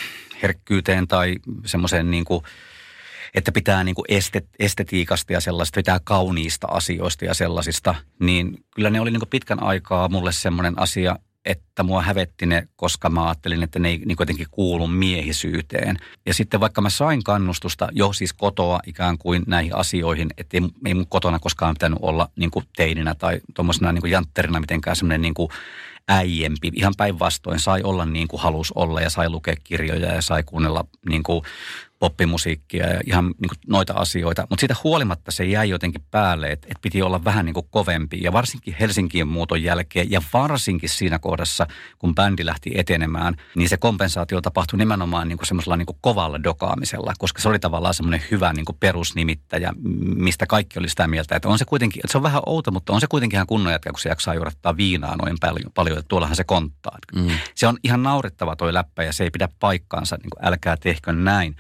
herkkyyteen 0.42 1.08
tai 1.08 1.36
semmoiseen 1.66 2.12
niin 2.12 2.26
kuin, 2.26 2.44
että 3.34 3.52
pitää 3.52 3.84
niin 3.84 3.96
kuin 3.96 4.06
estet, 4.10 4.46
estetiikasta 4.60 5.34
ja 5.34 5.42
sellaista, 5.42 5.78
pitää 5.78 6.00
kauniista 6.04 6.68
asioista 6.68 7.26
ja 7.26 7.34
sellaisista, 7.34 7.96
niin 8.20 8.64
kyllä 8.76 8.90
ne 8.90 9.02
oli 9.02 9.12
niin 9.12 9.20
kuin 9.20 9.30
pitkän 9.30 9.64
aikaa 9.64 10.10
mulle 10.10 10.32
semmoinen 10.32 10.80
asia, 10.80 11.16
että 11.48 11.84
mua 11.84 12.02
hävetti 12.02 12.46
ne, 12.46 12.68
koska 12.76 13.10
mä 13.10 13.28
ajattelin, 13.28 13.64
että 13.64 13.80
ne 13.80 13.90
ei 13.90 14.02
niin 14.06 14.18
kuitenkin 14.18 14.48
kuulu 14.52 14.88
miehisyyteen. 14.88 15.98
Ja 16.26 16.34
sitten 16.34 16.60
vaikka 16.60 16.82
mä 16.82 16.90
sain 16.90 17.24
kannustusta 17.24 17.88
jo 17.92 18.14
siis 18.14 18.34
kotoa 18.34 18.80
ikään 18.88 19.18
kuin 19.18 19.44
näihin 19.48 19.76
asioihin, 19.76 20.30
että 20.38 20.58
ei, 20.58 20.64
ei 20.86 20.94
mun 20.94 21.08
kotona 21.10 21.40
koskaan 21.40 21.74
pitänyt 21.74 22.00
olla 22.02 22.30
niin 22.36 22.52
kuin 22.52 22.66
teininä 22.76 23.16
tai 23.16 23.40
tuommoisena 23.54 23.92
niin 23.92 24.12
jantterina 24.12 24.60
mitenkään 24.60 24.96
semmoinen 24.96 25.22
niin 25.22 25.34
kuin 25.34 25.50
äijempi. 26.08 26.72
Ihan 26.74 26.94
päinvastoin 26.98 27.60
sai 27.60 27.84
olla 27.84 28.06
niin 28.06 28.28
kuin 28.28 28.42
halus 28.42 28.72
olla 28.72 29.02
ja 29.02 29.10
sai 29.10 29.30
lukea 29.30 29.56
kirjoja 29.64 30.14
ja 30.14 30.22
sai 30.22 30.44
kuunnella 30.44 30.86
niin 31.10 31.24
kuin 31.24 31.42
poppimusiikkia 32.00 32.88
ja 32.88 33.02
ihan 33.06 33.26
niin 33.26 33.50
kuin 33.50 33.60
noita 33.68 33.94
asioita. 33.94 34.48
Mutta 34.50 34.60
siitä 34.60 34.76
huolimatta 34.84 35.32
se 35.32 35.46
jäi 35.46 35.70
jotenkin 35.70 36.04
päälle, 36.12 36.52
että, 36.52 36.68
että 36.68 36.82
piti 36.82 37.02
olla 37.02 37.24
vähän 37.24 37.46
niin 37.46 37.54
kuin 37.54 37.68
kovempi. 37.70 38.20
Ja 38.22 38.34
varsinkin 38.34 38.76
Helsinkiin 38.80 39.28
muuton 39.28 39.64
jälkeen 39.64 40.12
ja 40.12 40.22
varsinkin 40.34 40.90
siinä 40.90 41.20
kohdassa, 41.20 41.68
kun 42.00 42.16
bändi 42.16 42.46
lähti 42.46 42.72
etenemään, 42.76 43.36
niin 43.56 43.70
se 43.70 43.78
kompensaatio 43.78 44.42
tapahtui 44.42 44.78
nimenomaan 44.78 45.28
niin 45.28 45.38
kuin 45.38 45.48
semmoisella 45.48 45.78
niin 45.78 45.86
kuin 45.86 45.98
kovalla 46.02 46.44
dokaamisella, 46.44 47.14
koska 47.18 47.42
se 47.42 47.50
oli 47.50 47.60
tavallaan 47.60 47.94
semmoinen 47.94 48.24
hyvä 48.32 48.54
niin 48.54 48.66
kuin 48.66 48.78
perusnimittäjä, 48.80 49.74
mistä 50.16 50.46
kaikki 50.48 50.80
oli 50.80 50.90
sitä 50.90 51.08
mieltä, 51.08 51.36
että 51.36 51.50
on 51.50 51.60
se 51.60 51.66
kuitenkin, 51.66 52.00
että 52.00 52.12
se 52.12 52.18
on 52.18 52.24
vähän 52.24 52.42
outo, 52.46 52.72
mutta 52.72 52.94
on 52.94 53.02
se 53.02 53.08
kuitenkin 53.08 53.38
ihan 53.38 53.48
kunnon 53.48 53.74
jätkä, 53.74 53.92
kun 53.92 54.00
se 54.00 54.10
jaksaa 54.10 54.34
juurattaa 54.34 54.78
viinaa 54.78 55.16
noin 55.16 55.38
paljon, 55.42 55.72
paljon 55.74 55.97
että 56.00 56.08
tuollahan 56.10 56.36
se 56.36 56.44
konttaa. 56.44 56.98
Mm. 57.16 57.30
Se 57.56 57.68
on 57.68 57.78
ihan 57.84 58.04
naurettava 58.04 58.56
toi 58.56 58.74
läppä 58.74 59.04
ja 59.04 59.14
se 59.14 59.24
ei 59.24 59.30
pidä 59.30 59.50
paikkaansa, 59.60 60.16
niin 60.16 60.30
kuin 60.30 60.46
älkää 60.46 60.78
tehkö 60.78 61.14
näin. 61.14 61.56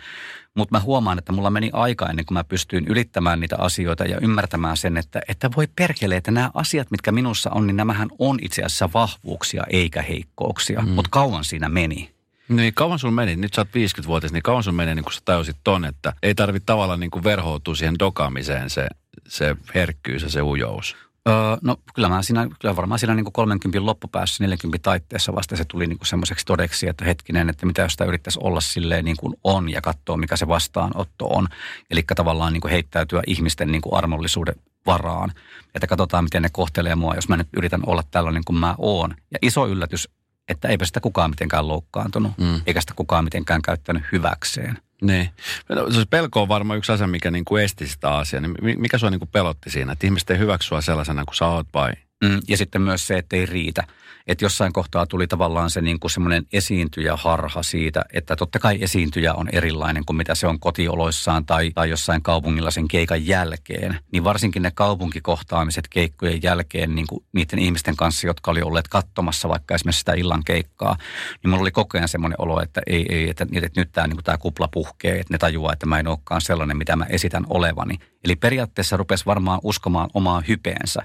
Mutta 0.57 0.77
mä 0.77 0.79
huomaan, 0.79 1.17
että 1.17 1.31
mulla 1.31 1.49
meni 1.49 1.69
aika 1.73 2.09
ennen 2.09 2.25
kuin 2.25 2.33
mä 2.33 2.43
pystyin 2.43 2.87
ylittämään 2.87 3.39
niitä 3.39 3.55
asioita 3.59 4.05
ja 4.05 4.19
ymmärtämään 4.21 4.77
sen, 4.77 4.97
että, 4.97 5.21
että 5.27 5.49
voi 5.57 5.67
perkele, 5.75 6.15
että 6.15 6.31
nämä 6.31 6.51
asiat, 6.53 6.91
mitkä 6.91 7.11
minussa 7.11 7.49
on, 7.53 7.67
niin 7.67 7.77
nämähän 7.77 8.09
on 8.19 8.37
itse 8.41 8.63
asiassa 8.63 8.89
vahvuuksia 8.93 9.63
eikä 9.69 10.01
heikkouksia. 10.01 10.81
Mm. 10.81 10.89
Mutta 10.89 11.09
kauan 11.11 11.43
siinä 11.43 11.69
meni. 11.69 12.17
Niin 12.49 12.73
kauan 12.73 12.99
sun 12.99 13.13
meni, 13.13 13.35
nyt 13.35 13.53
sä 13.53 13.61
oot 13.61 13.67
50-vuotias, 13.67 14.33
niin 14.33 14.43
kauan 14.43 14.63
sun 14.63 14.75
meni, 14.75 14.95
niin 14.95 15.03
kun 15.03 15.13
sä 15.13 15.21
tajusit 15.25 15.57
ton, 15.63 15.85
että 15.85 16.13
ei 16.23 16.35
tarvitse 16.35 16.65
tavallaan 16.65 16.99
niin 16.99 17.23
verhoutua 17.23 17.75
siihen 17.75 17.99
dokaamiseen 17.99 18.69
se, 18.69 18.87
se 19.27 19.55
herkkyys 19.75 20.23
ja 20.23 20.29
se 20.29 20.41
ujous. 20.41 20.95
Öö, 21.27 21.57
no 21.61 21.77
kyllä, 21.93 22.09
mä 22.09 22.21
siinä, 22.21 22.47
kyllä 22.59 22.75
varmaan 22.75 22.99
siinä 22.99 23.15
niin 23.15 23.23
kuin 23.23 23.33
30 23.33 23.85
loppupäässä, 23.85 24.43
40 24.43 24.83
taitteessa 24.83 25.35
vasta 25.35 25.55
se 25.55 25.65
tuli 25.65 25.87
niin 25.87 25.97
kuin 25.97 26.07
semmoiseksi 26.07 26.45
todeksi, 26.45 26.87
että 26.87 27.05
hetkinen, 27.05 27.49
että 27.49 27.65
mitä 27.65 27.81
jos 27.81 27.91
sitä 27.91 28.05
yrittäisi 28.05 28.39
olla 28.43 28.61
silleen 28.61 29.05
niin 29.05 29.17
kuin 29.19 29.33
on 29.43 29.69
ja 29.69 29.81
katsoa, 29.81 30.17
mikä 30.17 30.37
se 30.37 30.47
vastaanotto 30.47 31.27
on. 31.27 31.47
Eli 31.91 32.03
tavallaan 32.15 32.53
niin 32.53 32.61
kuin 32.61 32.71
heittäytyä 32.71 33.21
ihmisten 33.27 33.71
niin 33.71 33.81
kuin 33.81 33.93
armollisuuden 33.93 34.55
varaan. 34.85 35.31
Että 35.75 35.87
katsotaan, 35.87 36.23
miten 36.23 36.41
ne 36.41 36.49
kohtelee 36.51 36.95
mua, 36.95 37.15
jos 37.15 37.29
mä 37.29 37.37
nyt 37.37 37.47
yritän 37.57 37.81
olla 37.85 38.03
tällainen 38.11 38.43
kuin 38.45 38.57
mä 38.57 38.75
oon. 38.77 39.15
Ja 39.31 39.39
iso 39.41 39.67
yllätys, 39.67 40.09
että 40.47 40.67
eipä 40.67 40.85
sitä 40.85 40.99
kukaan 40.99 41.29
mitenkään 41.29 41.67
loukkaantunut, 41.67 42.37
mm. 42.37 42.61
eikä 42.65 42.81
sitä 42.81 42.93
kukaan 42.95 43.23
mitenkään 43.23 43.61
käyttänyt 43.61 44.03
hyväkseen. 44.11 44.77
Niin. 45.01 45.29
No, 45.69 45.91
se 45.91 46.05
pelko 46.09 46.41
on 46.41 46.47
varmaan 46.47 46.77
yksi 46.77 46.91
asia, 46.91 47.07
mikä 47.07 47.31
niin 47.31 47.45
kuin 47.45 47.63
esti 47.63 47.87
sitä 47.87 48.15
asiaa. 48.15 48.41
Niin 48.41 48.81
mikä 48.81 48.97
sua 48.97 49.09
niin 49.09 49.19
kuin 49.19 49.29
pelotti 49.31 49.69
siinä? 49.69 49.91
Että 49.91 50.07
ihmiset 50.07 50.29
ei 50.29 50.37
hyväksyä 50.37 50.81
sellaisena 50.81 51.25
kuin 51.25 51.35
sä 51.35 51.47
oot 51.47 51.67
vai? 51.73 51.93
Mm, 52.25 52.39
ja 52.47 52.57
sitten 52.57 52.81
myös 52.81 53.07
se, 53.07 53.17
että 53.17 53.35
ei 53.35 53.45
riitä 53.45 53.83
että 54.27 54.45
jossain 54.45 54.73
kohtaa 54.73 55.05
tuli 55.05 55.27
tavallaan 55.27 55.69
se 55.69 55.81
niin 55.81 55.99
kuin 55.99 56.11
semmoinen 56.11 56.45
esiintyjä 56.53 57.15
harha 57.15 57.63
siitä, 57.63 58.05
että 58.13 58.35
totta 58.35 58.59
kai 58.59 58.77
esiintyjä 58.81 59.33
on 59.33 59.49
erilainen 59.51 60.05
kuin 60.05 60.17
mitä 60.17 60.35
se 60.35 60.47
on 60.47 60.59
kotioloissaan 60.59 61.45
tai, 61.45 61.71
tai 61.71 61.89
jossain 61.89 62.21
kaupungilla 62.21 62.71
sen 62.71 62.87
keikan 62.87 63.27
jälkeen. 63.27 63.99
Niin 64.11 64.23
varsinkin 64.23 64.61
ne 64.61 64.71
kaupunkikohtaamiset 64.71 65.87
keikkojen 65.87 66.43
jälkeen 66.43 66.95
niin 66.95 67.07
kuin 67.07 67.25
niiden 67.33 67.59
ihmisten 67.59 67.95
kanssa, 67.95 68.27
jotka 68.27 68.51
oli 68.51 68.61
olleet 68.61 68.87
katsomassa 68.87 69.49
vaikka 69.49 69.75
esimerkiksi 69.75 69.99
sitä 69.99 70.13
illan 70.13 70.43
keikkaa, 70.43 70.97
niin 71.43 71.49
mulla 71.49 71.61
oli 71.61 71.71
koko 71.71 71.97
ajan 71.97 72.07
semmoinen 72.07 72.41
olo, 72.41 72.61
että 72.61 72.81
ei, 72.87 73.05
ei 73.09 73.29
että, 73.29 73.47
että 73.61 73.81
nyt 73.81 73.91
tämä, 73.91 74.07
niin 74.07 74.23
tämä 74.23 74.37
kupla 74.37 74.67
puhkee, 74.67 75.19
että 75.19 75.33
ne 75.33 75.37
tajuaa, 75.37 75.73
että 75.73 75.85
mä 75.85 75.99
en 75.99 76.07
olekaan 76.07 76.41
sellainen, 76.41 76.77
mitä 76.77 76.95
mä 76.95 77.05
esitän 77.05 77.45
olevani. 77.49 77.99
Eli 78.23 78.35
periaatteessa 78.35 78.97
rupesi 78.97 79.25
varmaan 79.25 79.59
uskomaan 79.63 80.09
omaa 80.13 80.41
hypeensä. 80.47 81.01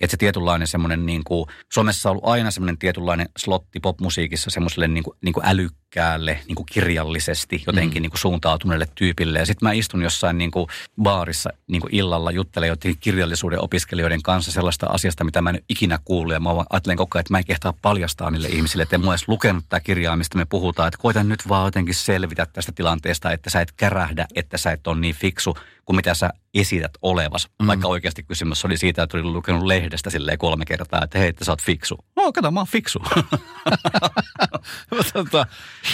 Että 0.00 0.10
se 0.10 0.16
tietynlainen 0.16 0.68
semmoinen, 0.68 1.06
niin 1.06 1.24
kuin, 1.24 1.46
Suomessa 1.72 2.10
on 2.10 2.12
ollut 2.12 2.28
aina 2.28 2.50
semmoinen 2.50 2.78
tietynlainen 2.78 3.28
slotti 3.38 3.80
popmusiikissa 3.80 4.50
semmoiselle 4.50 4.88
niin 4.88 5.04
kuin, 5.04 5.16
niin 5.22 5.32
kuin 5.32 5.46
älykkäälle, 5.46 6.38
niin 6.48 6.56
kuin 6.56 6.66
kirjallisesti 6.66 7.62
jotenkin 7.66 8.00
mm. 8.00 8.02
niin 8.02 8.10
kuin 8.10 8.20
suuntautuneelle 8.20 8.88
tyypille. 8.94 9.38
Ja 9.38 9.46
sitten 9.46 9.68
mä 9.68 9.72
istun 9.72 10.02
jossain 10.02 10.38
niin 10.38 10.50
kuin 10.50 10.66
baarissa 11.02 11.50
niin 11.66 11.80
kuin 11.80 11.94
illalla 11.94 12.30
juttelen 12.30 12.68
jotenkin 12.68 13.00
kirjallisuuden 13.00 13.64
opiskelijoiden 13.64 14.22
kanssa 14.22 14.52
sellaista 14.52 14.86
asiasta, 14.86 15.24
mitä 15.24 15.42
mä 15.42 15.50
en 15.50 15.62
ikinä 15.68 15.98
kuullut. 16.04 16.32
Ja 16.32 16.40
mä 16.40 16.50
ajattelen 16.70 16.96
koko 16.96 17.18
ajan, 17.18 17.20
että 17.20 17.34
mä 17.34 17.38
en 17.38 17.44
kehtaa 17.44 17.74
paljastaa 17.82 18.30
niille 18.30 18.48
ihmisille, 18.48 18.82
että 18.82 18.96
en 18.96 19.04
mä 19.04 19.12
edes 19.12 19.28
lukenut 19.28 19.64
tätä 19.68 19.80
kirjaa, 19.80 20.16
mistä 20.16 20.38
me 20.38 20.44
puhutaan. 20.44 20.88
Että 20.88 21.02
koitan 21.02 21.28
nyt 21.28 21.48
vaan 21.48 21.66
jotenkin 21.66 21.94
selvitä 21.94 22.46
tästä 22.46 22.72
tilanteesta, 22.72 23.32
että 23.32 23.50
sä 23.50 23.60
et 23.60 23.72
kärähdä, 23.72 24.26
että 24.34 24.58
sä 24.58 24.72
et 24.72 24.86
ole 24.86 25.00
niin 25.00 25.14
fiksu 25.14 25.56
kuin 25.90 25.96
mitä 25.96 26.14
sä 26.14 26.30
esität 26.54 26.92
olevas. 27.02 27.48
Mm. 27.62 27.66
Vaikka 27.66 27.88
oikeasti 27.88 28.22
kysymys 28.22 28.64
oli 28.64 28.76
siitä, 28.76 29.02
että 29.02 29.16
oli 29.16 29.24
lukenut 29.24 29.66
lehdestä 29.66 30.10
silleen 30.10 30.38
kolme 30.38 30.64
kertaa, 30.64 31.00
että 31.04 31.18
hei, 31.18 31.28
että 31.28 31.44
sä 31.44 31.52
oot 31.52 31.62
fiksu. 31.62 31.98
No, 32.20 32.32
kato, 32.32 32.50
mä 32.50 32.60
oon 32.60 32.66
fiksu. 32.66 32.98
tota, 35.12 35.46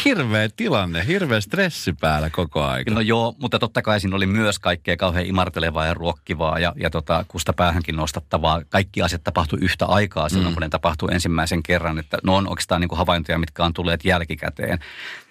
hirveä 0.05 0.49
tilanne, 0.57 1.07
hirveä 1.07 1.41
stressi 1.41 1.93
päällä 1.93 2.31
koko 2.31 2.63
ajan. 2.65 2.85
No 2.91 3.01
joo, 3.01 3.35
mutta 3.39 3.59
totta 3.59 3.83
kai 3.83 4.01
siinä 4.01 4.17
oli 4.17 4.27
myös 4.27 4.59
kaikkea 4.59 4.97
kauhean 4.97 5.27
imartelevaa 5.27 5.87
ja 5.87 5.95
ruokkivaa 5.95 6.59
ja, 6.59 6.73
ja 6.77 6.91
tota, 6.91 7.25
kusta 7.29 7.53
päähänkin 7.53 7.97
nostattavaa. 7.97 8.63
Kaikki 8.69 9.03
asiat 9.03 9.25
tapahtui 9.25 9.59
yhtä 9.63 9.87
aikaa 9.87 10.29
silloin, 10.29 10.49
mm. 10.49 10.55
kun 10.55 10.63
ne 10.63 10.69
tapahtui 10.69 11.09
ensimmäisen 11.13 11.63
kerran. 11.63 11.99
Että 11.99 12.19
ne 12.25 12.33
on 12.33 12.49
oikeastaan 12.49 12.81
niin 12.81 12.89
kuin 12.89 12.99
havaintoja, 12.99 13.39
mitkä 13.39 13.65
on 13.65 13.73
tulleet 13.73 14.05
jälkikäteen. 14.05 14.79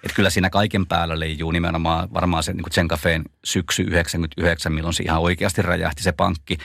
Että 0.03 0.15
kyllä 0.15 0.29
siinä 0.29 0.49
kaiken 0.49 0.85
päällä 0.85 1.19
leijuu 1.19 1.51
nimenomaan 1.51 2.13
varmaan 2.13 2.43
se 2.43 2.53
niin 2.53 2.71
Zen 2.71 2.87
Cafeen 2.87 3.23
syksy 3.43 3.83
99, 3.83 4.73
milloin 4.73 4.93
se 4.93 5.03
ihan 5.03 5.21
oikeasti 5.21 5.61
räjähti 5.61 6.03
se 6.03 6.11
pankki. 6.11 6.57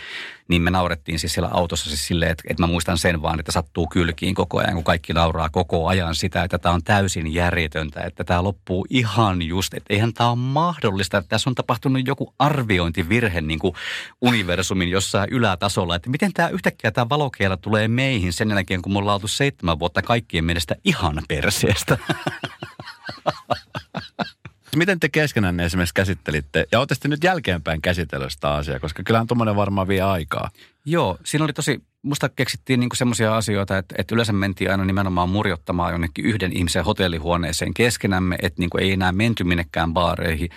Niin 0.51 0.63
me 0.63 0.71
naurettiin 0.71 1.19
siis 1.19 1.33
siellä 1.33 1.49
autossa 1.53 1.89
siis 1.89 2.07
silleen, 2.07 2.31
että, 2.31 2.43
että 2.51 2.63
mä 2.63 2.67
muistan 2.67 2.99
sen 2.99 3.23
vaan, 3.23 3.41
että 3.41 3.53
sattuu 3.53 3.87
kylkiin 3.87 4.35
koko 4.35 4.59
ajan, 4.59 4.75
kun 4.75 4.85
kaikki 4.85 5.13
nauraa 5.13 5.49
koko 5.49 5.87
ajan 5.87 6.15
sitä, 6.15 6.43
että 6.45 6.59
tämä 6.59 6.75
on 6.75 6.83
täysin 6.83 7.35
järjetöntä, 7.35 8.01
että 8.01 8.25
tämä 8.25 8.45
loppuu 8.45 8.87
ihan 8.91 9.43
just, 9.43 9.75
että 9.75 9.95
eihän 9.95 10.15
tämä 10.15 10.31
ole 10.31 10.39
mahdollista, 10.39 11.19
että 11.19 11.29
tässä 11.29 11.51
on 11.51 11.55
tapahtunut 11.55 12.07
joku 12.07 12.35
arviointivirhe 12.39 13.41
niin 13.41 13.59
kuin 13.59 13.75
universumin 14.21 14.91
jossain 14.91 15.29
ylätasolla, 15.31 15.97
että 15.97 16.11
miten 16.11 16.33
tämä 16.33 16.49
yhtäkkiä 16.49 16.91
tämä 16.91 17.09
valokeila 17.09 17.57
tulee 17.57 17.89
meihin 17.89 18.33
sen 18.33 18.51
jälkeen, 18.51 18.83
kun 18.83 18.93
me 18.93 18.99
ollaan 18.99 19.15
oltu 19.15 19.29
seitsemän 19.29 19.79
vuotta 19.79 20.03
kaikkien 20.03 20.45
mielestä 20.45 20.77
ihan 20.85 21.23
perseestä. 21.29 21.99
Miten 24.77 25.01
te 25.01 25.09
keskenään 25.09 25.61
esimerkiksi 25.61 25.95
käsittelitte, 25.95 26.67
ja 26.73 26.79
olette 26.79 27.09
nyt 27.09 27.25
jälkeenpäin 27.25 27.83
käsitellyt 27.83 28.33
sitä 28.33 28.55
asiaa, 28.55 28.81
koska 28.81 29.03
kyllähän 29.03 29.27
tuommoinen 29.27 29.57
varmaan 29.57 29.89
vie 29.89 30.03
aikaa. 30.03 30.51
Joo, 30.85 31.19
siinä 31.25 31.45
oli 31.45 31.53
tosi 31.53 31.83
musta 32.03 32.29
keksittiin 32.29 32.81
niinku 32.81 32.97
semmoisia 32.97 33.37
asioita, 33.37 33.79
että, 33.79 33.95
että 33.99 34.15
yleensä 34.15 34.33
mentiin 34.33 34.71
aina 34.71 34.85
nimenomaan 34.85 35.29
murjottamaan 35.29 35.93
jonnekin 35.93 36.25
yhden 36.25 36.53
ihmisen 36.53 36.85
hotellihuoneeseen 36.85 37.75
keskenämme, 37.75 38.37
että 38.43 38.63
niinku 38.63 38.79
ei 38.79 38.93
enää 38.93 39.13
menty 39.13 39.45
minnekään 39.45 39.95
baareihin, 39.95 40.51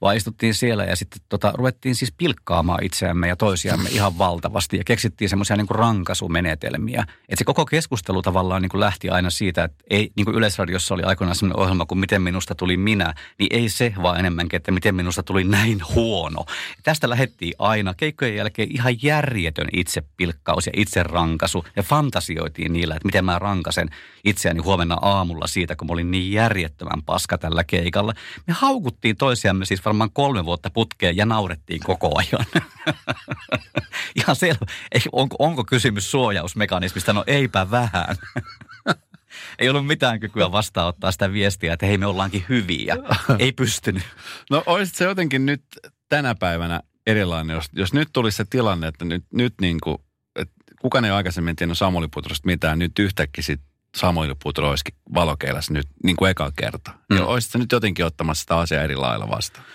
vaan 0.00 0.16
istuttiin 0.16 0.54
siellä 0.54 0.84
ja 0.84 0.96
sitten 0.96 1.22
tota, 1.28 1.52
ruvettiin 1.54 1.94
siis 1.94 2.12
pilkkaamaan 2.12 2.84
itseämme 2.84 3.28
ja 3.28 3.36
toisiamme 3.36 3.88
ihan 3.98 4.18
valtavasti 4.18 4.76
ja 4.76 4.84
keksittiin 4.84 5.28
semmoisia 5.28 5.56
niinku 5.56 5.74
rankasumenetelmiä. 5.74 7.02
Että 7.02 7.38
se 7.38 7.44
koko 7.44 7.66
keskustelu 7.66 8.22
tavallaan 8.22 8.62
niinku 8.62 8.80
lähti 8.80 9.10
aina 9.10 9.30
siitä, 9.30 9.64
että 9.64 9.84
ei, 9.90 10.10
niin 10.16 10.24
kuin 10.24 10.36
Yleisradiossa 10.36 10.94
oli 10.94 11.02
aikoinaan 11.02 11.36
semmoinen 11.36 11.62
ohjelma 11.62 11.86
kuin 11.86 11.98
Miten 11.98 12.22
minusta 12.22 12.54
tuli 12.54 12.76
minä, 12.76 13.14
niin 13.38 13.56
ei 13.56 13.68
se 13.68 13.94
vaan 14.02 14.18
enemmänkin, 14.18 14.56
että 14.56 14.72
miten 14.72 14.94
minusta 14.94 15.22
tuli 15.22 15.44
näin 15.44 15.80
huono. 15.94 16.44
Tästä 16.82 17.10
lähettiin 17.10 17.54
aina 17.58 17.94
keikkojen 17.94 18.36
jälkeen 18.36 18.68
ihan 18.70 18.94
järjetön 19.02 19.68
itsepilkkaus 19.72 20.66
ja 20.66 20.72
itse 20.80 21.02
rankasu 21.02 21.64
ja 21.76 21.82
fantasioitiin 21.82 22.72
niillä, 22.72 22.94
että 22.94 23.06
miten 23.06 23.24
mä 23.24 23.38
rankasen 23.38 23.88
itseäni 24.24 24.60
huomenna 24.60 24.94
aamulla 25.02 25.46
siitä, 25.46 25.76
kun 25.76 25.86
mä 25.86 25.92
olin 25.92 26.10
niin 26.10 26.32
järjettömän 26.32 27.02
paska 27.02 27.38
tällä 27.38 27.64
keikalla. 27.64 28.12
Me 28.46 28.52
haukuttiin 28.52 29.16
toisiamme 29.16 29.64
siis 29.64 29.84
varmaan 29.84 30.10
kolme 30.12 30.44
vuotta 30.44 30.70
putkeen 30.70 31.16
ja 31.16 31.26
naurettiin 31.26 31.80
koko 31.80 32.18
ajan. 32.18 32.46
Ihan 34.20 34.36
selvä. 34.36 34.66
Ei, 34.92 35.00
onko, 35.12 35.36
onko 35.38 35.64
kysymys 35.64 36.10
suojausmekanismista? 36.10 37.12
No 37.12 37.24
eipä 37.26 37.70
vähän. 37.70 38.16
ei 39.58 39.68
ollut 39.68 39.86
mitään 39.86 40.20
kykyä 40.20 40.52
vastaanottaa 40.52 41.12
sitä 41.12 41.32
viestiä, 41.32 41.72
että 41.72 41.86
hei 41.86 41.98
me 41.98 42.06
ollaankin 42.06 42.44
hyviä. 42.48 42.96
Ei 43.38 43.52
pystynyt. 43.52 44.02
No 44.50 44.62
olisit 44.66 44.94
se 44.94 45.04
jotenkin 45.04 45.46
nyt 45.46 45.62
tänä 46.08 46.34
päivänä 46.34 46.80
erilainen, 47.06 47.54
jos, 47.54 47.68
jos 47.72 47.92
nyt 47.92 48.08
tulisi 48.12 48.36
se 48.36 48.44
tilanne, 48.50 48.86
että 48.86 49.04
nyt, 49.04 49.24
nyt 49.34 49.54
niin 49.60 49.80
kuin 49.80 49.98
kukaan 50.82 51.04
ei 51.04 51.10
aikaisemmin 51.10 51.56
tiennyt 51.56 51.78
Samuli 51.78 52.08
Putrosta 52.08 52.46
mitään, 52.46 52.78
nyt 52.78 52.98
yhtäkkiä 52.98 53.42
sit 53.42 53.60
Samuli 53.96 54.34
Putro 54.42 54.70
olisikin 54.70 54.94
valokeilas 55.14 55.70
nyt 55.70 55.86
niin 56.04 56.16
kuin 56.16 56.30
eka 56.30 56.52
kerta. 56.56 56.90
Mm. 57.10 57.16
Ja 57.16 57.26
olisitko 57.26 57.58
nyt 57.58 57.72
jotenkin 57.72 58.04
ottamassa 58.04 58.40
sitä 58.40 58.56
asiaa 58.56 58.82
eri 58.82 58.96
lailla 58.96 59.28
vastaan? 59.28 59.66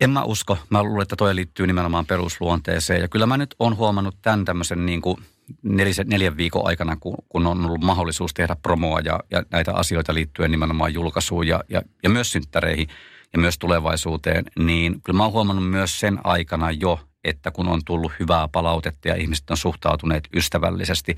En 0.00 0.10
mä 0.10 0.22
usko. 0.22 0.58
Mä 0.70 0.82
luulen, 0.82 1.02
että 1.02 1.16
toi 1.16 1.34
liittyy 1.34 1.66
nimenomaan 1.66 2.06
perusluonteeseen. 2.06 3.00
Ja 3.00 3.08
kyllä 3.08 3.26
mä 3.26 3.36
nyt 3.36 3.54
on 3.58 3.76
huomannut 3.76 4.16
tämän 4.22 4.44
tämmöisen 4.44 4.86
niin 4.86 5.02
kuin 5.02 5.16
nelisen, 5.62 6.08
neljän 6.08 6.36
viikon 6.36 6.66
aikana, 6.66 6.96
kun, 6.96 7.16
kun 7.28 7.46
on 7.46 7.66
ollut 7.66 7.80
mahdollisuus 7.80 8.34
tehdä 8.34 8.56
promoa 8.56 9.00
ja, 9.00 9.20
ja 9.30 9.42
näitä 9.50 9.74
asioita 9.74 10.14
liittyen 10.14 10.50
nimenomaan 10.50 10.94
julkaisuun 10.94 11.46
ja, 11.46 11.64
ja, 11.68 11.82
ja 12.02 12.10
myös 12.10 12.32
synttäreihin 12.32 12.88
ja 13.32 13.38
myös 13.38 13.58
tulevaisuuteen, 13.58 14.44
niin 14.58 15.02
kyllä 15.02 15.16
mä 15.16 15.22
oon 15.22 15.32
huomannut 15.32 15.70
myös 15.70 16.00
sen 16.00 16.18
aikana 16.24 16.70
jo, 16.70 17.00
että 17.28 17.50
kun 17.50 17.68
on 17.68 17.80
tullut 17.84 18.12
hyvää 18.20 18.48
palautetta 18.48 19.08
ja 19.08 19.14
ihmiset 19.14 19.50
on 19.50 19.56
suhtautuneet 19.56 20.28
ystävällisesti, 20.34 21.16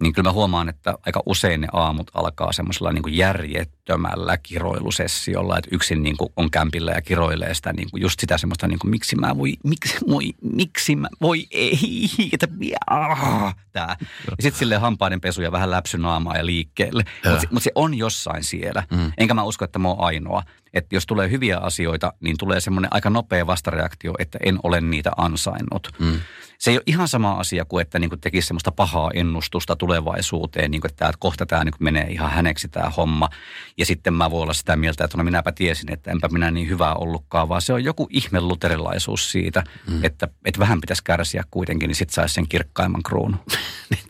niin 0.00 0.12
kyllä 0.12 0.28
mä 0.28 0.32
huomaan, 0.32 0.68
että 0.68 0.94
aika 1.06 1.22
usein 1.26 1.60
ne 1.60 1.68
aamut 1.72 2.10
alkaa 2.14 2.52
semmoisella 2.52 2.92
niin 2.92 3.16
järjettömällä 3.16 4.36
kiroilusessiolla, 4.36 5.58
että 5.58 5.70
yksin 5.72 6.02
niin 6.02 6.16
kuin 6.16 6.32
on 6.36 6.50
kämpillä 6.50 6.92
ja 6.92 7.02
kiroilee 7.02 7.54
sitä 7.54 7.72
niin 7.72 7.90
kuin 7.90 8.00
just 8.00 8.20
sitä 8.20 8.38
semmoista, 8.38 8.68
niin 8.68 8.78
kuin, 8.78 8.90
miksi 8.90 9.16
mä 9.16 9.36
voi, 9.36 9.56
miksi, 9.64 9.96
voi, 10.08 10.34
miksi 10.54 10.96
mä, 10.96 11.08
voi 11.20 11.46
ei, 11.50 12.08
että, 12.32 12.48
ah, 12.90 13.56
tää. 13.72 13.96
Ja 14.00 14.36
sitten 14.40 14.58
silleen 14.58 14.80
hampaiden 14.80 15.20
pesu 15.20 15.42
ja 15.42 15.52
vähän 15.52 15.70
läpsynaamaa 15.70 16.36
ja 16.36 16.46
liikkeelle. 16.46 17.04
Mutta 17.30 17.48
mut 17.50 17.62
se 17.62 17.72
on 17.74 17.94
jossain 17.94 18.44
siellä. 18.44 18.82
Mm. 18.90 19.12
Enkä 19.18 19.34
mä 19.34 19.42
usko, 19.42 19.64
että 19.64 19.78
mä 19.78 19.88
oon 19.88 20.00
ainoa 20.00 20.42
että 20.74 20.96
jos 20.96 21.06
tulee 21.06 21.30
hyviä 21.30 21.58
asioita, 21.58 22.12
niin 22.20 22.36
tulee 22.38 22.60
semmoinen 22.60 22.92
aika 22.92 23.10
nopea 23.10 23.46
vastareaktio, 23.46 24.14
että 24.18 24.38
en 24.44 24.58
ole 24.62 24.80
niitä 24.80 25.10
ansainnut. 25.16 25.92
Mm. 25.98 26.20
Se 26.58 26.70
ei 26.70 26.76
ole 26.76 26.82
ihan 26.86 27.08
sama 27.08 27.32
asia 27.32 27.64
kuin, 27.64 27.82
että 27.82 27.98
niin 27.98 28.10
kuin 28.10 28.20
tekisi 28.20 28.46
semmoista 28.46 28.72
pahaa 28.72 29.10
ennustusta 29.14 29.76
tulevaisuuteen, 29.76 30.70
niin 30.70 30.80
kuin, 30.80 30.90
että 30.90 31.12
kohta 31.18 31.46
tämä 31.46 31.64
niin 31.64 31.74
menee 31.80 32.06
ihan 32.10 32.30
häneksi 32.30 32.68
tämä 32.68 32.90
homma. 32.90 33.28
Ja 33.76 33.86
sitten 33.86 34.14
mä 34.14 34.30
voin 34.30 34.42
olla 34.42 34.52
sitä 34.52 34.76
mieltä, 34.76 35.04
että 35.04 35.16
no 35.16 35.24
minäpä 35.24 35.52
tiesin, 35.52 35.92
että 35.92 36.10
enpä 36.10 36.28
minä 36.28 36.50
niin 36.50 36.68
hyvää 36.68 36.94
ollutkaan, 36.94 37.48
vaan 37.48 37.62
se 37.62 37.72
on 37.72 37.84
joku 37.84 38.08
ihme 38.10 38.40
luterilaisuus 38.40 39.32
siitä, 39.32 39.64
mm. 39.90 40.04
että, 40.04 40.28
että 40.44 40.60
vähän 40.60 40.80
pitäisi 40.80 41.04
kärsiä 41.04 41.44
kuitenkin, 41.50 41.88
niin 41.88 41.96
sitten 41.96 42.14
saisi 42.14 42.34
sen 42.34 42.48
kirkkaimman 42.48 43.02
kruunun. 43.02 43.40
niin 43.90 44.02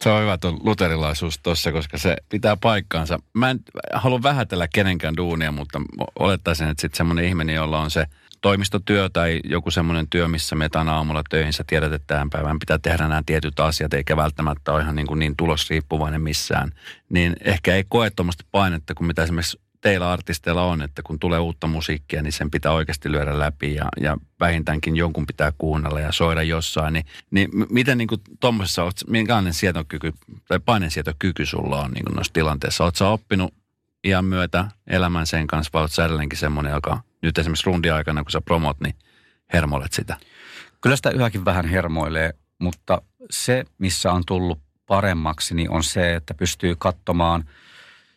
se 0.00 0.10
on 0.10 0.22
hyvä 0.22 0.38
tuo 0.38 0.50
luterilaisuus 0.50 1.38
tuossa, 1.38 1.72
koska 1.72 1.98
se 1.98 2.16
pitää 2.28 2.56
paikkaansa. 2.56 3.18
Mä 3.34 3.50
en 3.50 3.60
halua 3.92 4.22
vähätellä 4.22 4.68
kenenkään 4.68 5.16
duunia, 5.16 5.52
mutta 5.52 5.80
olettaisin, 6.18 6.68
että 6.68 6.80
sitten 6.80 6.96
semmoinen 6.96 7.24
ihminen, 7.24 7.54
jolla 7.54 7.80
on 7.80 7.90
se 7.90 8.06
toimistotyö 8.42 9.08
tai 9.12 9.40
joku 9.44 9.70
semmoinen 9.70 10.08
työ, 10.08 10.28
missä 10.28 10.56
me 10.56 10.68
aamulla 10.90 11.22
töihin, 11.30 11.52
sä 11.52 11.64
tiedät, 11.66 11.92
että 11.92 12.14
tämän 12.14 12.30
päivän 12.30 12.58
pitää 12.58 12.78
tehdä 12.78 13.08
nämä 13.08 13.22
tietyt 13.26 13.60
asiat, 13.60 13.94
eikä 13.94 14.16
välttämättä 14.16 14.72
ole 14.72 14.82
ihan 14.82 14.96
niin, 14.96 15.06
kuin 15.06 15.18
niin 15.18 15.36
tulosriippuvainen 15.36 16.22
missään, 16.22 16.72
niin 17.08 17.36
ehkä 17.44 17.74
ei 17.74 17.84
koe 17.88 18.10
tuommoista 18.10 18.44
painetta 18.50 18.94
kuin 18.94 19.06
mitä 19.06 19.22
esimerkiksi 19.22 19.60
teillä 19.80 20.12
artisteilla 20.12 20.64
on, 20.64 20.82
että 20.82 21.02
kun 21.02 21.18
tulee 21.18 21.38
uutta 21.38 21.66
musiikkia, 21.66 22.22
niin 22.22 22.32
sen 22.32 22.50
pitää 22.50 22.72
oikeasti 22.72 23.12
lyödä 23.12 23.38
läpi 23.38 23.74
ja, 23.74 23.88
ja 24.00 24.16
vähintäänkin 24.40 24.96
jonkun 24.96 25.26
pitää 25.26 25.52
kuunnella 25.58 26.00
ja 26.00 26.12
soida 26.12 26.42
jossain. 26.42 26.92
Niin, 26.92 27.04
niin 27.30 27.50
miten 27.70 27.98
niin 27.98 28.08
tuommoisessa, 28.40 28.90
minkälainen 29.06 29.54
sietokyky 29.54 30.12
tai 30.48 30.60
painensietokyky 30.60 31.46
sulla 31.46 31.80
on 31.80 31.90
niin 31.90 32.14
noissa 32.14 32.32
tilanteissa? 32.32 32.84
Oletko 32.84 33.12
oppinut 33.12 33.54
iän 34.04 34.24
myötä 34.24 34.64
elämän 34.86 35.26
sen 35.26 35.46
kanssa 35.46 35.70
vai 35.72 35.82
oletko 35.82 36.02
edelleenkin 36.02 36.38
semmoinen, 36.38 36.72
joka 36.72 37.00
nyt 37.22 37.38
esimerkiksi 37.38 37.66
rundiaikana, 37.66 38.22
kun 38.22 38.30
sä 38.30 38.40
promot, 38.40 38.80
niin 38.80 38.94
hermoilet 39.52 39.92
sitä? 39.92 40.16
Kyllä 40.80 40.96
sitä 40.96 41.10
yhäkin 41.10 41.44
vähän 41.44 41.64
hermoilee, 41.64 42.32
mutta 42.58 43.02
se, 43.30 43.64
missä 43.78 44.12
on 44.12 44.22
tullut 44.26 44.60
paremmaksi, 44.86 45.54
niin 45.54 45.70
on 45.70 45.84
se, 45.84 46.14
että 46.14 46.34
pystyy 46.34 46.76
katsomaan 46.76 47.44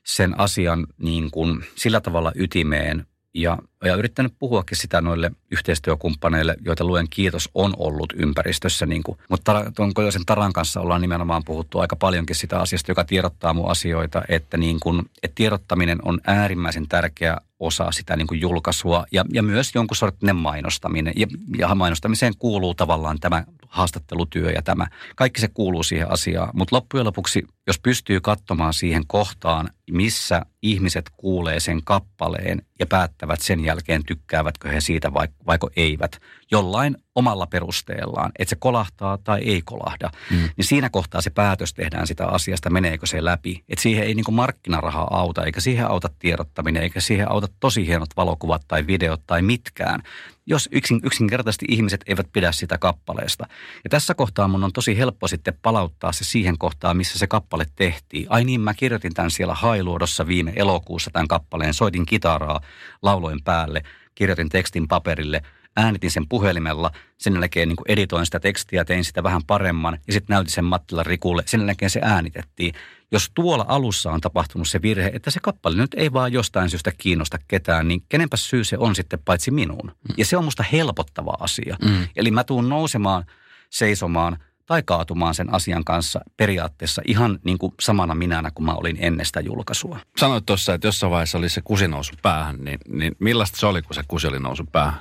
sen 0.03 0.39
asian 0.39 0.87
niin 0.97 1.31
kuin 1.31 1.65
sillä 1.75 2.01
tavalla 2.01 2.31
ytimeen, 2.35 3.07
ja, 3.33 3.57
ja 3.87 3.95
yrittänyt 3.95 4.33
puhuakin 4.39 4.77
sitä 4.77 5.01
noille 5.01 5.31
yhteistyökumppaneille, 5.51 6.55
joita 6.65 6.83
luen 6.83 7.07
kiitos 7.09 7.49
on 7.53 7.73
ollut 7.77 8.13
ympäristössä. 8.15 8.85
Niin 8.85 9.03
kuin, 9.03 9.17
mutta 9.29 9.71
tuon 9.75 9.93
Kojosen 9.93 10.25
Taran 10.25 10.53
kanssa 10.53 10.81
ollaan 10.81 11.01
nimenomaan 11.01 11.43
puhuttu 11.43 11.79
aika 11.79 11.95
paljonkin 11.95 12.35
sitä 12.35 12.59
asiasta, 12.59 12.91
joka 12.91 13.03
tiedottaa 13.03 13.53
mun 13.53 13.71
asioita, 13.71 14.21
että, 14.29 14.57
niin 14.57 14.79
kuin, 14.79 15.01
että 15.23 15.35
tiedottaminen 15.35 15.99
on 16.03 16.19
äärimmäisen 16.27 16.87
tärkeä 16.87 17.37
osa 17.59 17.91
sitä 17.91 18.15
niin 18.15 18.27
kuin 18.27 18.41
julkaisua 18.41 19.05
ja, 19.11 19.25
ja 19.33 19.43
myös 19.43 19.75
jonkun 19.75 19.97
sortinen 19.97 20.35
mainostaminen. 20.35 21.13
Ja, 21.15 21.27
ja 21.57 21.75
mainostamiseen 21.75 22.33
kuuluu 22.39 22.73
tavallaan 22.73 23.19
tämä 23.19 23.43
haastattelutyö 23.67 24.51
ja 24.51 24.61
tämä. 24.61 24.87
Kaikki 25.15 25.41
se 25.41 25.47
kuuluu 25.47 25.83
siihen 25.83 26.11
asiaan, 26.11 26.49
mutta 26.53 26.75
loppujen 26.75 27.05
lopuksi, 27.05 27.47
jos 27.67 27.79
pystyy 27.79 28.21
katsomaan 28.21 28.73
siihen 28.73 29.03
kohtaan, 29.07 29.69
missä 29.91 30.41
ihmiset 30.61 31.09
kuulee 31.17 31.59
sen 31.59 31.83
kappaleen 31.83 32.61
ja 32.79 32.85
päättävät 32.85 33.41
sen 33.41 33.59
jälkeen, 33.59 33.74
tykkäävätkö 34.05 34.69
he 34.69 34.81
siitä 34.81 35.13
vai, 35.13 35.27
vaiko 35.45 35.69
eivät, 35.75 36.21
jollain 36.51 36.97
omalla 37.15 37.47
perusteellaan, 37.47 38.31
että 38.39 38.49
se 38.49 38.55
kolahtaa 38.55 39.17
tai 39.17 39.41
ei 39.41 39.61
kolahda, 39.65 40.11
mm. 40.31 40.49
niin 40.57 40.65
siinä 40.65 40.89
kohtaa 40.89 41.21
se 41.21 41.29
päätös 41.29 41.73
tehdään 41.73 42.07
sitä 42.07 42.27
asiasta, 42.27 42.69
meneekö 42.69 43.05
se 43.05 43.25
läpi. 43.25 43.63
Että 43.69 43.81
siihen 43.81 44.03
ei 44.03 44.13
niin 44.13 44.25
markkinaraha 44.31 45.07
auta, 45.11 45.43
eikä 45.43 45.61
siihen 45.61 45.87
auta 45.87 46.09
tiedottaminen, 46.19 46.83
eikä 46.83 46.99
siihen 46.99 47.31
auta 47.31 47.47
tosi 47.59 47.87
hienot 47.87 48.09
valokuvat 48.17 48.61
tai 48.67 48.87
videot 48.87 49.21
tai 49.27 49.41
mitkään, 49.41 50.03
jos 50.45 50.69
yksin, 50.71 50.99
yksinkertaisesti 51.03 51.65
ihmiset 51.69 52.03
eivät 52.07 52.27
pidä 52.33 52.51
sitä 52.51 52.77
kappaleesta. 52.77 53.47
Ja 53.83 53.89
tässä 53.89 54.13
kohtaa 54.13 54.47
mun 54.47 54.63
on 54.63 54.73
tosi 54.73 54.97
helppo 54.97 55.27
sitten 55.27 55.57
palauttaa 55.61 56.11
se 56.11 56.23
siihen 56.23 56.57
kohtaan, 56.57 56.97
missä 56.97 57.19
se 57.19 57.27
kappale 57.27 57.65
tehtiin. 57.75 58.27
Ai 58.29 58.43
niin, 58.43 58.61
mä 58.61 58.73
kirjoitin 58.73 59.13
tämän 59.13 59.31
siellä 59.31 59.53
Hailuodossa 59.53 60.27
viime 60.27 60.53
elokuussa 60.55 61.11
tämän 61.13 61.27
kappaleen, 61.27 61.73
soitin 61.73 62.05
kitaraa, 62.05 62.61
lauloin 63.01 63.43
päälle, 63.43 63.81
kirjoitin 64.15 64.49
tekstin 64.49 64.87
paperille– 64.87 65.41
äänitin 65.75 66.11
sen 66.11 66.27
puhelimella, 66.29 66.91
sen 67.17 67.33
jälkeen 67.33 67.67
niin 67.67 67.77
editoin 67.87 68.25
sitä 68.25 68.39
tekstiä, 68.39 68.85
tein 68.85 69.05
sitä 69.05 69.23
vähän 69.23 69.43
paremman 69.43 69.99
ja 70.07 70.13
sitten 70.13 70.33
näytin 70.33 70.53
sen 70.53 70.65
Mattila 70.65 71.03
Rikulle, 71.03 71.43
sen 71.45 71.61
jälkeen 71.61 71.89
se 71.89 71.99
äänitettiin. 72.03 72.73
Jos 73.11 73.31
tuolla 73.33 73.65
alussa 73.67 74.11
on 74.11 74.21
tapahtunut 74.21 74.67
se 74.67 74.81
virhe, 74.81 75.11
että 75.13 75.31
se 75.31 75.39
kappale 75.39 75.75
nyt 75.75 75.93
ei 75.93 76.13
vaan 76.13 76.33
jostain 76.33 76.69
syystä 76.69 76.91
kiinnosta 76.97 77.37
ketään, 77.47 77.87
niin 77.87 78.03
kenenpä 78.09 78.37
syy 78.37 78.63
se 78.63 78.77
on 78.77 78.95
sitten 78.95 79.19
paitsi 79.25 79.51
minuun. 79.51 79.87
Mm. 79.87 80.15
Ja 80.17 80.25
se 80.25 80.37
on 80.37 80.43
musta 80.43 80.63
helpottava 80.71 81.33
asia. 81.39 81.77
Mm. 81.85 82.07
Eli 82.15 82.31
mä 82.31 82.43
tuun 82.43 82.69
nousemaan, 82.69 83.25
seisomaan– 83.69 84.37
tai 84.65 84.83
kaatumaan 84.85 85.35
sen 85.35 85.53
asian 85.53 85.83
kanssa 85.83 86.21
periaatteessa 86.37 87.01
ihan 87.05 87.39
niin 87.43 87.57
kuin 87.57 87.73
samana 87.81 88.15
minänä 88.15 88.51
kuin 88.51 88.65
mä 88.65 88.73
olin 88.73 88.97
ennen 88.99 89.25
sitä 89.25 89.39
julkaisua. 89.39 89.99
Sanoit 90.17 90.45
tuossa, 90.45 90.73
että 90.73 90.87
jossain 90.87 91.11
vaiheessa 91.11 91.37
oli 91.37 91.49
se 91.49 91.61
kusi 91.61 91.85
päähän, 92.21 92.57
niin, 92.57 92.79
niin 92.87 93.15
millaista 93.19 93.59
se 93.59 93.65
oli, 93.65 93.81
kun 93.81 93.95
se 93.95 94.03
kusi 94.07 94.27
oli 94.27 94.39
nousu 94.39 94.63
päähän? 94.71 94.99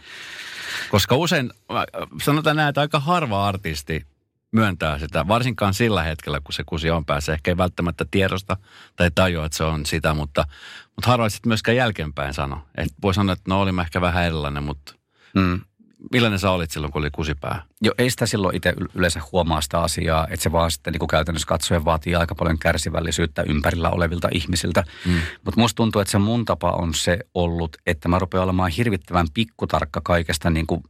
Koska 0.91 1.17
usein, 1.17 1.51
sanotaan 2.23 2.57
näin, 2.57 2.69
että 2.69 2.81
aika 2.81 3.01
harva 3.01 3.49
artisti 3.49 4.07
myöntää 4.53 4.99
sitä, 4.99 5.29
varsinkaan 5.29 5.75
sillä 5.75 6.03
hetkellä, 6.03 6.41
kun 6.41 6.53
se 6.53 6.63
kusi 6.67 6.91
on 6.91 7.05
päässä. 7.05 7.33
Ehkä 7.33 7.51
ei 7.51 7.57
välttämättä 7.57 8.05
tiedosta 8.11 8.57
tai 8.97 9.11
tajua, 9.15 9.47
että 9.47 9.57
se 9.57 9.65
on 9.65 9.87
sitä, 9.87 10.15
mutta, 10.15 10.45
mutta 10.97 11.11
harva 11.11 11.29
sitten 11.29 11.51
myöskään 11.51 11.77
jälkeenpäin 11.77 12.35
sano. 12.35 12.63
Et 12.75 12.93
voi 13.03 13.15
sanoa, 13.15 13.33
että 13.33 13.45
no 13.49 13.61
olimme 13.61 13.83
ehkä 13.83 14.01
vähän 14.01 14.25
erilainen, 14.25 14.63
mutta 14.63 14.95
mm. 15.35 15.61
Millainen 16.13 16.39
sä 16.39 16.51
olit 16.51 16.71
silloin, 16.71 16.93
kun 16.93 17.03
oli 17.03 17.11
kusipää? 17.11 17.63
Joo, 17.81 17.95
ei 17.99 18.11
sitä 18.11 18.27
silloin 18.27 18.57
itse 18.57 18.75
yleensä 18.95 19.21
huomaa 19.33 19.61
sitä 19.61 19.81
asiaa, 19.81 20.27
että 20.31 20.43
se 20.43 20.53
vaan 20.53 20.71
sitten 20.71 20.93
niin 20.93 20.99
kuin 20.99 21.09
käytännössä 21.09 21.47
katsoen 21.47 21.85
vaatii 21.85 22.15
aika 22.15 22.35
paljon 22.35 22.59
kärsivällisyyttä 22.59 23.43
ympärillä 23.43 23.91
olevilta 23.91 24.29
ihmisiltä. 24.33 24.85
Mm. 25.07 25.21
Mutta 25.45 25.61
musta 25.61 25.77
tuntuu, 25.77 26.01
että 26.01 26.13
se 26.13 26.19
mun 26.19 26.45
tapa 26.45 26.71
on 26.71 26.95
se 26.95 27.19
ollut, 27.35 27.77
että 27.87 28.09
mä 28.09 28.19
rupean 28.19 28.45
olemaan 28.45 28.71
hirvittävän 28.71 29.27
pikkutarkka 29.35 30.01
kaikesta 30.05 30.51
niin 30.51 30.67
kuin 30.67 30.83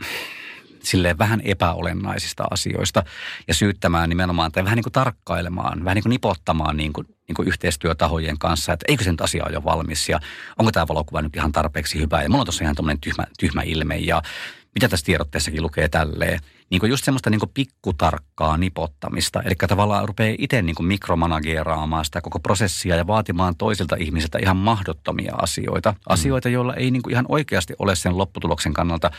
silleen 0.87 1.19
vähän 1.19 1.41
epäolennaisista 1.45 2.45
asioista 2.51 3.03
ja 3.49 3.55
syyttämään 3.55 4.09
nimenomaan 4.09 4.53
tai 4.53 4.65
vähän 4.65 4.77
niin 4.77 4.85
kuin 4.85 4.93
tarkkailemaan, 4.93 5.85
vähän 5.85 5.95
niin 5.95 6.03
kuin 6.03 6.11
nipottamaan 6.11 6.77
niin 6.77 6.93
kuin, 6.93 7.07
niin 7.29 7.35
kuin 7.35 7.49
yhteistyötahojen 7.49 8.39
kanssa, 8.39 8.73
että 8.73 8.85
eikö 8.89 9.05
sen 9.05 9.17
asia 9.21 9.45
ole 9.45 9.53
jo 9.53 9.65
valmis 9.65 10.09
ja 10.09 10.21
onko 10.59 10.73
tämä 10.73 10.89
valokuva 10.89 11.23
nyt 11.23 11.37
ihan 11.37 11.53
tarpeeksi 11.53 12.01
hyvä 12.01 12.23
ja 12.23 12.29
mulla 12.29 12.43
on 12.43 12.47
tuossa 12.47 12.65
ihan 12.65 12.77
tyhmä, 13.01 13.25
tyhmä 13.39 13.62
ilme 13.62 13.97
ja 13.97 14.23
mitä 14.75 14.89
tässä 14.89 15.07
tiedotteessakin 15.07 15.62
lukee 15.62 15.89
tälleen. 15.89 16.41
Niin 16.70 16.81
kuin 16.81 16.91
just 16.91 17.05
semmoista 17.05 17.31
niin 17.31 17.41
kuin 17.41 17.51
pikkutarkkaa 17.55 18.57
nipottamista. 18.57 19.43
Eli 19.43 19.55
tavallaan 19.68 20.09
rupeaa 20.09 20.35
itse 20.39 20.62
niin 20.62 20.75
kuin 20.75 20.87
mikromanageraamaan 20.87 22.05
sitä 22.05 22.20
koko 22.20 22.41
prosessia 22.41 22.97
ja 22.97 23.07
vaatimaan 23.07 23.57
toisilta 23.57 23.97
ihmisiltä 23.97 24.39
ihan 24.39 24.57
mahdottomia 24.57 25.35
asioita. 25.43 25.93
Mm. 25.93 25.99
Asioita, 26.09 26.49
joilla 26.49 26.75
ei 26.75 26.91
niin 26.91 27.03
kuin 27.03 27.12
ihan 27.12 27.27
oikeasti 27.29 27.75
ole 27.79 27.97
sen 27.97 28.18
lopputuloksen 28.18 28.72
kannalta 28.72 29.11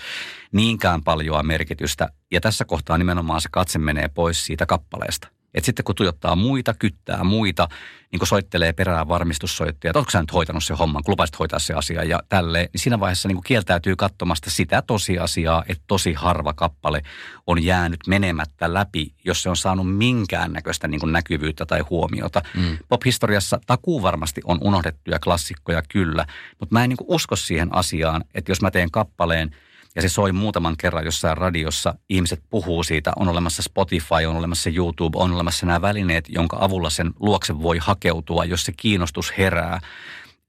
niinkään 0.52 1.04
paljon 1.04 1.48
merkitystä. 1.48 2.10
Ja 2.32 2.42
tässä 2.42 2.66
kohtaa 2.66 2.98
nimenomaan 2.98 3.42
se 3.42 3.50
katse 3.52 3.80
menee 3.80 4.08
pois 4.08 4.46
siitä 4.46 4.66
kappaleesta. 4.66 5.35
Että 5.56 5.66
sitten 5.66 5.86
kun 5.86 5.96
tuijottaa 5.96 6.36
muita, 6.36 6.74
kyttää 6.74 7.24
muita, 7.24 7.68
niin 8.12 8.20
kun 8.20 8.28
soittelee 8.28 8.74
perään 8.74 9.08
varmistussoittajia, 9.08 9.90
että 9.90 10.00
onko 10.00 10.12
sä 10.12 10.22
nyt 10.22 10.34
hoitanut 10.34 10.64
se 10.64 10.74
homman, 10.74 11.04
kun 11.04 11.12
lupasit 11.12 11.40
hoitaa 11.40 11.60
se 11.60 11.74
asia 11.74 12.04
ja 12.04 12.24
tälleen, 12.30 12.70
niin 12.74 12.82
siinä 12.82 13.00
vaiheessa 13.00 13.28
niin 13.28 13.44
kieltäytyy 13.46 13.96
katsomasta 13.96 14.50
sitä 14.50 14.82
tosiasiaa, 14.82 15.64
että 15.70 15.84
tosi 15.88 16.14
harva 16.14 16.54
kappale 16.54 17.02
on 17.48 17.64
jäänyt 17.64 18.00
menemättä 18.08 18.74
läpi, 18.74 19.14
jos 19.26 19.44
se 19.44 19.50
on 19.50 19.58
saanut 19.58 19.98
minkäännäköistä 19.98 20.88
niin 20.88 21.12
näkyvyyttä 21.12 21.66
tai 21.66 21.80
huomiota. 21.80 22.42
Mm. 22.56 22.78
Pop-historiassa 22.90 23.60
takuu 23.68 24.02
varmasti 24.02 24.42
on 24.44 24.58
unohdettuja 24.62 25.20
klassikkoja 25.20 25.82
kyllä, 25.90 26.26
mutta 26.60 26.74
mä 26.74 26.84
en 26.84 26.90
niin 26.90 26.98
usko 27.08 27.36
siihen 27.36 27.76
asiaan, 27.76 28.24
että 28.34 28.52
jos 28.52 28.62
mä 28.62 28.72
teen 28.72 28.92
kappaleen– 28.92 29.56
ja 29.96 30.02
se 30.02 30.10
soi 30.10 30.32
muutaman 30.32 30.78
kerran 30.78 31.06
jossain 31.06 31.38
radiossa. 31.38 31.96
Ihmiset 32.10 32.44
puhuu 32.50 32.84
siitä, 32.84 33.12
on 33.16 33.28
olemassa 33.28 33.62
Spotify, 33.62 34.26
on 34.28 34.36
olemassa 34.36 34.70
YouTube, 34.70 35.18
on 35.18 35.32
olemassa 35.32 35.66
nämä 35.66 35.82
välineet, 35.82 36.26
jonka 36.30 36.58
avulla 36.60 36.90
sen 36.90 37.12
luokse 37.20 37.62
voi 37.62 37.78
hakeutua, 37.78 38.46
jos 38.46 38.64
se 38.64 38.72
kiinnostus 38.78 39.34
herää. 39.38 39.80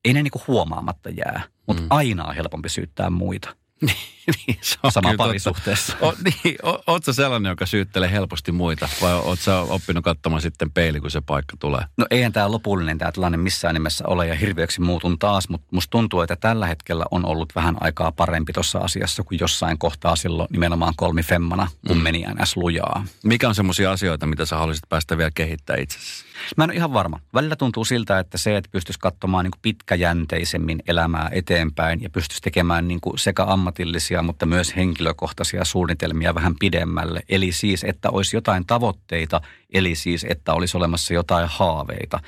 Ei 0.04 0.12
ne 0.12 0.22
niinku 0.22 0.42
huomaamatta 0.46 1.10
jää, 1.10 1.42
mutta 1.66 1.82
mm. 1.82 1.88
aina 1.90 2.24
on 2.24 2.34
helpompi 2.34 2.68
syyttää 2.68 3.10
muita. 3.10 3.56
niin, 4.46 4.58
se 4.60 4.78
on 4.82 4.92
sama 4.92 5.14
parisuhteessa. 5.16 5.96
O, 6.02 6.14
niin, 6.24 6.56
o, 6.86 6.98
sellainen, 7.12 7.50
joka 7.50 7.66
syyttelee 7.66 8.10
helposti 8.10 8.52
muita 8.52 8.88
vai 9.02 9.14
oot 9.14 9.40
sä 9.40 9.60
oppinut 9.60 10.04
katsomaan 10.04 10.42
sitten 10.42 10.70
peili, 10.70 11.00
kun 11.00 11.10
se 11.10 11.20
paikka 11.20 11.56
tulee? 11.56 11.84
No 11.96 12.06
eihän 12.10 12.32
tämä 12.32 12.50
lopullinen 12.50 12.98
tämä 12.98 13.12
tilanne 13.12 13.38
missään 13.38 13.74
nimessä 13.74 14.04
ole 14.06 14.26
ja 14.26 14.34
hirveäksi 14.34 14.80
muutun 14.80 15.18
taas, 15.18 15.48
mutta 15.48 15.66
musta 15.70 15.90
tuntuu, 15.90 16.20
että 16.20 16.36
tällä 16.36 16.66
hetkellä 16.66 17.04
on 17.10 17.24
ollut 17.24 17.52
vähän 17.54 17.76
aikaa 17.80 18.12
parempi 18.12 18.52
tuossa 18.52 18.78
asiassa 18.78 19.22
kuin 19.22 19.38
jossain 19.40 19.78
kohtaa 19.78 20.16
silloin 20.16 20.48
nimenomaan 20.50 20.94
kolmifemmana, 20.96 21.68
kun 21.86 21.96
mm. 21.96 22.02
meni 22.02 22.24
ns. 22.42 22.56
lujaa. 22.56 23.04
Mikä 23.24 23.48
on 23.48 23.54
semmoisia 23.54 23.90
asioita, 23.90 24.26
mitä 24.26 24.46
sä 24.46 24.56
haluaisit 24.56 24.88
päästä 24.88 25.18
vielä 25.18 25.30
kehittämään 25.34 25.82
itsesi? 25.82 26.26
Mä 26.56 26.64
en 26.64 26.70
ole 26.70 26.76
ihan 26.76 26.92
varma. 26.92 27.20
Välillä 27.34 27.56
tuntuu 27.56 27.84
siltä, 27.84 28.18
että 28.18 28.38
se, 28.38 28.56
että 28.56 28.70
pystyisi 28.72 29.00
katsomaan 29.00 29.44
niin 29.44 29.52
pitkäjänteisemmin 29.62 30.82
elämää 30.86 31.28
eteenpäin 31.32 32.02
ja 32.02 32.10
pystyisi 32.10 32.42
tekemään 32.42 32.88
niin 32.88 33.00
sekä 33.16 33.44
ammatillisia, 33.44 34.15
mutta 34.22 34.46
myös 34.46 34.76
henkilökohtaisia 34.76 35.64
suunnitelmia 35.64 36.34
vähän 36.34 36.54
pidemmälle. 36.60 37.20
Eli 37.28 37.52
siis, 37.52 37.84
että 37.84 38.10
olisi 38.10 38.36
jotain 38.36 38.66
tavoitteita, 38.66 39.40
eli 39.72 39.94
siis, 39.94 40.26
että 40.28 40.52
olisi 40.52 40.76
olemassa 40.76 41.14
jotain 41.14 41.48
haaveita. 41.50 42.20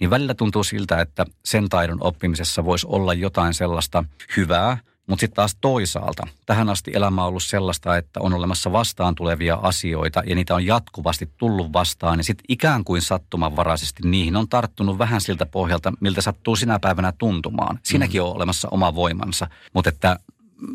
Niin 0.00 0.10
välillä 0.10 0.34
tuntuu 0.34 0.64
siltä, 0.64 1.00
että 1.00 1.26
sen 1.44 1.68
taidon 1.68 1.98
oppimisessa 2.00 2.64
voisi 2.64 2.86
olla 2.90 3.14
jotain 3.14 3.54
sellaista 3.54 4.04
hyvää– 4.36 4.78
mutta 5.06 5.20
sitten 5.20 5.36
taas 5.36 5.56
toisaalta, 5.60 6.26
tähän 6.46 6.68
asti 6.68 6.90
elämä 6.94 7.22
on 7.22 7.28
ollut 7.28 7.42
sellaista, 7.42 7.96
että 7.96 8.20
on 8.20 8.34
olemassa 8.34 8.72
vastaan 8.72 9.14
tulevia 9.14 9.58
asioita 9.62 10.22
ja 10.26 10.34
niitä 10.34 10.54
on 10.54 10.66
jatkuvasti 10.66 11.30
tullut 11.38 11.72
vastaan. 11.72 12.18
Ja 12.18 12.24
sitten 12.24 12.44
ikään 12.48 12.84
kuin 12.84 13.02
sattumanvaraisesti 13.02 14.02
niihin 14.08 14.36
on 14.36 14.48
tarttunut 14.48 14.98
vähän 14.98 15.20
siltä 15.20 15.46
pohjalta, 15.46 15.92
miltä 16.00 16.20
sattuu 16.20 16.56
sinä 16.56 16.78
päivänä 16.78 17.12
tuntumaan. 17.18 17.78
Siinäkin 17.82 18.20
mm. 18.20 18.26
on 18.26 18.36
olemassa 18.36 18.68
oma 18.70 18.94
voimansa. 18.94 19.46
Mutta 19.72 19.88
että 19.88 20.18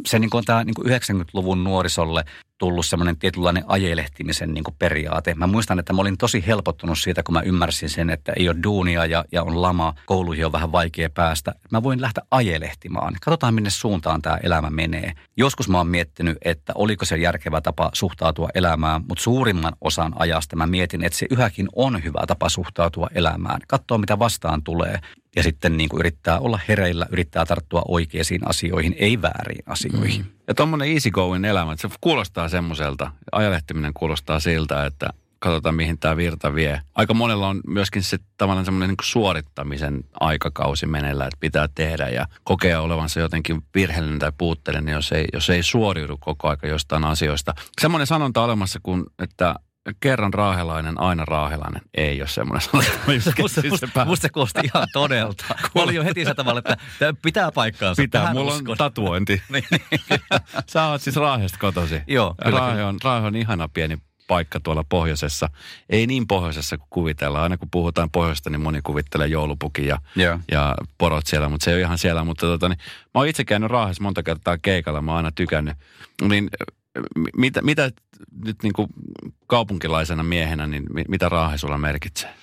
se 0.06 0.20
niin 0.20 0.30
on 0.34 0.46
tämä 0.46 0.64
niin 0.64 0.76
90-luvun 0.78 1.64
nuorisolle 1.64 2.26
tullut 2.58 2.86
semmoinen 2.86 3.18
tietynlainen 3.18 3.64
ajelehtimisen 3.68 4.54
niin 4.54 4.64
periaate. 4.80 5.36
Mä 5.36 5.48
muistan, 5.48 5.80
että 5.80 5.94
mä 5.94 6.02
olin 6.02 6.18
tosi 6.18 6.44
helpottunut 6.48 7.00
siitä, 7.00 7.24
kun 7.24 7.34
mä 7.34 7.42
ymmärsin 7.42 7.90
sen, 7.90 8.10
että 8.10 8.34
ei 8.36 8.50
ole 8.50 8.58
duunia 8.64 9.06
ja, 9.06 9.26
ja 9.32 9.44
on 9.44 9.62
lama, 9.62 9.94
kouluihin 10.06 10.46
on 10.46 10.52
vähän 10.52 10.72
vaikea 10.72 11.10
päästä. 11.10 11.56
Mä 11.72 11.84
voin 11.84 12.02
lähteä 12.02 12.24
ajelehtimaan. 12.32 13.16
Katsotaan, 13.22 13.54
minne 13.54 13.70
suuntaan 13.70 14.22
tämä 14.22 14.38
elämä 14.44 14.70
menee. 14.70 15.14
Joskus 15.38 15.70
mä 15.70 15.78
oon 15.78 15.88
miettinyt, 15.88 16.38
että 16.42 16.74
oliko 16.76 17.06
se 17.06 17.18
järkevä 17.18 17.62
tapa 17.62 17.92
suhtautua 17.94 18.50
elämään, 18.54 19.02
mutta 19.10 19.24
suurimman 19.24 19.74
osan 19.82 20.14
ajasta 20.16 20.56
mä 20.56 20.68
mietin, 20.68 21.04
että 21.04 21.20
se 21.20 21.26
yhäkin 21.30 21.68
on 21.76 22.04
hyvä 22.04 22.24
tapa 22.28 22.50
suhtautua 22.50 23.08
elämään. 23.16 23.62
Katsoa, 23.68 23.98
mitä 23.98 24.20
vastaan 24.20 24.64
tulee 24.64 25.00
ja 25.36 25.44
sitten 25.44 25.78
niin 25.78 25.90
kuin 25.90 26.00
yrittää 26.00 26.40
olla 26.40 26.60
hereillä, 26.68 27.06
yrittää 27.12 27.46
tarttua 27.46 27.82
oikeisiin 27.88 28.48
asioihin, 28.48 28.96
ei 29.00 29.22
väärin 29.22 29.64
asioihin. 29.66 30.22
Mm. 30.22 30.32
Ja 30.48 30.54
tuommoinen 30.54 30.92
easy 30.92 31.12
going 31.12 31.46
elämä, 31.46 31.74
että 31.74 31.88
se 31.88 31.96
kuulostaa 32.02 32.50
semmoiselta, 32.50 33.12
ajalehtiminen 33.32 33.94
kuulostaa 33.94 34.40
siltä, 34.40 34.86
että 34.86 35.10
katsotaan 35.40 35.76
mihin 35.76 36.00
tämä 36.00 36.18
virta 36.18 36.56
vie. 36.56 36.82
Aika 36.96 37.14
monella 37.14 37.48
on 37.48 37.62
myöskin 37.68 38.04
se 38.04 38.18
tavallaan 38.38 38.66
semmoinen 38.66 38.90
niin 38.90 38.98
suorittamisen 39.04 40.04
aikakausi 40.20 40.86
menellä, 40.86 41.26
että 41.26 41.38
pitää 41.40 41.70
tehdä 41.76 42.10
ja 42.10 42.26
kokea 42.44 42.82
olevansa 42.82 43.20
jotenkin 43.20 43.64
virheellinen 43.76 44.20
tai 44.20 44.32
puutteellinen, 44.38 44.94
jos 44.94 45.12
ei, 45.12 45.26
jos 45.34 45.50
ei 45.50 45.64
suoriudu 45.64 46.18
koko 46.20 46.50
aika 46.50 46.68
jostain 46.68 47.04
asioista. 47.04 47.54
Semmoinen 47.82 48.08
sanonta 48.08 48.44
olemassa 48.44 48.80
kuin, 48.84 49.04
että 49.20 49.56
kerran 50.00 50.34
raahelainen, 50.34 51.02
aina 51.02 51.26
raahelainen. 51.26 51.82
Ei 51.94 52.22
ole 52.22 52.28
semmoinen 52.28 52.62
sanonta. 52.62 52.92
musta, 53.42 53.62
musta, 53.70 54.06
musta 54.06 54.22
se 54.22 54.30
kuulosti 54.30 54.60
ihan 54.64 54.88
todelta. 54.94 55.46
Mä 55.76 55.82
olin 55.82 55.96
jo 55.96 56.04
heti 56.04 56.26
se 56.26 56.34
tavalla, 56.34 56.60
että 56.60 56.78
tämä 57.00 57.14
pitää 57.22 57.52
paikkaansa. 57.52 58.02
Pitää, 58.02 58.34
mulla 58.34 58.52
uskon. 58.52 58.72
on 58.72 58.78
tatuointi. 58.78 59.42
Niin. 59.50 59.64
Sä 60.72 60.86
oot 60.86 61.02
siis 61.02 61.16
Raahesta 61.16 61.58
kotosi. 61.58 62.02
Joo. 62.08 62.36
Raahe 62.38 62.84
on, 62.84 62.98
Raahe 63.04 63.28
on 63.28 63.36
ihana 63.36 63.68
pieni 63.68 63.98
paikka 64.28 64.60
tuolla 64.60 64.84
pohjoisessa. 64.90 65.50
Ei 65.90 66.08
niin 66.08 66.28
pohjoisessa 66.28 66.78
kuin 66.78 66.88
kuvitellaan. 66.90 67.44
Aina 67.44 67.58
kun 67.58 67.70
puhutaan 67.72 68.12
pohjoista, 68.12 68.50
niin 68.50 68.62
moni 68.62 68.82
kuvittelee 68.82 69.28
joulupukin 69.28 69.88
ja, 69.88 69.98
yeah. 70.18 70.40
ja 70.52 70.76
porot 70.98 71.28
siellä, 71.28 71.50
mutta 71.50 71.66
se 71.66 71.72
ei 71.72 71.76
ole 71.76 71.82
ihan 71.82 71.98
siellä. 71.98 72.24
Mutta 72.24 72.46
tota, 72.46 72.70
niin, 72.70 72.80
mä 72.80 73.12
oon 73.14 73.28
itse 73.28 73.46
käynyt 73.46 73.72
Raahessa 73.72 74.04
monta 74.04 74.24
kertaa 74.24 74.58
keikalla, 74.58 75.02
mä 75.02 75.12
oon 75.12 75.18
aina 75.18 75.32
tykännyt. 75.32 75.78
Niin 76.22 76.50
mitä, 77.38 77.62
mitä 77.62 77.92
nyt 78.46 78.64
niin 78.64 78.74
kuin 78.74 78.88
kaupunkilaisena 79.48 80.24
miehenä, 80.24 80.68
niin 80.68 80.84
mitä 81.08 81.30
Raahe 81.30 81.58
sulla 81.58 81.78
merkitsee? 81.78 82.34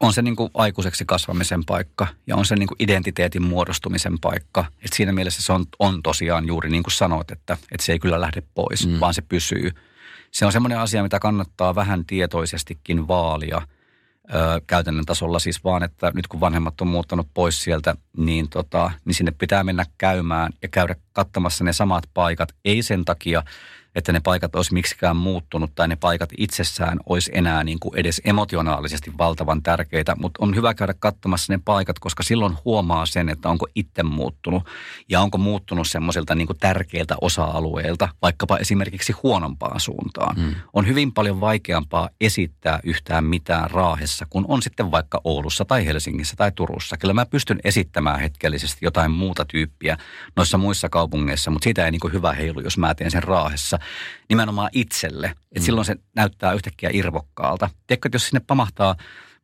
on 0.00 0.12
se 0.12 0.22
niin 0.22 0.36
kuin 0.36 0.50
aikuiseksi 0.54 1.04
kasvamisen 1.04 1.64
paikka 1.64 2.06
ja 2.26 2.36
on 2.36 2.44
se 2.44 2.56
niin 2.56 2.66
kuin 2.66 2.76
identiteetin 2.78 3.42
muodostumisen 3.42 4.18
paikka. 4.20 4.64
Et 4.84 4.92
siinä 4.92 5.12
mielessä 5.12 5.42
se 5.42 5.52
on, 5.52 5.64
on 5.78 6.02
tosiaan 6.02 6.46
juuri 6.46 6.70
niin 6.70 6.82
kuin 6.82 6.92
sanoit, 6.92 7.30
että, 7.30 7.56
että 7.72 7.86
se 7.86 7.92
ei 7.92 7.98
kyllä 7.98 8.20
lähde 8.20 8.42
pois, 8.54 8.86
mm. 8.86 9.00
vaan 9.00 9.14
se 9.14 9.22
pysyy. 9.22 9.70
Se 10.30 10.46
on 10.46 10.52
semmoinen 10.52 10.78
asia, 10.78 11.02
mitä 11.02 11.18
kannattaa 11.18 11.74
vähän 11.74 12.06
tietoisestikin 12.06 13.08
vaalia– 13.08 13.62
ö, 14.34 14.60
käytännön 14.66 15.04
tasolla 15.04 15.38
siis 15.38 15.64
vaan, 15.64 15.82
että 15.82 16.12
nyt 16.14 16.26
kun 16.26 16.40
vanhemmat 16.40 16.80
on 16.80 16.88
muuttanut 16.88 17.28
pois 17.34 17.62
sieltä, 17.62 17.96
niin, 18.16 18.48
tota, 18.48 18.90
niin 19.04 19.14
sinne 19.14 19.32
pitää 19.38 19.64
mennä 19.64 19.84
käymään 19.98 20.52
ja 20.62 20.68
käydä 20.68 20.96
katsomassa 21.12 21.64
ne 21.64 21.72
samat 21.72 22.04
paikat. 22.14 22.54
Ei 22.64 22.82
sen 22.82 23.04
takia, 23.04 23.42
että 23.94 24.12
ne 24.12 24.20
paikat 24.20 24.54
olisi 24.54 24.74
miksikään 24.74 25.16
muuttunut 25.16 25.74
tai 25.74 25.88
ne 25.88 25.96
paikat 25.96 26.30
itsessään 26.38 26.98
olisi 27.06 27.30
enää 27.34 27.64
niin 27.64 27.80
kuin 27.80 27.96
edes 27.96 28.20
emotionaalisesti 28.24 29.12
valtavan 29.18 29.62
tärkeitä, 29.62 30.16
mutta 30.18 30.38
on 30.42 30.54
hyvä 30.54 30.74
käydä 30.74 30.94
katsomassa 30.98 31.52
ne 31.52 31.60
paikat, 31.64 31.98
koska 31.98 32.22
silloin 32.22 32.56
huomaa 32.64 33.06
sen, 33.06 33.28
että 33.28 33.48
onko 33.48 33.66
itse 33.74 34.02
muuttunut 34.02 34.62
ja 35.08 35.20
onko 35.20 35.38
muuttunut 35.38 35.88
semmoisilta 35.88 36.34
niin 36.34 36.48
tärkeiltä 36.60 37.16
osa-alueilta, 37.20 38.08
vaikkapa 38.22 38.56
esimerkiksi 38.58 39.12
huonompaan 39.22 39.80
suuntaan. 39.80 40.36
Hmm. 40.36 40.54
On 40.72 40.86
hyvin 40.86 41.12
paljon 41.12 41.40
vaikeampaa 41.40 42.08
esittää 42.20 42.80
yhtään 42.84 43.24
mitään 43.24 43.70
Raahessa, 43.70 44.26
kun 44.30 44.44
on 44.48 44.62
sitten 44.62 44.90
vaikka 44.90 45.20
Oulussa 45.24 45.64
tai 45.64 45.86
Helsingissä 45.86 46.36
tai 46.36 46.52
Turussa. 46.52 46.96
Kyllä 46.96 47.14
mä 47.14 47.26
pystyn 47.26 47.60
esittämään 47.64 48.20
hetkellisesti 48.20 48.78
jotain 48.82 49.10
muuta 49.10 49.44
tyyppiä 49.44 49.96
noissa 50.36 50.58
muissa 50.58 50.88
kaupungeissa, 50.88 51.50
mutta 51.50 51.64
siitä 51.64 51.84
ei 51.84 51.90
niin 51.90 52.00
kuin 52.00 52.12
hyvä 52.12 52.32
heilu, 52.32 52.60
jos 52.60 52.78
mä 52.78 52.94
teen 52.94 53.10
sen 53.10 53.22
Raahessa 53.22 53.78
nimenomaan 54.28 54.70
itselle. 54.72 55.26
Että 55.26 55.60
mm. 55.60 55.62
silloin 55.62 55.84
se 55.84 55.96
näyttää 56.16 56.52
yhtäkkiä 56.52 56.90
irvokkaalta. 56.92 57.70
Tiedätkö, 57.86 58.08
että 58.08 58.16
jos 58.16 58.28
sinne 58.28 58.44
pamahtaa 58.46 58.96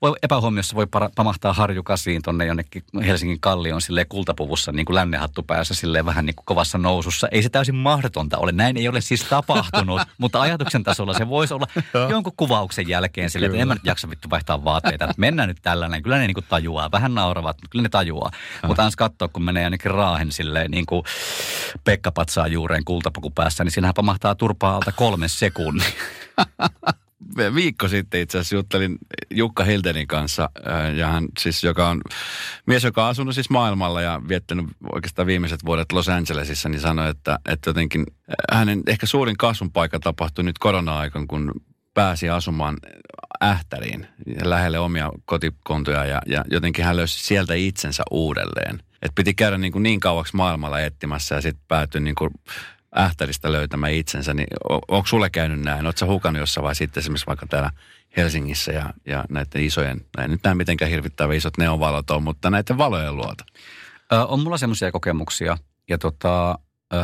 voi 0.03 0.15
epähuomiossa 0.23 0.77
voi 0.77 0.87
para, 0.87 1.11
pamahtaa 1.15 1.53
harjukasiin 1.53 2.23
tonne 2.23 2.47
jonnekin 2.47 2.83
Helsingin 3.07 3.41
kallion 3.41 3.81
sille 3.81 4.05
kultapuvussa 4.05 4.73
niin 4.73 4.87
kuin 4.87 4.95
lännenhattu 4.95 5.43
päässä 5.43 5.75
silleen 5.75 6.07
vähän 6.07 6.27
niin 6.27 6.37
kuin 6.37 6.45
kovassa 6.45 6.79
nousussa. 6.79 7.29
Ei 7.31 7.43
se 7.43 7.49
täysin 7.49 7.75
mahdotonta 7.75 8.39
ole. 8.39 8.53
Näin 8.53 8.77
ei 8.77 8.89
ole 8.89 9.01
siis 9.01 9.25
tapahtunut, 9.25 10.03
mutta 10.19 10.41
ajatuksen 10.41 10.83
tasolla 10.83 11.15
se 11.15 11.29
voisi 11.29 11.55
olla 11.55 11.67
jonkun 12.11 12.33
kuvauksen 12.37 12.89
jälkeen 12.89 13.31
silleen, 13.31 13.53
että 13.53 13.63
en 13.63 13.69
mä 13.69 13.75
nyt 13.75 13.85
jaksa 13.85 14.11
vittu 14.11 14.31
vaihtaa 14.31 14.65
vaatteita. 14.65 15.15
Mennään 15.17 15.49
nyt 15.49 15.63
tällainen. 15.63 16.03
Kyllä 16.03 16.19
ne 16.19 16.27
niin 16.27 16.35
kuin 16.35 16.47
tajuaa. 16.49 16.91
Vähän 16.91 17.15
nauravat, 17.15 17.57
mutta 17.57 17.69
kyllä 17.71 17.83
ne 17.83 17.89
tajuaa. 17.89 18.31
Mutta 18.67 18.85
ans 18.85 18.97
katsoa, 18.97 19.29
kun 19.29 19.43
menee 19.43 19.65
ainakin 19.65 19.91
raahen 19.91 20.33
silleen 20.33 20.71
niin 20.71 20.87
kuin 20.87 21.03
Pekka 21.85 22.13
patsaa 22.13 22.47
juureen 22.47 22.85
kultapuku 22.85 23.31
päässä, 23.31 23.65
niin 23.65 23.73
siinähän 23.73 23.95
pamahtaa 23.95 24.35
turpaa 24.35 24.77
alta 24.77 24.93
kolme 24.93 25.29
sekunnin. 25.29 25.93
viikko 27.55 27.89
sitten 27.89 28.21
itse 28.21 28.39
asiassa 28.39 28.55
juttelin 28.55 28.99
Jukka 29.31 29.65
Hildenin 29.65 30.07
kanssa, 30.07 30.51
äh, 30.71 30.95
ja 30.95 31.07
hän 31.07 31.29
siis, 31.39 31.65
joka 31.65 31.89
on 31.89 32.01
mies, 32.67 32.85
joka 32.85 33.05
on 33.05 33.11
asunut 33.11 33.35
siis 33.35 33.51
maailmalla 33.51 34.01
ja 34.01 34.23
viettänyt 34.29 34.67
oikeastaan 34.93 35.27
viimeiset 35.27 35.65
vuodet 35.65 35.93
Los 35.93 36.09
Angelesissa, 36.09 36.69
niin 36.69 36.81
sanoi, 36.81 37.11
että, 37.11 37.39
että 37.49 37.71
jotenkin 37.71 38.07
äh, 38.11 38.59
hänen 38.59 38.83
ehkä 38.87 39.07
suurin 39.07 39.37
kasvun 39.37 39.73
paikka 39.73 40.01
tapahtui 40.01 40.45
nyt 40.45 40.59
korona-aikan, 40.59 41.29
kun 41.29 41.53
pääsi 41.95 42.31
asumaan 42.31 42.77
Ähtäriin 43.43 44.07
lähelle 44.43 44.79
omia 44.79 45.11
kotikontoja 45.25 46.05
ja, 46.05 46.23
ja 46.27 46.45
jotenkin 46.51 46.85
hän 46.85 46.97
löysi 46.97 47.21
sieltä 47.21 47.55
itsensä 47.55 48.03
uudelleen. 48.11 48.83
Et 49.03 49.13
piti 49.15 49.35
käydä 49.35 49.59
niin, 49.59 49.73
kuin 49.73 49.83
niin 49.83 50.01
kauaksi 50.01 50.37
maailmalla 50.37 50.81
etsimässä 50.81 51.35
ja 51.35 51.41
sitten 51.41 51.65
päätyi 51.69 52.01
niin 52.01 52.15
kuin 52.15 52.31
Ähtäristä 52.97 53.53
löytämään 53.53 53.93
itsensä, 53.93 54.35
niin 54.35 54.49
onko 54.69 55.07
sulle 55.07 55.31
käynyt 55.31 55.61
näin? 55.61 55.87
Oletko 55.87 56.07
hukannut 56.07 56.41
jossain 56.41 56.65
vai 56.65 56.75
sitten 56.75 57.01
esimerkiksi 57.01 57.27
vaikka 57.27 57.47
täällä 57.47 57.71
Helsingissä 58.17 58.73
ja, 58.73 58.91
ja 59.07 59.25
näiden 59.29 59.65
isojen, 59.65 60.01
näin 60.17 60.31
nyt 60.31 60.41
näe 60.45 60.55
mitenkään 60.55 60.91
hirvittävän 60.91 61.37
isot 61.37 61.59
neonvalot 61.59 62.11
on, 62.11 62.23
mutta 62.23 62.51
näiden 62.51 62.79
valojen 62.79 63.17
luota? 63.17 63.45
Ö, 64.13 64.25
on 64.25 64.41
mulla 64.41 64.59
semmoisia 64.59 64.93
kokemuksia 64.93 65.59
ja 65.89 65.99
tota, 65.99 66.59
ö, 66.95 66.99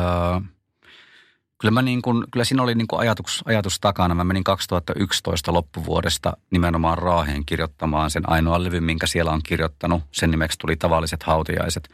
kyllä, 1.61 1.71
mä 1.71 1.81
niin 1.81 2.01
kun, 2.01 2.27
kyllä 2.31 2.43
siinä 2.43 2.63
oli 2.63 2.75
niin 2.75 2.87
kun 2.87 2.99
ajatus, 2.99 3.43
ajatus 3.45 3.79
takana. 3.79 4.15
Mä 4.15 4.23
menin 4.23 4.43
2011 4.43 5.53
loppuvuodesta 5.53 6.37
nimenomaan 6.51 6.97
Raaheen 6.97 7.45
kirjoittamaan 7.45 8.11
sen 8.11 8.29
ainoan 8.29 8.63
levyn, 8.63 8.83
minkä 8.83 9.07
siellä 9.07 9.31
on 9.31 9.41
kirjoittanut. 9.43 10.03
Sen 10.11 10.31
nimeksi 10.31 10.59
tuli 10.59 10.75
Tavalliset 10.75 11.23
hautajaiset. 11.23 11.89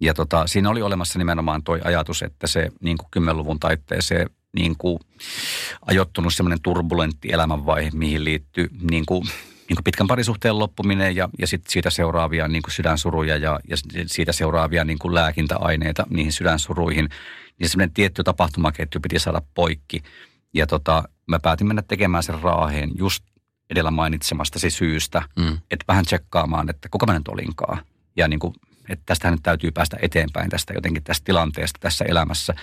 Ja 0.00 0.14
tota, 0.14 0.46
siinä 0.46 0.70
oli 0.70 0.82
olemassa 0.82 1.18
nimenomaan 1.18 1.62
tuo 1.62 1.78
ajatus, 1.84 2.22
että 2.22 2.46
se 2.46 2.68
niin 2.80 2.96
kuin 2.98 3.28
10-luvun 3.28 3.60
taitteeseen 3.60 4.30
niin 4.56 4.76
kuin 4.78 4.98
ajoittunut 5.86 6.34
semmoinen 6.34 6.62
turbulentti 6.62 7.28
elämänvaihe, 7.32 7.90
mihin 7.94 8.24
liittyy 8.24 8.68
niin 8.90 9.06
kuin, 9.06 9.22
niin 9.68 9.76
kuin 9.76 9.84
pitkän 9.84 10.06
parisuhteen 10.06 10.58
loppuminen 10.58 11.16
ja, 11.16 11.28
ja 11.38 11.46
sit 11.46 11.66
siitä 11.68 11.90
seuraavia 11.90 12.48
niin 12.48 12.62
kuin 12.62 12.72
sydänsuruja 12.72 13.36
ja, 13.36 13.60
ja 13.68 13.76
siitä 14.06 14.32
seuraavia 14.32 14.84
niin 14.84 14.98
kuin 14.98 15.14
lääkintäaineita 15.14 16.06
niihin 16.10 16.32
sydänsuruihin. 16.32 17.08
niin 17.58 17.68
semmoinen 17.68 17.94
tietty 17.94 18.24
tapahtumaketju 18.24 19.00
piti 19.00 19.18
saada 19.18 19.42
poikki. 19.54 20.02
Ja 20.54 20.66
tota, 20.66 21.02
mä 21.26 21.38
päätin 21.38 21.66
mennä 21.66 21.82
tekemään 21.82 22.22
sen 22.22 22.40
raaheen 22.40 22.90
just 22.98 23.24
edellä 23.70 23.90
mainitsemastasi 23.90 24.70
syystä, 24.70 25.22
mm. 25.38 25.58
että 25.70 25.84
vähän 25.88 26.04
tsekkaamaan, 26.04 26.70
että 26.70 26.88
kuka 26.88 27.06
mä 27.06 27.18
nyt 27.18 27.28
olinkaan. 27.28 27.84
Ja 28.16 28.28
niin 28.28 28.40
kuin, 28.40 28.54
että 28.90 29.02
tästähän 29.06 29.34
nyt 29.34 29.42
täytyy 29.42 29.70
päästä 29.70 29.96
eteenpäin 30.02 30.50
tästä 30.50 30.72
jotenkin 30.72 31.04
tästä 31.04 31.24
tilanteesta 31.24 31.78
tässä 31.80 32.04
elämässä. 32.04 32.54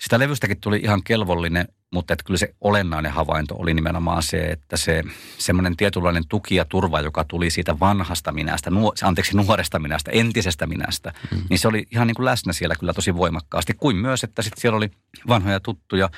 Sitä 0.00 0.18
levystäkin 0.18 0.60
tuli 0.60 0.80
ihan 0.82 1.02
kelvollinen, 1.04 1.68
mutta 1.92 2.12
että 2.12 2.24
kyllä 2.24 2.38
se 2.38 2.54
olennainen 2.60 3.12
havainto 3.12 3.54
oli 3.58 3.74
nimenomaan 3.74 4.22
se, 4.22 4.38
että 4.38 4.76
se 4.76 5.02
semmoinen 5.38 5.76
tietynlainen 5.76 6.28
tuki 6.28 6.54
ja 6.54 6.64
turva, 6.64 7.00
joka 7.00 7.24
tuli 7.24 7.50
siitä 7.50 7.80
vanhasta 7.80 8.32
minästä, 8.32 8.70
nuo, 8.70 8.92
anteeksi 9.02 9.36
nuoresta 9.36 9.78
minästä, 9.78 10.10
entisestä 10.10 10.66
minästä, 10.66 11.12
mm. 11.32 11.42
niin 11.50 11.58
se 11.58 11.68
oli 11.68 11.86
ihan 11.90 12.06
niin 12.06 12.14
kuin 12.14 12.24
läsnä 12.24 12.52
siellä 12.52 12.76
kyllä 12.76 12.92
tosi 12.92 13.14
voimakkaasti. 13.14 13.74
Kuin 13.74 13.96
myös, 13.96 14.24
että 14.24 14.42
sitten 14.42 14.60
siellä 14.60 14.76
oli 14.76 14.90
vanhoja 15.28 15.60
tuttuja 15.60 16.10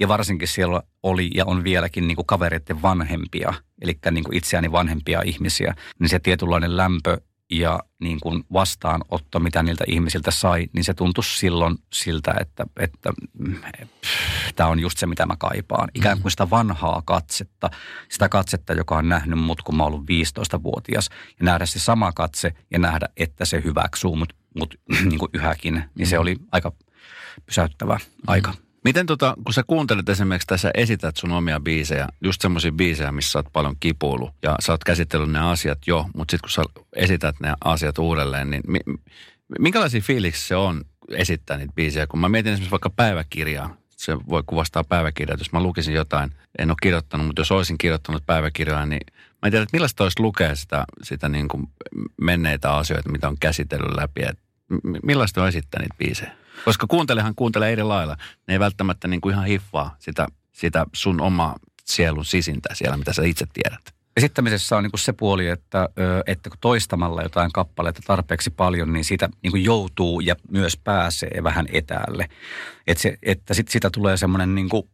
ja 0.00 0.08
varsinkin 0.08 0.48
siellä 0.48 0.82
oli 1.02 1.30
ja 1.34 1.44
on 1.46 1.64
vieläkin 1.64 2.08
niin 2.08 2.16
kuin 2.16 2.26
kavereiden 2.26 2.82
vanhempia, 2.82 3.54
eli 3.82 3.98
niin 4.10 4.24
kuin 4.24 4.36
itseäni 4.36 4.72
vanhempia 4.72 5.22
ihmisiä, 5.24 5.74
niin 5.98 6.08
se 6.08 6.18
tietynlainen 6.18 6.76
lämpö 6.76 7.18
ja 7.52 7.80
niin 8.00 8.20
kuin 8.20 8.44
vastaanotto, 8.52 9.40
mitä 9.40 9.62
niiltä 9.62 9.84
ihmisiltä 9.88 10.30
sai, 10.30 10.66
niin 10.72 10.84
se 10.84 10.94
tuntui 10.94 11.24
silloin 11.24 11.78
siltä, 11.92 12.34
että, 12.40 12.66
että 12.80 13.12
tämä 14.56 14.68
on 14.68 14.80
just 14.80 14.98
se, 14.98 15.06
mitä 15.06 15.26
mä 15.26 15.36
kaipaan. 15.38 15.88
Ikään 15.94 16.20
kuin 16.20 16.30
sitä 16.30 16.50
vanhaa 16.50 17.02
katsetta, 17.04 17.70
sitä 18.08 18.28
katsetta, 18.28 18.72
joka 18.72 18.96
on 18.96 19.08
nähnyt 19.08 19.38
mut, 19.38 19.62
kun 19.62 19.76
mä 19.76 19.82
oon 19.82 19.92
ollut 19.92 20.06
15-vuotias. 20.06 21.08
Ja 21.38 21.44
nähdä 21.44 21.66
se 21.66 21.78
sama 21.78 22.12
katse 22.12 22.54
ja 22.70 22.78
nähdä, 22.78 23.08
että 23.16 23.44
se 23.44 23.62
hyväksyy 23.64 24.10
mut, 24.14 24.32
mut 24.58 24.74
niin 25.08 25.18
kuin 25.18 25.30
yhäkin, 25.34 25.84
niin 25.94 26.06
se 26.06 26.18
oli 26.18 26.36
aika 26.52 26.72
pysäyttävä 27.46 27.98
aika. 28.26 28.54
Miten 28.84 29.06
tota, 29.06 29.34
kun 29.44 29.54
sä 29.54 29.62
kuuntelet 29.66 30.08
esimerkiksi 30.08 30.46
tässä, 30.46 30.70
esität 30.74 31.16
sun 31.16 31.32
omia 31.32 31.60
biisejä, 31.60 32.08
just 32.20 32.42
semmoisia 32.42 32.72
biisejä, 32.72 33.12
missä 33.12 33.32
sä 33.32 33.38
oot 33.38 33.52
paljon 33.52 33.76
kipuilu 33.80 34.30
ja 34.42 34.56
sä 34.60 34.72
oot 34.72 34.84
käsitellyt 34.84 35.30
ne 35.30 35.38
asiat 35.38 35.78
jo, 35.86 36.06
mutta 36.14 36.32
sitten 36.32 36.42
kun 36.42 36.50
sä 36.50 36.62
esität 36.96 37.36
ne 37.40 37.54
asiat 37.64 37.98
uudelleen, 37.98 38.50
niin 38.50 38.62
mi, 38.66 38.78
minkälaisia 39.58 40.00
fiiliksi 40.00 40.48
se 40.48 40.56
on 40.56 40.84
esittää 41.10 41.56
niitä 41.56 41.72
biisejä? 41.72 42.06
Kun 42.06 42.20
mä 42.20 42.28
mietin 42.28 42.52
esimerkiksi 42.52 42.70
vaikka 42.70 42.90
päiväkirjaa, 42.90 43.76
se 43.96 44.16
voi 44.28 44.42
kuvastaa 44.46 44.84
päiväkirjaa, 44.84 45.38
jos 45.38 45.52
mä 45.52 45.62
lukisin 45.62 45.94
jotain, 45.94 46.30
en 46.58 46.70
ole 46.70 46.76
kirjoittanut, 46.82 47.26
mutta 47.26 47.40
jos 47.40 47.52
olisin 47.52 47.78
kirjoittanut 47.78 48.26
päiväkirjaa, 48.26 48.86
niin 48.86 49.00
mä 49.14 49.46
en 49.46 49.50
tiedä, 49.50 49.62
että 49.62 49.76
millaista 49.76 50.04
olisi 50.04 50.20
lukea 50.20 50.56
sitä, 50.56 50.84
sitä 51.02 51.28
niin 51.28 51.48
kuin 51.48 51.68
menneitä 52.20 52.74
asioita, 52.74 53.12
mitä 53.12 53.28
on 53.28 53.36
käsitellyt 53.40 53.96
läpi, 53.96 54.22
että 54.22 54.42
millaista 55.02 55.42
on 55.42 55.48
esittää 55.48 55.80
niitä 55.80 55.94
biisejä? 55.98 56.41
Koska 56.64 56.86
kuuntelehan 56.86 57.34
kuuntelee 57.34 57.72
eri 57.72 57.82
lailla. 57.82 58.16
Ne 58.48 58.54
ei 58.54 58.60
välttämättä 58.60 59.08
niin 59.08 59.20
kuin 59.20 59.32
ihan 59.32 59.46
hiffaa 59.46 59.96
sitä, 59.98 60.26
sitä 60.52 60.86
sun 60.92 61.20
omaa 61.20 61.56
sielun 61.84 62.24
sisintä 62.24 62.68
siellä, 62.74 62.96
mitä 62.96 63.12
sä 63.12 63.22
itse 63.22 63.46
tiedät. 63.52 63.94
Esittämisessä 64.16 64.76
on 64.76 64.82
niin 64.82 64.90
kuin 64.90 65.00
se 65.00 65.12
puoli, 65.12 65.48
että, 65.48 65.88
että 66.26 66.50
kun 66.50 66.58
toistamalla 66.60 67.22
jotain 67.22 67.52
kappaleita 67.52 68.00
tarpeeksi 68.06 68.50
paljon, 68.50 68.92
niin 68.92 69.04
siitä 69.04 69.28
niin 69.42 69.50
kuin 69.50 69.64
joutuu 69.64 70.20
ja 70.20 70.36
myös 70.50 70.76
pääsee 70.76 71.42
vähän 71.42 71.66
etäälle. 71.72 72.28
Että, 72.86 73.02
se, 73.02 73.18
että 73.22 73.54
sit 73.54 73.68
sitä 73.68 73.90
tulee 73.90 74.16
semmoinen 74.16 74.54
niin 74.54 74.68
kuin 74.68 74.88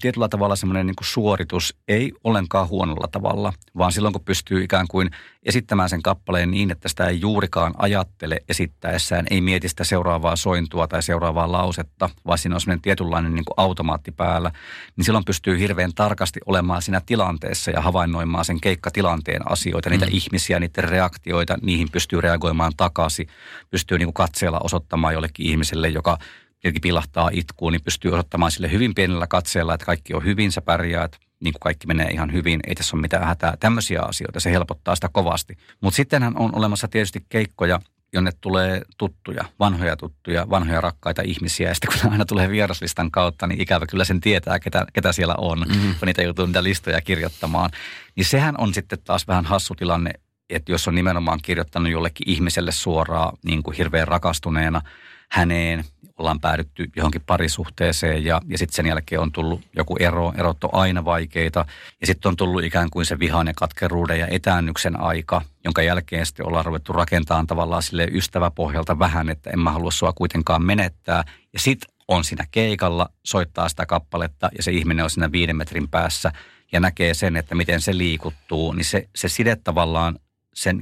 tietyllä 0.00 0.28
tavalla 0.28 0.56
semmoinen 0.56 0.86
niin 0.86 0.94
suoritus 1.00 1.76
ei 1.88 2.12
ollenkaan 2.24 2.68
huonolla 2.68 3.08
tavalla, 3.08 3.52
vaan 3.78 3.92
silloin 3.92 4.12
kun 4.12 4.24
pystyy 4.24 4.64
ikään 4.64 4.86
kuin 4.90 5.10
esittämään 5.42 5.88
sen 5.88 6.02
kappaleen 6.02 6.50
niin, 6.50 6.70
että 6.70 6.88
sitä 6.88 7.06
ei 7.06 7.20
juurikaan 7.20 7.74
ajattele 7.78 8.40
esittäessään, 8.48 9.26
ei 9.30 9.40
mieti 9.40 9.68
sitä 9.68 9.84
seuraavaa 9.84 10.36
sointua 10.36 10.86
tai 10.86 11.02
seuraavaa 11.02 11.52
lausetta, 11.52 12.10
vaan 12.26 12.38
siinä 12.38 12.54
on 12.54 12.60
semmoinen 12.60 12.82
tietynlainen 12.82 13.34
niin 13.34 13.44
kuin 13.44 13.54
automaatti 13.56 14.12
päällä, 14.12 14.50
niin 14.96 15.04
silloin 15.04 15.24
pystyy 15.24 15.58
hirveän 15.58 15.94
tarkasti 15.94 16.40
olemaan 16.46 16.82
siinä 16.82 17.00
tilanteessa 17.06 17.70
ja 17.70 17.80
havainnoimaan 17.80 18.44
sen 18.44 18.60
keikkatilanteen 18.60 19.52
asioita, 19.52 19.90
niitä 19.90 20.06
mm. 20.06 20.12
ihmisiä, 20.14 20.60
niiden 20.60 20.84
reaktioita, 20.84 21.58
niihin 21.62 21.88
pystyy 21.92 22.20
reagoimaan 22.20 22.72
takaisin, 22.76 23.28
pystyy 23.70 23.98
niin 23.98 24.06
kuin 24.06 24.14
katseella 24.14 24.60
osoittamaan 24.62 25.14
jollekin 25.14 25.46
ihmiselle, 25.46 25.88
joka 25.88 26.18
jotenkin 26.64 26.82
pilahtaa 26.82 27.30
itkuun, 27.32 27.72
niin 27.72 27.84
pystyy 27.84 28.10
osoittamaan 28.10 28.50
sille 28.50 28.70
hyvin 28.70 28.94
pienellä 28.94 29.26
katseella, 29.26 29.74
että 29.74 29.86
kaikki 29.86 30.14
on 30.14 30.24
hyvin, 30.24 30.52
sä 30.52 30.62
pärjäät, 30.62 31.16
niin 31.40 31.52
kuin 31.52 31.60
kaikki 31.60 31.86
menee 31.86 32.08
ihan 32.08 32.32
hyvin, 32.32 32.60
ei 32.66 32.74
tässä 32.74 32.96
ole 32.96 33.00
mitään 33.00 33.26
hätää. 33.26 33.56
Tämmöisiä 33.60 34.02
asioita, 34.02 34.40
se 34.40 34.50
helpottaa 34.50 34.94
sitä 34.94 35.08
kovasti. 35.12 35.56
Mutta 35.80 35.96
sittenhän 35.96 36.36
on 36.38 36.54
olemassa 36.54 36.88
tietysti 36.88 37.26
keikkoja, 37.28 37.80
jonne 38.12 38.30
tulee 38.40 38.82
tuttuja, 38.98 39.44
vanhoja 39.60 39.96
tuttuja, 39.96 40.50
vanhoja 40.50 40.80
rakkaita 40.80 41.22
ihmisiä. 41.22 41.68
Ja 41.68 41.74
sitten 41.74 42.00
kun 42.00 42.12
aina 42.12 42.24
tulee 42.24 42.50
vieraslistan 42.50 43.10
kautta, 43.10 43.46
niin 43.46 43.60
ikävä 43.60 43.86
kyllä 43.86 44.04
sen 44.04 44.20
tietää, 44.20 44.58
ketä, 44.58 44.86
ketä 44.92 45.12
siellä 45.12 45.34
on, 45.38 45.58
mm-hmm. 45.58 45.94
kun 45.98 46.06
niitä 46.06 46.22
joutuu 46.22 46.46
niitä 46.46 46.62
listoja 46.62 47.00
kirjoittamaan. 47.00 47.70
Niin 48.16 48.24
sehän 48.24 48.54
on 48.58 48.74
sitten 48.74 48.98
taas 49.04 49.28
vähän 49.28 49.44
hassu 49.44 49.74
tilanne, 49.74 50.10
että 50.50 50.72
jos 50.72 50.88
on 50.88 50.94
nimenomaan 50.94 51.38
kirjoittanut 51.42 51.92
jollekin 51.92 52.28
ihmiselle 52.28 52.72
suoraan 52.72 53.38
niin 53.44 53.62
kuin 53.62 53.76
hirveän 53.76 54.08
rakastuneena 54.08 54.82
häneen– 55.30 55.84
ollaan 56.18 56.40
päädytty 56.40 56.90
johonkin 56.96 57.22
parisuhteeseen 57.26 58.24
ja, 58.24 58.40
ja 58.48 58.58
sitten 58.58 58.76
sen 58.76 58.86
jälkeen 58.86 59.20
on 59.20 59.32
tullut 59.32 59.60
joku 59.76 59.96
ero, 60.00 60.32
erot 60.38 60.64
on 60.64 60.70
aina 60.72 61.04
vaikeita. 61.04 61.64
Ja 62.00 62.06
sitten 62.06 62.28
on 62.28 62.36
tullut 62.36 62.64
ikään 62.64 62.90
kuin 62.90 63.06
se 63.06 63.18
vihan 63.18 63.46
ja 63.46 63.52
katkeruuden 63.56 64.20
ja 64.20 64.26
etäännyksen 64.26 65.00
aika, 65.00 65.42
jonka 65.64 65.82
jälkeen 65.82 66.26
sitten 66.26 66.46
ollaan 66.46 66.64
ruvettu 66.64 66.92
rakentamaan 66.92 67.46
tavallaan 67.46 67.82
sille 67.82 68.08
ystäväpohjalta 68.12 68.98
vähän, 68.98 69.28
että 69.28 69.50
en 69.50 69.58
mä 69.58 69.70
halua 69.70 69.90
sua 69.90 70.12
kuitenkaan 70.12 70.64
menettää. 70.64 71.24
Ja 71.52 71.58
sitten 71.58 71.94
on 72.08 72.24
siinä 72.24 72.44
keikalla, 72.50 73.08
soittaa 73.24 73.68
sitä 73.68 73.86
kappaletta 73.86 74.50
ja 74.56 74.62
se 74.62 74.70
ihminen 74.72 75.04
on 75.04 75.10
siinä 75.10 75.32
viiden 75.32 75.56
metrin 75.56 75.88
päässä 75.88 76.32
ja 76.72 76.80
näkee 76.80 77.14
sen, 77.14 77.36
että 77.36 77.54
miten 77.54 77.80
se 77.80 77.98
liikuttuu, 77.98 78.72
niin 78.72 78.84
se, 78.84 79.08
se 79.16 79.28
side 79.28 79.56
tavallaan 79.56 80.18
sen 80.56 80.80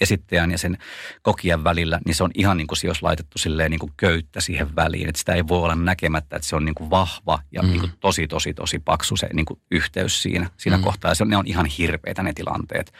esittäjän 0.00 0.50
ja 0.50 0.58
sen 0.58 0.78
kokijan 1.22 1.64
välillä, 1.64 2.00
niin 2.06 2.14
se 2.14 2.24
on 2.24 2.30
ihan 2.34 2.56
niin 2.56 2.66
kuin 2.66 2.78
se 2.78 2.86
olisi 2.86 3.02
laitettu 3.02 3.38
silleen 3.38 3.70
niin 3.70 3.78
kuin 3.78 3.92
köyttä 3.96 4.40
siihen 4.40 4.76
väliin. 4.76 5.08
Että 5.08 5.18
sitä 5.18 5.34
ei 5.34 5.48
voi 5.48 5.58
olla 5.58 5.74
näkemättä, 5.74 6.36
että 6.36 6.48
se 6.48 6.56
on 6.56 6.64
niin 6.64 6.74
kuin 6.74 6.90
vahva 6.90 7.38
ja 7.52 7.62
mm. 7.62 7.68
niin 7.68 7.80
kuin 7.80 7.92
tosi, 8.00 8.28
tosi, 8.28 8.54
tosi 8.54 8.78
paksu 8.78 9.16
se 9.16 9.28
niin 9.32 9.46
kuin 9.46 9.60
yhteys 9.70 10.22
siinä, 10.22 10.50
siinä 10.56 10.76
mm. 10.76 10.82
kohtaa. 10.82 11.10
Ja 11.10 11.14
se, 11.14 11.24
ne 11.24 11.36
on 11.36 11.46
ihan 11.46 11.66
hirveitä 11.66 12.22
ne 12.22 12.32
tilanteet. 12.32 12.92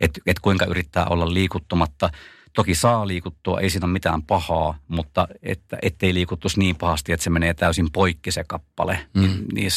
Että 0.00 0.20
et 0.26 0.38
kuinka 0.38 0.64
yrittää 0.64 1.06
olla 1.06 1.34
liikuttumatta– 1.34 2.10
Toki 2.54 2.74
saa 2.74 3.06
liikuttua, 3.06 3.60
ei 3.60 3.70
siinä 3.70 3.84
ole 3.84 3.92
mitään 3.92 4.22
pahaa, 4.22 4.78
mutta 4.88 5.28
että, 5.42 5.78
ettei 5.82 6.14
liikuttuisi 6.14 6.58
niin 6.58 6.76
pahasti, 6.76 7.12
että 7.12 7.24
se 7.24 7.30
menee 7.30 7.54
täysin 7.54 7.92
poikki 7.92 8.30
se 8.30 8.44
kappale. 8.44 9.06
Mm. 9.14 9.22
Niin, 9.22 9.44
niin, 9.52 9.70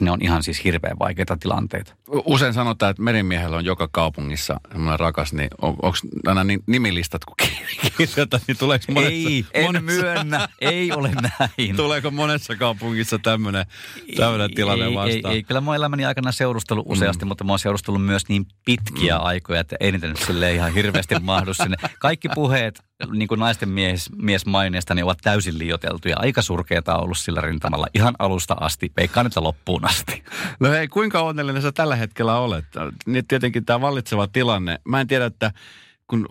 ne 0.00 0.10
on 0.10 0.18
ihan 0.22 0.42
siis 0.42 0.64
hirveän 0.64 0.98
vaikeita 0.98 1.36
tilanteita. 1.36 1.94
Usein 2.24 2.54
sanotaan, 2.54 2.90
että 2.90 3.02
merimiehellä 3.02 3.56
on 3.56 3.64
joka 3.64 3.88
kaupungissa 3.92 4.60
semmoinen 4.72 5.00
rakas, 5.00 5.32
niin 5.32 5.48
on, 5.62 5.70
onko 5.82 5.98
aina 6.26 6.44
niin, 6.44 6.60
nimilistat, 6.66 7.24
kun 7.24 7.34
kirjoitat, 7.96 8.42
niin 8.46 8.58
tuleeko 8.58 8.84
monessa... 8.92 9.12
Ei, 9.12 9.44
en 9.54 9.64
monessa, 9.64 10.02
myönnä, 10.02 10.48
ei 10.60 10.92
ole 10.92 11.10
näin. 11.10 11.76
Tuleeko 11.76 12.10
monessa 12.10 12.56
kaupungissa 12.56 13.18
tämmöinen, 13.18 13.66
tilanne 14.54 14.84
ei, 14.84 14.94
vastaan? 14.94 15.32
Ei, 15.32 15.36
ei, 15.36 15.42
kyllä 15.42 15.60
mä 15.60 15.74
elämäni 15.74 16.04
aikana 16.04 16.32
seurustellut 16.32 16.86
useasti, 16.88 17.24
mm. 17.24 17.28
mutta 17.28 17.44
mä 17.44 17.52
oon 17.52 17.58
seurustellut 17.58 18.04
myös 18.04 18.28
niin 18.28 18.46
pitkiä 18.64 19.18
mm. 19.18 19.24
aikoja, 19.24 19.60
että 19.60 19.76
ei 19.80 19.92
niitä 19.92 20.06
nyt 20.06 20.18
ihan 20.54 20.74
hirveästi 20.74 21.14
mahdu 21.20 21.54
sinne 21.54 21.76
kaikki 22.00 22.28
puheet 22.34 22.82
niin 23.12 23.28
kuin 23.28 23.40
naisten 23.40 23.68
mies, 23.68 24.10
miesmaineesta 24.16 24.94
niin 24.94 25.04
ovat 25.04 25.18
täysin 25.22 25.58
liioteltuja. 25.58 26.16
Aika 26.18 26.42
surkeata 26.42 26.96
on 26.96 27.04
ollut 27.04 27.18
sillä 27.18 27.40
rintamalla 27.40 27.86
ihan 27.94 28.14
alusta 28.18 28.56
asti, 28.60 28.92
veikkaan 28.96 29.26
että 29.26 29.42
loppuun 29.42 29.84
asti. 29.84 30.24
No 30.60 30.70
hei, 30.70 30.88
kuinka 30.88 31.20
onnellinen 31.20 31.62
sä 31.62 31.72
tällä 31.72 31.96
hetkellä 31.96 32.38
olet? 32.38 32.64
Niin 33.06 33.26
tietenkin 33.26 33.64
tämä 33.64 33.80
vallitseva 33.80 34.26
tilanne. 34.26 34.78
Mä 34.84 35.00
en 35.00 35.06
tiedä, 35.06 35.24
että 35.24 35.52
kun 36.06 36.26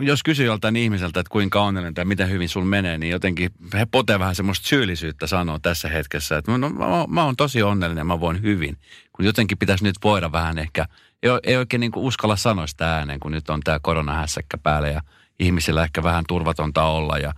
jos 0.00 0.22
kysyy 0.22 0.46
joltain 0.46 0.76
ihmiseltä, 0.76 1.20
että 1.20 1.30
kuinka 1.30 1.62
onnellinen 1.62 1.94
tai 1.94 2.04
miten 2.04 2.30
hyvin 2.30 2.48
sul 2.48 2.64
menee, 2.64 2.98
niin 2.98 3.10
jotenkin 3.10 3.50
he 3.74 3.86
potee 3.90 4.18
vähän 4.18 4.34
semmoista 4.34 4.68
syyllisyyttä 4.68 5.26
sanoa 5.26 5.58
tässä 5.58 5.88
hetkessä, 5.88 6.36
että 6.36 6.58
no, 6.58 6.68
mä, 6.68 6.86
mä 7.08 7.24
oon 7.24 7.36
tosi 7.36 7.62
onnellinen 7.62 8.06
mä 8.06 8.20
voin 8.20 8.42
hyvin. 8.42 8.76
Kun 9.12 9.24
jotenkin 9.24 9.58
pitäisi 9.58 9.84
nyt 9.84 9.96
voida 10.04 10.32
vähän 10.32 10.58
ehkä, 10.58 10.86
ei, 11.26 11.40
ei 11.42 11.56
oikein 11.56 11.80
niin 11.80 11.92
uskalla 11.96 12.36
sanoa 12.36 12.66
sitä 12.66 12.94
ääneen, 12.94 13.20
kun 13.20 13.32
nyt 13.32 13.50
on 13.50 13.60
tämä 13.60 13.78
koronahässäkkä 13.82 14.58
päällä 14.58 14.88
ja– 14.88 15.00
ihmisillä 15.40 15.84
ehkä 15.84 16.02
vähän 16.02 16.24
turvatonta 16.28 16.84
olla 16.84 17.18
ja 17.18 17.32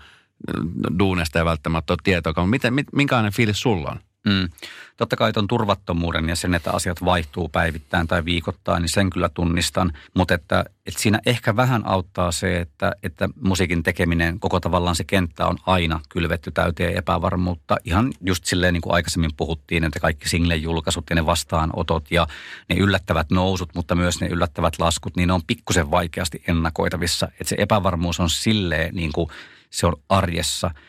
duunesta 0.98 1.38
ei 1.38 1.44
välttämättä 1.44 1.92
ole 1.92 1.98
tietoa. 2.04 2.46
Miten, 2.46 2.74
minkälainen 2.92 3.32
fiilis 3.32 3.60
sulla 3.60 3.90
on? 3.90 4.00
Mm. 4.28 4.48
Totta 4.96 5.16
kai 5.16 5.32
tuon 5.32 5.46
turvattomuuden 5.46 6.28
ja 6.28 6.36
sen, 6.36 6.54
että 6.54 6.72
asiat 6.72 7.04
vaihtuu 7.04 7.48
päivittäin 7.48 8.08
tai 8.08 8.24
viikoittain, 8.24 8.82
niin 8.82 8.88
sen 8.88 9.10
kyllä 9.10 9.28
tunnistan. 9.28 9.92
Mutta 10.14 10.34
että, 10.34 10.64
että 10.86 11.00
siinä 11.00 11.20
ehkä 11.26 11.56
vähän 11.56 11.86
auttaa 11.86 12.32
se, 12.32 12.60
että, 12.60 12.92
että 13.02 13.28
musiikin 13.40 13.82
tekeminen, 13.82 14.40
koko 14.40 14.60
tavallaan 14.60 14.96
se 14.96 15.04
kenttä 15.04 15.46
on 15.46 15.58
aina 15.66 16.00
kylvetty 16.08 16.50
täyteen 16.50 16.96
epävarmuutta. 16.96 17.76
Ihan 17.84 18.12
just 18.20 18.44
silleen 18.44 18.74
niin 18.74 18.80
kuin 18.80 18.94
aikaisemmin 18.94 19.30
puhuttiin, 19.36 19.84
että 19.84 20.00
kaikki 20.00 20.28
single-julkaisut 20.28 21.04
ja 21.10 21.16
ne 21.16 21.26
vastaanotot 21.26 22.10
ja 22.10 22.26
ne 22.68 22.76
yllättävät 22.76 23.30
nousut, 23.30 23.74
mutta 23.74 23.94
myös 23.94 24.20
ne 24.20 24.26
yllättävät 24.26 24.78
laskut, 24.78 25.16
niin 25.16 25.26
ne 25.26 25.32
on 25.32 25.46
pikkusen 25.46 25.90
vaikeasti 25.90 26.42
ennakoitavissa. 26.48 27.26
Että 27.26 27.48
se 27.48 27.56
epävarmuus 27.58 28.20
on 28.20 28.30
silleen 28.30 28.94
niin 28.94 29.12
kuin 29.12 29.28
se 29.70 29.86
on 29.86 29.96
arjessa– 30.08 30.70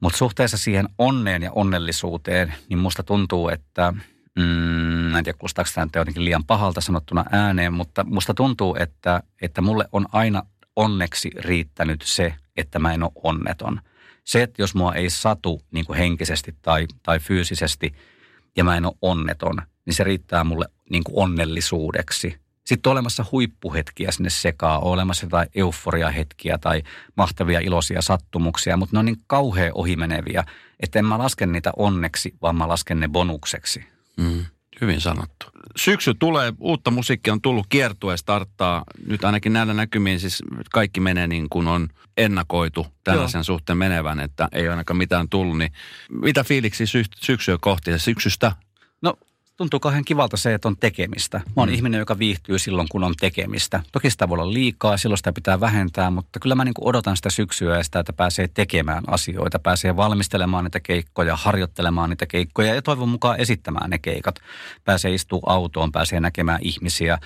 Mutta 0.00 0.18
suhteessa 0.18 0.58
siihen 0.58 0.88
onneen 0.98 1.42
ja 1.42 1.52
onnellisuuteen, 1.52 2.54
niin 2.68 2.78
musta 2.78 3.02
tuntuu, 3.02 3.48
että 3.48 3.92
mm, 4.38 5.14
en 5.14 5.24
tiedä 5.24 5.38
kuulostaako 5.38 5.70
tämä 5.74 5.86
jotenkin 5.94 6.24
liian 6.24 6.44
pahalta 6.44 6.80
sanottuna 6.80 7.24
ääneen, 7.32 7.72
mutta 7.72 8.04
musta 8.04 8.34
tuntuu, 8.34 8.76
että, 8.80 9.22
että 9.42 9.60
mulle 9.60 9.84
on 9.92 10.06
aina 10.12 10.42
onneksi 10.76 11.30
riittänyt 11.38 12.02
se, 12.02 12.34
että 12.56 12.78
mä 12.78 12.92
en 12.92 13.02
ole 13.02 13.12
onneton. 13.22 13.80
Se, 14.24 14.42
että 14.42 14.62
jos 14.62 14.74
mua 14.74 14.94
ei 14.94 15.10
satu 15.10 15.62
niin 15.70 15.84
kuin 15.84 15.98
henkisesti 15.98 16.56
tai, 16.62 16.86
tai 17.02 17.18
fyysisesti 17.18 17.94
ja 18.56 18.64
mä 18.64 18.76
en 18.76 18.86
ole 18.86 18.94
onneton, 19.02 19.62
niin 19.86 19.94
se 19.94 20.04
riittää 20.04 20.44
mulle 20.44 20.66
niin 20.90 21.04
kuin 21.04 21.16
onnellisuudeksi. 21.16 22.40
Sitten 22.68 22.90
on 22.90 22.92
olemassa 22.92 23.24
huippuhetkiä 23.32 24.12
sinne 24.12 24.30
sekaan, 24.30 24.82
on 24.82 24.92
olemassa 24.92 25.26
jotain 25.26 25.48
euforiahetkiä 25.54 26.58
tai 26.58 26.82
mahtavia 27.16 27.60
iloisia 27.60 28.02
sattumuksia, 28.02 28.76
mutta 28.76 28.96
ne 28.96 28.98
on 28.98 29.04
niin 29.04 29.22
kauhean 29.26 29.72
ohimeneviä, 29.74 30.44
että 30.80 30.98
en 30.98 31.04
mä 31.04 31.18
laske 31.18 31.46
niitä 31.46 31.72
onneksi, 31.76 32.34
vaan 32.42 32.56
mä 32.56 32.68
lasken 32.68 33.00
ne 33.00 33.08
bonukseksi. 33.08 33.84
Mm. 34.16 34.44
Hyvin 34.80 35.00
sanottu. 35.00 35.46
Syksy 35.76 36.14
tulee, 36.14 36.52
uutta 36.60 36.90
musiikkia 36.90 37.32
on 37.32 37.42
tullut, 37.42 37.66
kiertue 37.68 38.16
starttaa. 38.16 38.84
Nyt 39.06 39.24
ainakin 39.24 39.52
näillä 39.52 39.74
näkymiin 39.74 40.20
siis 40.20 40.42
kaikki 40.72 41.00
menee 41.00 41.26
niin 41.26 41.48
kuin 41.50 41.68
on 41.68 41.88
ennakoitu 42.16 42.86
tällaisen 43.04 43.38
Joo. 43.38 43.44
suhteen 43.44 43.78
menevän, 43.78 44.20
että 44.20 44.48
ei 44.52 44.68
ainakaan 44.68 44.98
mitään 44.98 45.28
tullut. 45.28 45.58
Niin 45.58 45.72
mitä 46.10 46.44
fiiliksi 46.44 46.86
sy- 46.86 47.04
syksyä 47.20 47.58
kohti 47.60 47.90
ja 47.90 47.98
syksystä? 47.98 48.52
No 49.02 49.14
tuntuu 49.58 49.80
kauhean 49.80 50.04
kivalta 50.04 50.36
se, 50.36 50.54
että 50.54 50.68
on 50.68 50.76
tekemistä. 50.76 51.38
Mä 51.38 51.52
oon 51.56 51.68
mm. 51.68 51.74
ihminen, 51.74 51.98
joka 51.98 52.18
viihtyy 52.18 52.58
silloin, 52.58 52.88
kun 52.90 53.04
on 53.04 53.14
tekemistä. 53.20 53.82
Toki 53.92 54.10
sitä 54.10 54.28
voi 54.28 54.38
olla 54.38 54.52
liikaa, 54.52 54.96
silloin 54.96 55.18
sitä 55.18 55.32
pitää 55.32 55.60
vähentää, 55.60 56.10
mutta 56.10 56.40
kyllä 56.40 56.54
mä 56.54 56.64
niin 56.64 56.74
odotan 56.80 57.16
sitä 57.16 57.30
syksyä 57.30 57.76
ja 57.76 57.84
sitä, 57.84 58.00
että 58.00 58.12
pääsee 58.12 58.48
tekemään 58.48 59.04
asioita, 59.06 59.58
pääsee 59.58 59.96
valmistelemaan 59.96 60.64
niitä 60.64 60.80
keikkoja, 60.80 61.36
harjoittelemaan 61.36 62.10
niitä 62.10 62.26
keikkoja 62.26 62.74
ja 62.74 62.82
toivon 62.82 63.08
mukaan 63.08 63.40
esittämään 63.40 63.90
ne 63.90 63.98
keikat. 63.98 64.34
Pääsee 64.84 65.14
istuu 65.14 65.42
autoon, 65.46 65.92
pääsee 65.92 66.20
näkemään 66.20 66.58
ihmisiä, 66.62 67.18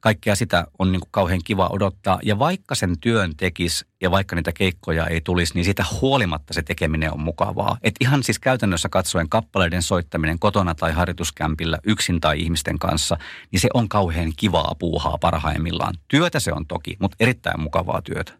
kaikkea 0.00 0.34
sitä 0.34 0.66
on 0.78 0.92
niin 0.92 1.00
kuin 1.00 1.10
kauhean 1.10 1.40
kiva 1.44 1.68
odottaa. 1.72 2.18
Ja 2.22 2.38
vaikka 2.38 2.74
sen 2.74 2.98
työn 3.00 3.36
tekisi 3.36 3.84
ja 4.02 4.10
vaikka 4.10 4.36
niitä 4.36 4.52
keikkoja 4.52 5.06
ei 5.06 5.20
tulisi, 5.20 5.54
niin 5.54 5.64
siitä 5.64 5.84
huolimatta 6.00 6.54
se 6.54 6.62
tekeminen 6.62 7.12
on 7.12 7.20
mukavaa. 7.20 7.78
Et 7.82 7.94
ihan 8.00 8.22
siis 8.22 8.38
käytännössä 8.38 8.88
katsoen 8.88 9.28
kappaleiden 9.28 9.82
soittaminen 9.82 10.38
kotona 10.38 10.74
tai 10.74 10.92
harjoituskämpillä 10.92 11.78
yksin 11.84 12.20
tai 12.20 12.40
ihmisten 12.40 12.78
kanssa, 12.78 13.16
niin 13.52 13.60
se 13.60 13.68
on 13.74 13.88
kauhean 13.88 14.32
kivaa 14.36 14.74
puuhaa 14.78 15.18
parhaimmillaan. 15.18 15.94
Työtä 16.08 16.40
se 16.40 16.52
on 16.52 16.66
toki, 16.66 16.96
mutta 17.00 17.16
erittäin 17.20 17.60
mukavaa 17.60 18.02
työtä. 18.02 18.32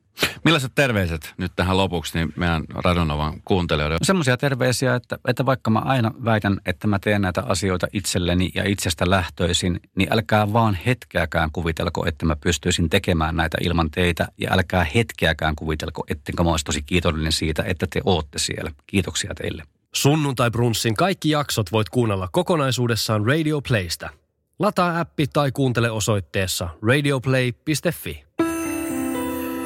Millaiset 0.45 0.73
terveiset 0.75 1.35
nyt 1.39 1.53
tähän 1.57 1.77
lopuksi 1.77 2.19
niin 2.19 2.33
meidän 2.37 2.65
Radonovan 2.75 3.43
kuuntelijoille? 3.45 3.99
Semmoisia 4.03 4.37
terveisiä, 4.37 4.95
että, 4.95 5.19
että 5.29 5.47
vaikka 5.47 5.71
mä 5.71 5.79
aina 5.79 6.13
väitän, 6.25 6.61
että 6.67 6.87
mä 6.87 6.99
teen 6.99 7.23
näitä 7.23 7.43
asioita 7.43 7.87
itselleni 7.93 8.51
ja 8.55 8.65
itsestä 8.65 9.11
lähtöisin, 9.11 9.81
niin 9.95 10.13
älkää 10.13 10.53
vaan 10.53 10.79
hetkeäkään 10.87 11.51
kuvitelko, 11.53 12.07
että 12.07 12.27
mä 12.27 12.37
pystyisin 12.37 12.91
tekemään 12.91 13.37
näitä 13.37 13.59
ilman 13.61 13.91
teitä. 13.91 14.29
Ja 14.39 14.53
älkää 14.53 14.87
hetkeäkään 14.95 15.57
kuvitelko, 15.57 16.05
ettenkö 16.11 16.45
mä 16.45 16.51
olisi 16.51 16.65
tosi 16.65 16.83
kiitollinen 16.83 17.33
siitä, 17.33 17.65
että 17.67 17.87
te 17.91 18.01
ootte 18.05 18.39
siellä. 18.39 18.71
Kiitoksia 18.87 19.35
teille. 19.35 19.63
Sunnuntai 19.95 20.51
Brunssin 20.51 20.95
kaikki 20.95 21.31
jaksot 21.31 21.73
voit 21.73 21.89
kuunnella 21.89 22.29
kokonaisuudessaan 22.33 23.27
Radio 23.27 23.61
Playstä. 23.69 24.11
Lataa 24.59 25.01
appi 25.01 25.27
tai 25.27 25.53
kuuntele 25.53 25.91
osoitteessa 25.91 26.69
radioplay.fi. 26.83 28.25